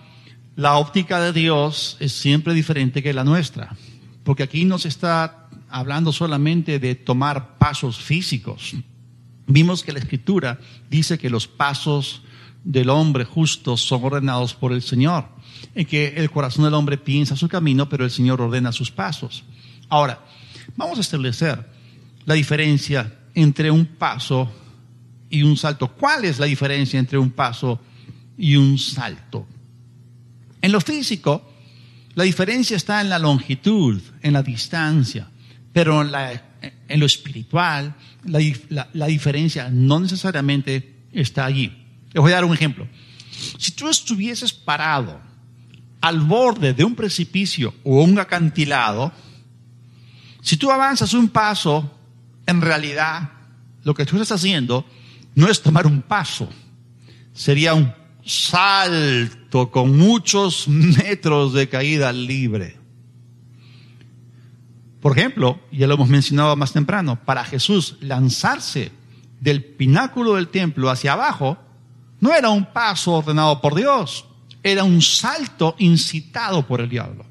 la 0.57 0.79
óptica 0.79 1.21
de 1.21 1.35
Dios 1.35 1.99
es 2.01 2.13
siempre 2.13 2.55
diferente 2.55 3.03
que 3.03 3.13
la 3.13 3.25
nuestra, 3.25 3.77
porque 4.25 4.43
aquí 4.43 4.65
no 4.65 4.79
se 4.79 4.89
está 4.89 5.49
hablando 5.69 6.13
solamente 6.13 6.79
de 6.79 6.95
tomar 6.95 7.59
pasos 7.59 7.99
físicos. 7.99 8.75
Vimos 9.47 9.83
que 9.83 9.93
la 9.93 9.99
Escritura 9.99 10.59
dice 10.89 11.19
que 11.19 11.29
los 11.29 11.47
pasos 11.47 12.23
del 12.65 12.89
hombre 12.89 13.25
justo 13.27 13.77
son 13.77 14.03
ordenados 14.03 14.55
por 14.55 14.73
el 14.73 14.81
Señor, 14.81 15.29
en 15.75 15.85
que 15.85 16.15
el 16.17 16.31
corazón 16.31 16.65
del 16.65 16.75
hombre 16.75 16.97
piensa 16.97 17.37
su 17.37 17.49
camino, 17.49 17.91
pero 17.91 18.05
el 18.05 18.11
Señor 18.11 18.41
ordena 18.41 18.73
sus 18.73 18.91
pasos. 18.91 19.45
Ahora, 19.91 20.25
vamos 20.75 20.97
a 20.97 21.03
establecer 21.03 21.71
la 22.25 22.33
diferencia 22.35 23.15
entre 23.35 23.71
un 23.71 23.85
paso 23.85 24.51
y 25.29 25.43
un 25.43 25.59
salto. 25.59 25.89
¿Cuál 25.89 26.25
es 26.25 26.39
la 26.39 26.47
diferencia 26.47 26.99
entre 26.99 27.19
un 27.19 27.31
paso 27.31 27.79
y 28.39 28.57
un 28.57 28.79
salto? 28.79 29.47
En 30.67 30.73
lo 30.73 30.81
físico, 30.81 31.49
la 32.17 32.25
diferencia 32.25 32.77
está 32.77 33.01
en 33.01 33.09
la 33.09 33.21
longitud, 33.21 34.03
en 34.21 34.33
la 34.33 34.43
distancia, 34.43 35.31
pero 35.73 36.03
en, 36.03 36.99
lo 36.99 37.07
espiritual, 37.07 37.95
la, 38.25 38.89
la 38.93 39.07
diferencia 39.07 39.71
no 39.71 40.01
necesariamente 40.01 41.05
está 41.13 41.45
allí. 41.45 41.69
Les 42.13 42.21
voy 42.21 42.33
a 42.33 42.35
dar 42.35 42.45
un 42.45 42.53
ejemplo. 42.53 42.89
Si 43.59 43.71
tú 43.71 43.89
estuvieses 43.89 44.53
parado 44.53 45.21
al 46.01 46.19
borde 46.19 46.75
de 46.75 46.83
un 46.83 46.97
precipicio 46.97 47.73
o 47.85 48.03
un 48.03 48.19
acantilado, 48.19 49.13
si 50.43 50.57
tú 50.57 50.73
avanzas 50.73 51.15
un 51.15 51.29
paso, 51.29 51.97
en 52.45 52.61
realidad 52.61 53.31
lo 53.85 53.95
que 53.95 54.05
tú 54.05 54.17
estás 54.17 54.41
haciendo 54.41 54.85
no 55.37 55.49
es 55.49 55.63
tomar 55.63 55.87
un 55.87 56.03
paso, 56.03 56.51
sería 57.33 57.73
un 57.73 57.95
salto 58.25 59.46
con 59.71 59.97
muchos 59.97 60.69
metros 60.69 61.53
de 61.53 61.69
caída 61.69 62.13
libre. 62.13 62.77
Por 65.01 65.17
ejemplo, 65.17 65.61
ya 65.71 65.87
lo 65.87 65.95
hemos 65.95 66.09
mencionado 66.09 66.57
más 66.57 66.73
temprano, 66.73 67.21
para 67.25 67.45
Jesús 67.45 67.97
lanzarse 68.01 68.91
del 69.41 69.65
pináculo 69.65 70.35
del 70.35 70.49
templo 70.49 70.91
hacia 70.91 71.13
abajo 71.13 71.59
no 72.21 72.35
era 72.35 72.51
un 72.51 72.67
paso 72.73 73.13
ordenado 73.13 73.61
por 73.61 73.75
Dios, 73.75 74.25
era 74.63 74.85
un 74.85 75.03
salto 75.03 75.77
incitado 75.79 76.67
por 76.67 76.81
el 76.81 76.89
diablo. 76.89 77.25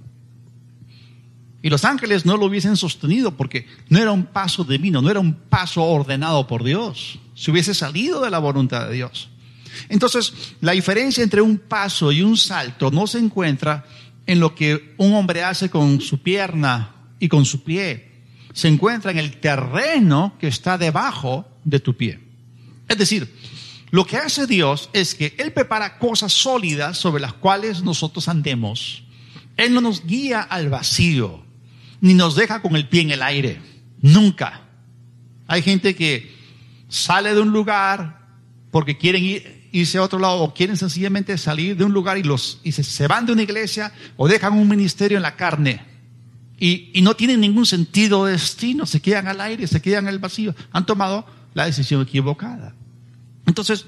Y 1.62 1.70
los 1.70 1.84
ángeles 1.84 2.26
no 2.26 2.38
lo 2.38 2.46
hubiesen 2.46 2.78
sostenido 2.78 3.32
porque 3.32 3.68
no 3.90 3.98
era 3.98 4.12
un 4.12 4.26
paso 4.26 4.64
divino, 4.64 5.02
no 5.02 5.10
era 5.10 5.20
un 5.20 5.34
paso 5.34 5.84
ordenado 5.84 6.46
por 6.46 6.64
Dios. 6.64 7.20
Se 7.34 7.50
hubiese 7.50 7.74
salido 7.74 8.22
de 8.22 8.30
la 8.30 8.38
voluntad 8.38 8.88
de 8.88 8.94
Dios. 8.94 9.32
Entonces, 9.90 10.34
la 10.62 10.74
diferencia 10.74 11.24
entre 11.24 11.42
un 11.42 11.58
paso 11.58 12.12
y 12.12 12.22
un 12.22 12.38
salto 12.38 12.92
no 12.92 13.08
se 13.08 13.20
encuentra 13.20 13.86
en 14.26 14.40
lo 14.40 14.56
que 14.56 14.96
un 14.98 15.14
hombre 15.14 15.44
hace 15.44 15.70
con 15.70 16.02
su 16.02 16.22
pierna 16.22 16.96
y 17.20 17.28
con 17.28 17.46
su 17.46 17.64
pie. 17.64 18.12
Se 18.54 18.68
encuentra 18.68 19.12
en 19.12 19.18
el 19.18 19.38
terreno 19.40 20.36
que 20.40 20.48
está 20.48 20.78
debajo 20.78 21.48
de 21.64 21.80
tu 21.80 21.96
pie. 21.96 22.20
Es 22.88 22.98
decir, 22.98 23.34
lo 23.92 24.06
que 24.06 24.18
hace 24.18 24.48
Dios 24.48 24.90
es 24.94 25.16
que 25.16 25.36
Él 25.38 25.54
prepara 25.54 25.98
cosas 25.98 26.34
sólidas 26.34 26.98
sobre 26.98 27.22
las 27.22 27.34
cuales 27.34 27.82
nosotros 27.82 28.28
andemos. 28.28 29.04
Él 29.58 29.74
no 29.74 29.82
nos 29.82 30.06
guía 30.06 30.42
al 30.42 30.70
vacío 30.70 31.46
ni 32.02 32.14
nos 32.14 32.36
deja 32.36 32.62
con 32.62 32.76
el 32.76 32.88
pie 32.88 33.02
en 33.02 33.12
el 33.12 33.22
aire. 33.22 33.62
Nunca. 34.02 34.62
Hay 35.48 35.62
gente 35.62 35.96
que 35.96 36.36
sale 36.88 37.34
de 37.34 37.42
un 37.42 37.52
lugar 37.52 38.28
porque 38.72 38.98
quieren 38.98 39.24
irse 39.80 39.98
a 39.98 40.04
otro 40.04 40.20
lado 40.20 40.42
o 40.42 40.54
quieren 40.54 40.78
sencillamente 40.78 41.38
salir 41.38 41.76
de 41.76 41.84
un 41.84 41.92
lugar 41.92 42.18
y, 42.18 42.24
los, 42.24 42.60
se, 42.64 43.08
van 43.08 43.26
de 43.26 43.34
una 43.34 43.44
iglesia 43.44 43.92
o 44.16 44.28
dejan 44.28 44.54
un 44.54 44.68
ministerio 44.68 45.18
en 45.18 45.24
la 45.24 45.36
carne. 45.36 45.82
Y, 46.58 47.02
no 47.02 47.16
tienen 47.16 47.42
ningún 47.42 47.66
sentido 47.66 48.26
de 48.26 48.34
destino, 48.34 48.86
se 48.86 49.02
quedan 49.02 49.28
al 49.28 49.42
aire, 49.42 49.68
se 49.68 49.82
quedan 49.82 50.06
en 50.06 50.14
el 50.14 50.20
vacío. 50.20 50.56
Han 50.72 50.86
tomado 50.86 51.26
la 51.54 51.66
decisión 51.66 52.02
equivocada. 52.02 52.74
Entonces, 53.46 53.86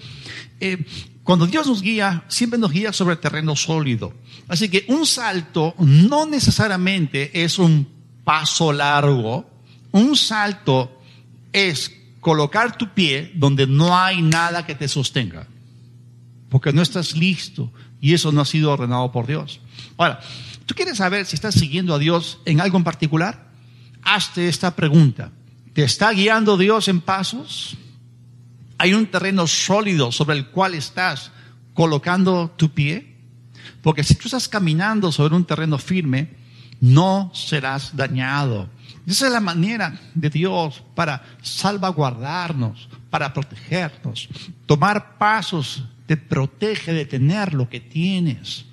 eh, 0.59 0.85
cuando 1.23 1.47
Dios 1.47 1.67
nos 1.67 1.81
guía, 1.81 2.25
siempre 2.27 2.59
nos 2.59 2.71
guía 2.71 2.91
sobre 2.91 3.15
terreno 3.15 3.55
sólido. 3.55 4.13
Así 4.47 4.69
que 4.69 4.85
un 4.89 5.05
salto 5.05 5.73
no 5.79 6.25
necesariamente 6.25 7.43
es 7.43 7.59
un 7.59 7.87
paso 8.25 8.73
largo, 8.73 9.49
un 9.91 10.17
salto 10.17 11.01
es 11.53 11.91
colocar 12.19 12.77
tu 12.77 12.93
pie 12.93 13.31
donde 13.35 13.65
no 13.67 13.97
hay 13.97 14.21
nada 14.21 14.65
que 14.65 14.75
te 14.75 14.89
sostenga, 14.89 15.47
porque 16.49 16.73
no 16.73 16.81
estás 16.81 17.15
listo 17.15 17.71
y 17.99 18.13
eso 18.13 18.31
no 18.31 18.41
ha 18.41 18.45
sido 18.45 18.71
ordenado 18.71 19.11
por 19.11 19.27
Dios. 19.27 19.59
Ahora, 19.97 20.19
¿tú 20.65 20.75
quieres 20.75 20.97
saber 20.97 21.25
si 21.25 21.35
estás 21.35 21.55
siguiendo 21.55 21.93
a 21.93 21.99
Dios 21.99 22.39
en 22.45 22.61
algo 22.61 22.77
en 22.77 22.83
particular? 22.83 23.47
Hazte 24.03 24.47
esta 24.47 24.75
pregunta. 24.75 25.31
¿Te 25.73 25.83
está 25.83 26.11
guiando 26.11 26.57
Dios 26.57 26.87
en 26.87 27.01
pasos? 27.01 27.77
¿Hay 28.77 28.93
un 28.93 29.07
terreno 29.07 29.47
sólido 29.47 30.11
sobre 30.11 30.37
el 30.37 30.47
cual 30.47 30.73
estás 30.75 31.31
colocando 31.73 32.53
tu 32.55 32.69
pie? 32.69 33.15
Porque 33.81 34.03
si 34.03 34.15
tú 34.15 34.23
estás 34.25 34.47
caminando 34.47 35.11
sobre 35.11 35.35
un 35.35 35.45
terreno 35.45 35.77
firme, 35.77 36.35
no 36.79 37.31
serás 37.33 37.95
dañado. 37.95 38.69
Esa 39.05 39.27
es 39.27 39.33
la 39.33 39.39
manera 39.39 39.99
de 40.13 40.29
Dios 40.29 40.83
para 40.95 41.23
salvaguardarnos, 41.41 42.89
para 43.09 43.33
protegernos. 43.33 44.27
Tomar 44.65 45.17
pasos 45.17 45.83
te 46.07 46.17
protege 46.17 46.93
de 46.93 47.05
tener 47.05 47.53
lo 47.53 47.69
que 47.69 47.79
tienes. 47.79 48.65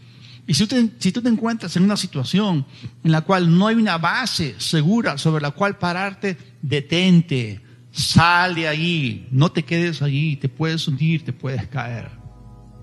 Y 0.46 0.54
si, 0.54 0.66
tú 0.66 1.22
te 1.22 1.28
encuentras 1.28 1.76
en 1.76 1.82
una 1.82 1.96
situación 1.96 2.66
en 3.02 3.12
la 3.12 3.22
cual 3.22 3.58
no 3.58 3.66
hay 3.66 3.76
una 3.76 3.98
base 3.98 4.54
segura 4.58 5.18
sobre 5.18 5.42
la 5.42 5.50
cual 5.50 5.78
pararte, 5.78 6.36
detente, 6.62 7.60
sal 7.90 8.54
de 8.54 8.68
ahí, 8.68 9.28
no 9.30 9.52
te 9.52 9.64
quedes 9.64 10.00
allí, 10.02 10.36
te 10.36 10.48
puedes 10.48 10.86
hundir, 10.86 11.24
te 11.24 11.32
puedes 11.32 11.66
caer. 11.68 12.10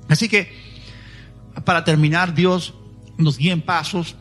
Así 0.10 0.28
que, 0.28 0.52
para 1.64 1.84
terminar, 1.84 2.34
Dios 2.34 2.74
nos 3.18 3.38
guía 3.38 3.54
en 3.54 3.62
pasos 3.62 4.16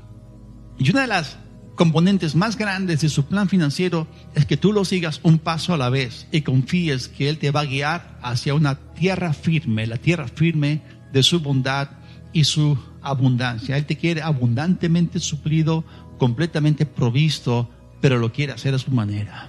y 0.78 0.90
una 0.90 1.02
de 1.02 1.06
las 1.08 1.38
componentes 1.80 2.34
más 2.34 2.58
grandes 2.58 3.00
de 3.00 3.08
su 3.08 3.24
plan 3.24 3.48
financiero 3.48 4.06
es 4.34 4.44
que 4.44 4.58
tú 4.58 4.70
lo 4.74 4.84
sigas 4.84 5.18
un 5.22 5.38
paso 5.38 5.72
a 5.72 5.78
la 5.78 5.88
vez 5.88 6.26
y 6.30 6.42
confíes 6.42 7.08
que 7.08 7.30
Él 7.30 7.38
te 7.38 7.52
va 7.52 7.60
a 7.60 7.64
guiar 7.64 8.18
hacia 8.20 8.52
una 8.52 8.74
tierra 8.74 9.32
firme, 9.32 9.86
la 9.86 9.96
tierra 9.96 10.28
firme 10.28 10.82
de 11.10 11.22
su 11.22 11.40
bondad 11.40 11.88
y 12.34 12.44
su 12.44 12.76
abundancia. 13.00 13.78
Él 13.78 13.86
te 13.86 13.96
quiere 13.96 14.20
abundantemente 14.20 15.20
suplido, 15.20 15.82
completamente 16.18 16.84
provisto, 16.84 17.70
pero 18.02 18.18
lo 18.18 18.30
quiere 18.30 18.52
hacer 18.52 18.74
a 18.74 18.78
su 18.78 18.90
manera. 18.90 19.48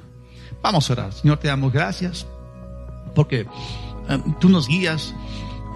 Vamos 0.64 0.90
a 0.90 0.94
orar. 0.94 1.12
Señor, 1.12 1.38
te 1.40 1.50
damos 1.50 1.74
gracias 1.74 2.26
porque 3.14 3.42
eh, 3.42 4.24
tú 4.40 4.48
nos 4.48 4.70
guías 4.70 5.14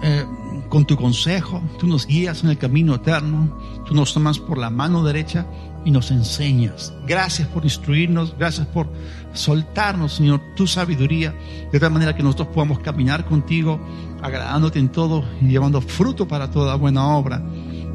eh, 0.02 0.24
con 0.70 0.86
tu 0.86 0.96
consejo, 0.96 1.62
tú 1.78 1.86
nos 1.86 2.06
guías 2.06 2.44
en 2.44 2.48
el 2.48 2.56
camino 2.56 2.94
eterno, 2.94 3.84
tú 3.86 3.94
nos 3.94 4.14
tomas 4.14 4.38
por 4.38 4.56
la 4.56 4.70
mano 4.70 5.04
derecha 5.04 5.44
y 5.86 5.92
nos 5.92 6.10
enseñas. 6.10 6.92
Gracias 7.06 7.46
por 7.46 7.62
instruirnos, 7.62 8.36
gracias 8.36 8.66
por 8.66 8.88
soltarnos, 9.32 10.14
Señor, 10.14 10.40
tu 10.56 10.66
sabiduría, 10.66 11.32
de 11.70 11.78
tal 11.78 11.92
manera 11.92 12.16
que 12.16 12.24
nosotros 12.24 12.48
podamos 12.48 12.80
caminar 12.80 13.24
contigo, 13.24 13.80
agradándote 14.20 14.80
en 14.80 14.88
todo 14.88 15.24
y 15.40 15.46
llevando 15.46 15.80
fruto 15.80 16.26
para 16.26 16.50
toda 16.50 16.74
buena 16.74 17.16
obra. 17.16 17.40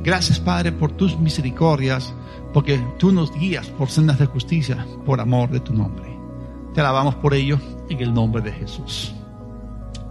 Gracias, 0.04 0.40
Padre, 0.40 0.72
por 0.72 0.94
tus 0.94 1.20
misericordias, 1.20 2.14
porque 2.54 2.82
tú 2.98 3.12
nos 3.12 3.38
guías 3.38 3.68
por 3.68 3.90
sendas 3.90 4.20
de 4.20 4.26
justicia, 4.26 4.88
por 5.06 5.20
amor 5.20 5.50
de 5.50 5.60
tu 5.60 5.74
nombre. 5.74 6.18
Te 6.74 6.80
alabamos 6.80 7.16
por 7.16 7.34
ello 7.34 7.60
en 7.90 8.00
el 8.00 8.14
nombre 8.14 8.42
de 8.42 8.54
Jesús. 8.54 9.14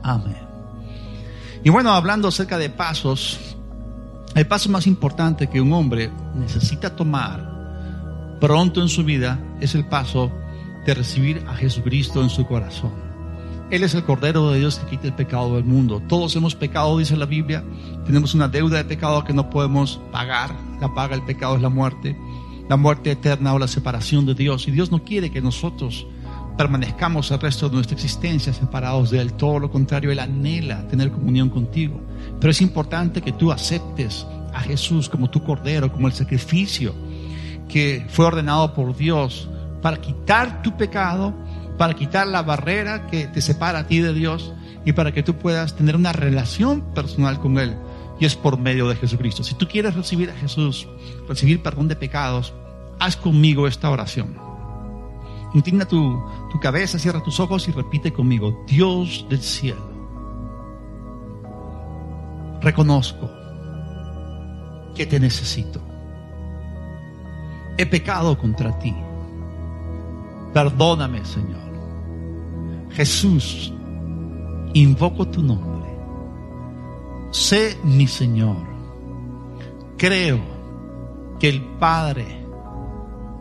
Amén. 0.02 0.36
Y 1.64 1.70
bueno, 1.70 1.92
hablando 1.92 2.28
acerca 2.28 2.58
de 2.58 2.68
pasos, 2.68 3.56
el 4.34 4.46
paso 4.46 4.68
más 4.68 4.86
importante 4.86 5.46
que 5.46 5.62
un 5.62 5.72
hombre 5.72 6.10
necesita 6.34 6.94
tomar 6.94 7.49
pronto 8.40 8.80
en 8.80 8.88
su 8.88 9.04
vida 9.04 9.38
es 9.60 9.74
el 9.74 9.84
paso 9.84 10.32
de 10.86 10.94
recibir 10.94 11.44
a 11.46 11.54
Jesucristo 11.54 12.22
en 12.22 12.30
su 12.30 12.46
corazón. 12.46 12.92
Él 13.70 13.84
es 13.84 13.94
el 13.94 14.02
Cordero 14.02 14.50
de 14.50 14.58
Dios 14.58 14.78
que 14.78 14.90
quita 14.90 15.06
el 15.06 15.14
pecado 15.14 15.54
del 15.54 15.64
mundo. 15.64 16.02
Todos 16.08 16.34
hemos 16.34 16.56
pecado, 16.56 16.98
dice 16.98 17.16
la 17.16 17.26
Biblia. 17.26 17.62
Tenemos 18.04 18.34
una 18.34 18.48
deuda 18.48 18.78
de 18.78 18.84
pecado 18.84 19.22
que 19.22 19.32
no 19.32 19.48
podemos 19.48 20.00
pagar. 20.10 20.56
La 20.80 20.92
paga 20.92 21.14
el 21.14 21.22
pecado 21.22 21.54
es 21.54 21.62
la 21.62 21.68
muerte. 21.68 22.16
La 22.68 22.76
muerte 22.76 23.12
eterna 23.12 23.54
o 23.54 23.60
la 23.60 23.68
separación 23.68 24.26
de 24.26 24.34
Dios. 24.34 24.66
Y 24.66 24.72
Dios 24.72 24.90
no 24.90 25.04
quiere 25.04 25.30
que 25.30 25.40
nosotros 25.40 26.04
permanezcamos 26.58 27.30
el 27.30 27.38
resto 27.38 27.68
de 27.68 27.76
nuestra 27.76 27.94
existencia 27.94 28.52
separados 28.52 29.10
de 29.10 29.20
Él. 29.20 29.34
Todo 29.34 29.60
lo 29.60 29.70
contrario, 29.70 30.10
Él 30.10 30.18
anhela 30.18 30.88
tener 30.88 31.12
comunión 31.12 31.48
contigo. 31.48 32.00
Pero 32.40 32.50
es 32.50 32.60
importante 32.60 33.22
que 33.22 33.32
tú 33.32 33.52
aceptes 33.52 34.26
a 34.52 34.60
Jesús 34.62 35.08
como 35.08 35.30
tu 35.30 35.44
Cordero, 35.44 35.92
como 35.92 36.08
el 36.08 36.12
sacrificio 36.12 36.92
que 37.70 38.04
fue 38.08 38.26
ordenado 38.26 38.74
por 38.74 38.96
Dios 38.96 39.48
para 39.80 40.00
quitar 40.00 40.62
tu 40.62 40.76
pecado, 40.76 41.32
para 41.78 41.94
quitar 41.94 42.26
la 42.26 42.42
barrera 42.42 43.06
que 43.06 43.26
te 43.26 43.40
separa 43.40 43.80
a 43.80 43.86
ti 43.86 44.00
de 44.00 44.12
Dios 44.12 44.52
y 44.84 44.92
para 44.92 45.12
que 45.12 45.22
tú 45.22 45.36
puedas 45.36 45.76
tener 45.76 45.96
una 45.96 46.12
relación 46.12 46.82
personal 46.94 47.38
con 47.40 47.58
Él. 47.58 47.76
Y 48.18 48.26
es 48.26 48.36
por 48.36 48.58
medio 48.58 48.88
de 48.88 48.96
Jesucristo. 48.96 49.42
Si 49.44 49.54
tú 49.54 49.66
quieres 49.66 49.94
recibir 49.94 50.30
a 50.30 50.34
Jesús, 50.34 50.86
recibir 51.26 51.62
perdón 51.62 51.88
de 51.88 51.96
pecados, 51.96 52.52
haz 52.98 53.16
conmigo 53.16 53.66
esta 53.66 53.88
oración. 53.88 54.36
Inclina 55.54 55.86
tu, 55.86 56.22
tu 56.50 56.60
cabeza, 56.60 56.98
cierra 56.98 57.22
tus 57.22 57.40
ojos 57.40 57.66
y 57.68 57.72
repite 57.72 58.12
conmigo, 58.12 58.64
Dios 58.66 59.24
del 59.30 59.40
cielo, 59.40 59.90
reconozco 62.60 63.30
que 64.94 65.06
te 65.06 65.18
necesito 65.18 65.89
he 67.80 67.86
pecado 67.86 68.36
contra 68.36 68.78
ti. 68.78 68.94
Perdóname, 70.52 71.24
Señor. 71.24 71.70
Jesús, 72.90 73.72
invoco 74.74 75.26
tu 75.26 75.42
nombre. 75.42 75.88
Sé 77.30 77.78
mi 77.82 78.06
Señor. 78.06 78.58
Creo 79.96 80.40
que 81.38 81.48
el 81.48 81.62
Padre 81.78 82.26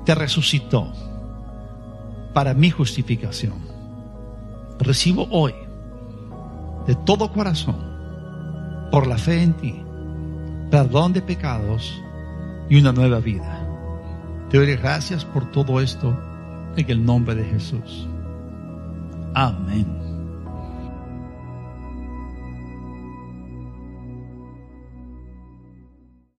te 0.06 0.16
resucitó 0.16 0.94
para 2.34 2.54
mi 2.54 2.70
justificación. 2.70 3.68
Recibo 4.80 5.28
hoy 5.32 5.54
de 6.88 6.96
todo 6.96 7.34
corazón, 7.34 7.76
por 8.92 9.06
la 9.06 9.18
fe 9.18 9.44
en 9.44 9.54
ti, 9.54 9.84
perdón 10.72 11.12
de 11.12 11.22
pecados 11.22 12.02
y 12.70 12.80
una 12.80 12.94
nueva 12.94 13.20
vida. 13.20 13.59
Te 14.50 14.58
doy 14.58 14.76
gracias 14.76 15.24
por 15.24 15.52
todo 15.52 15.80
esto 15.80 16.18
en 16.76 16.89
el 16.89 17.06
nombre 17.06 17.36
de 17.36 17.45
Jesús. 17.45 18.08
Amén. 19.36 20.09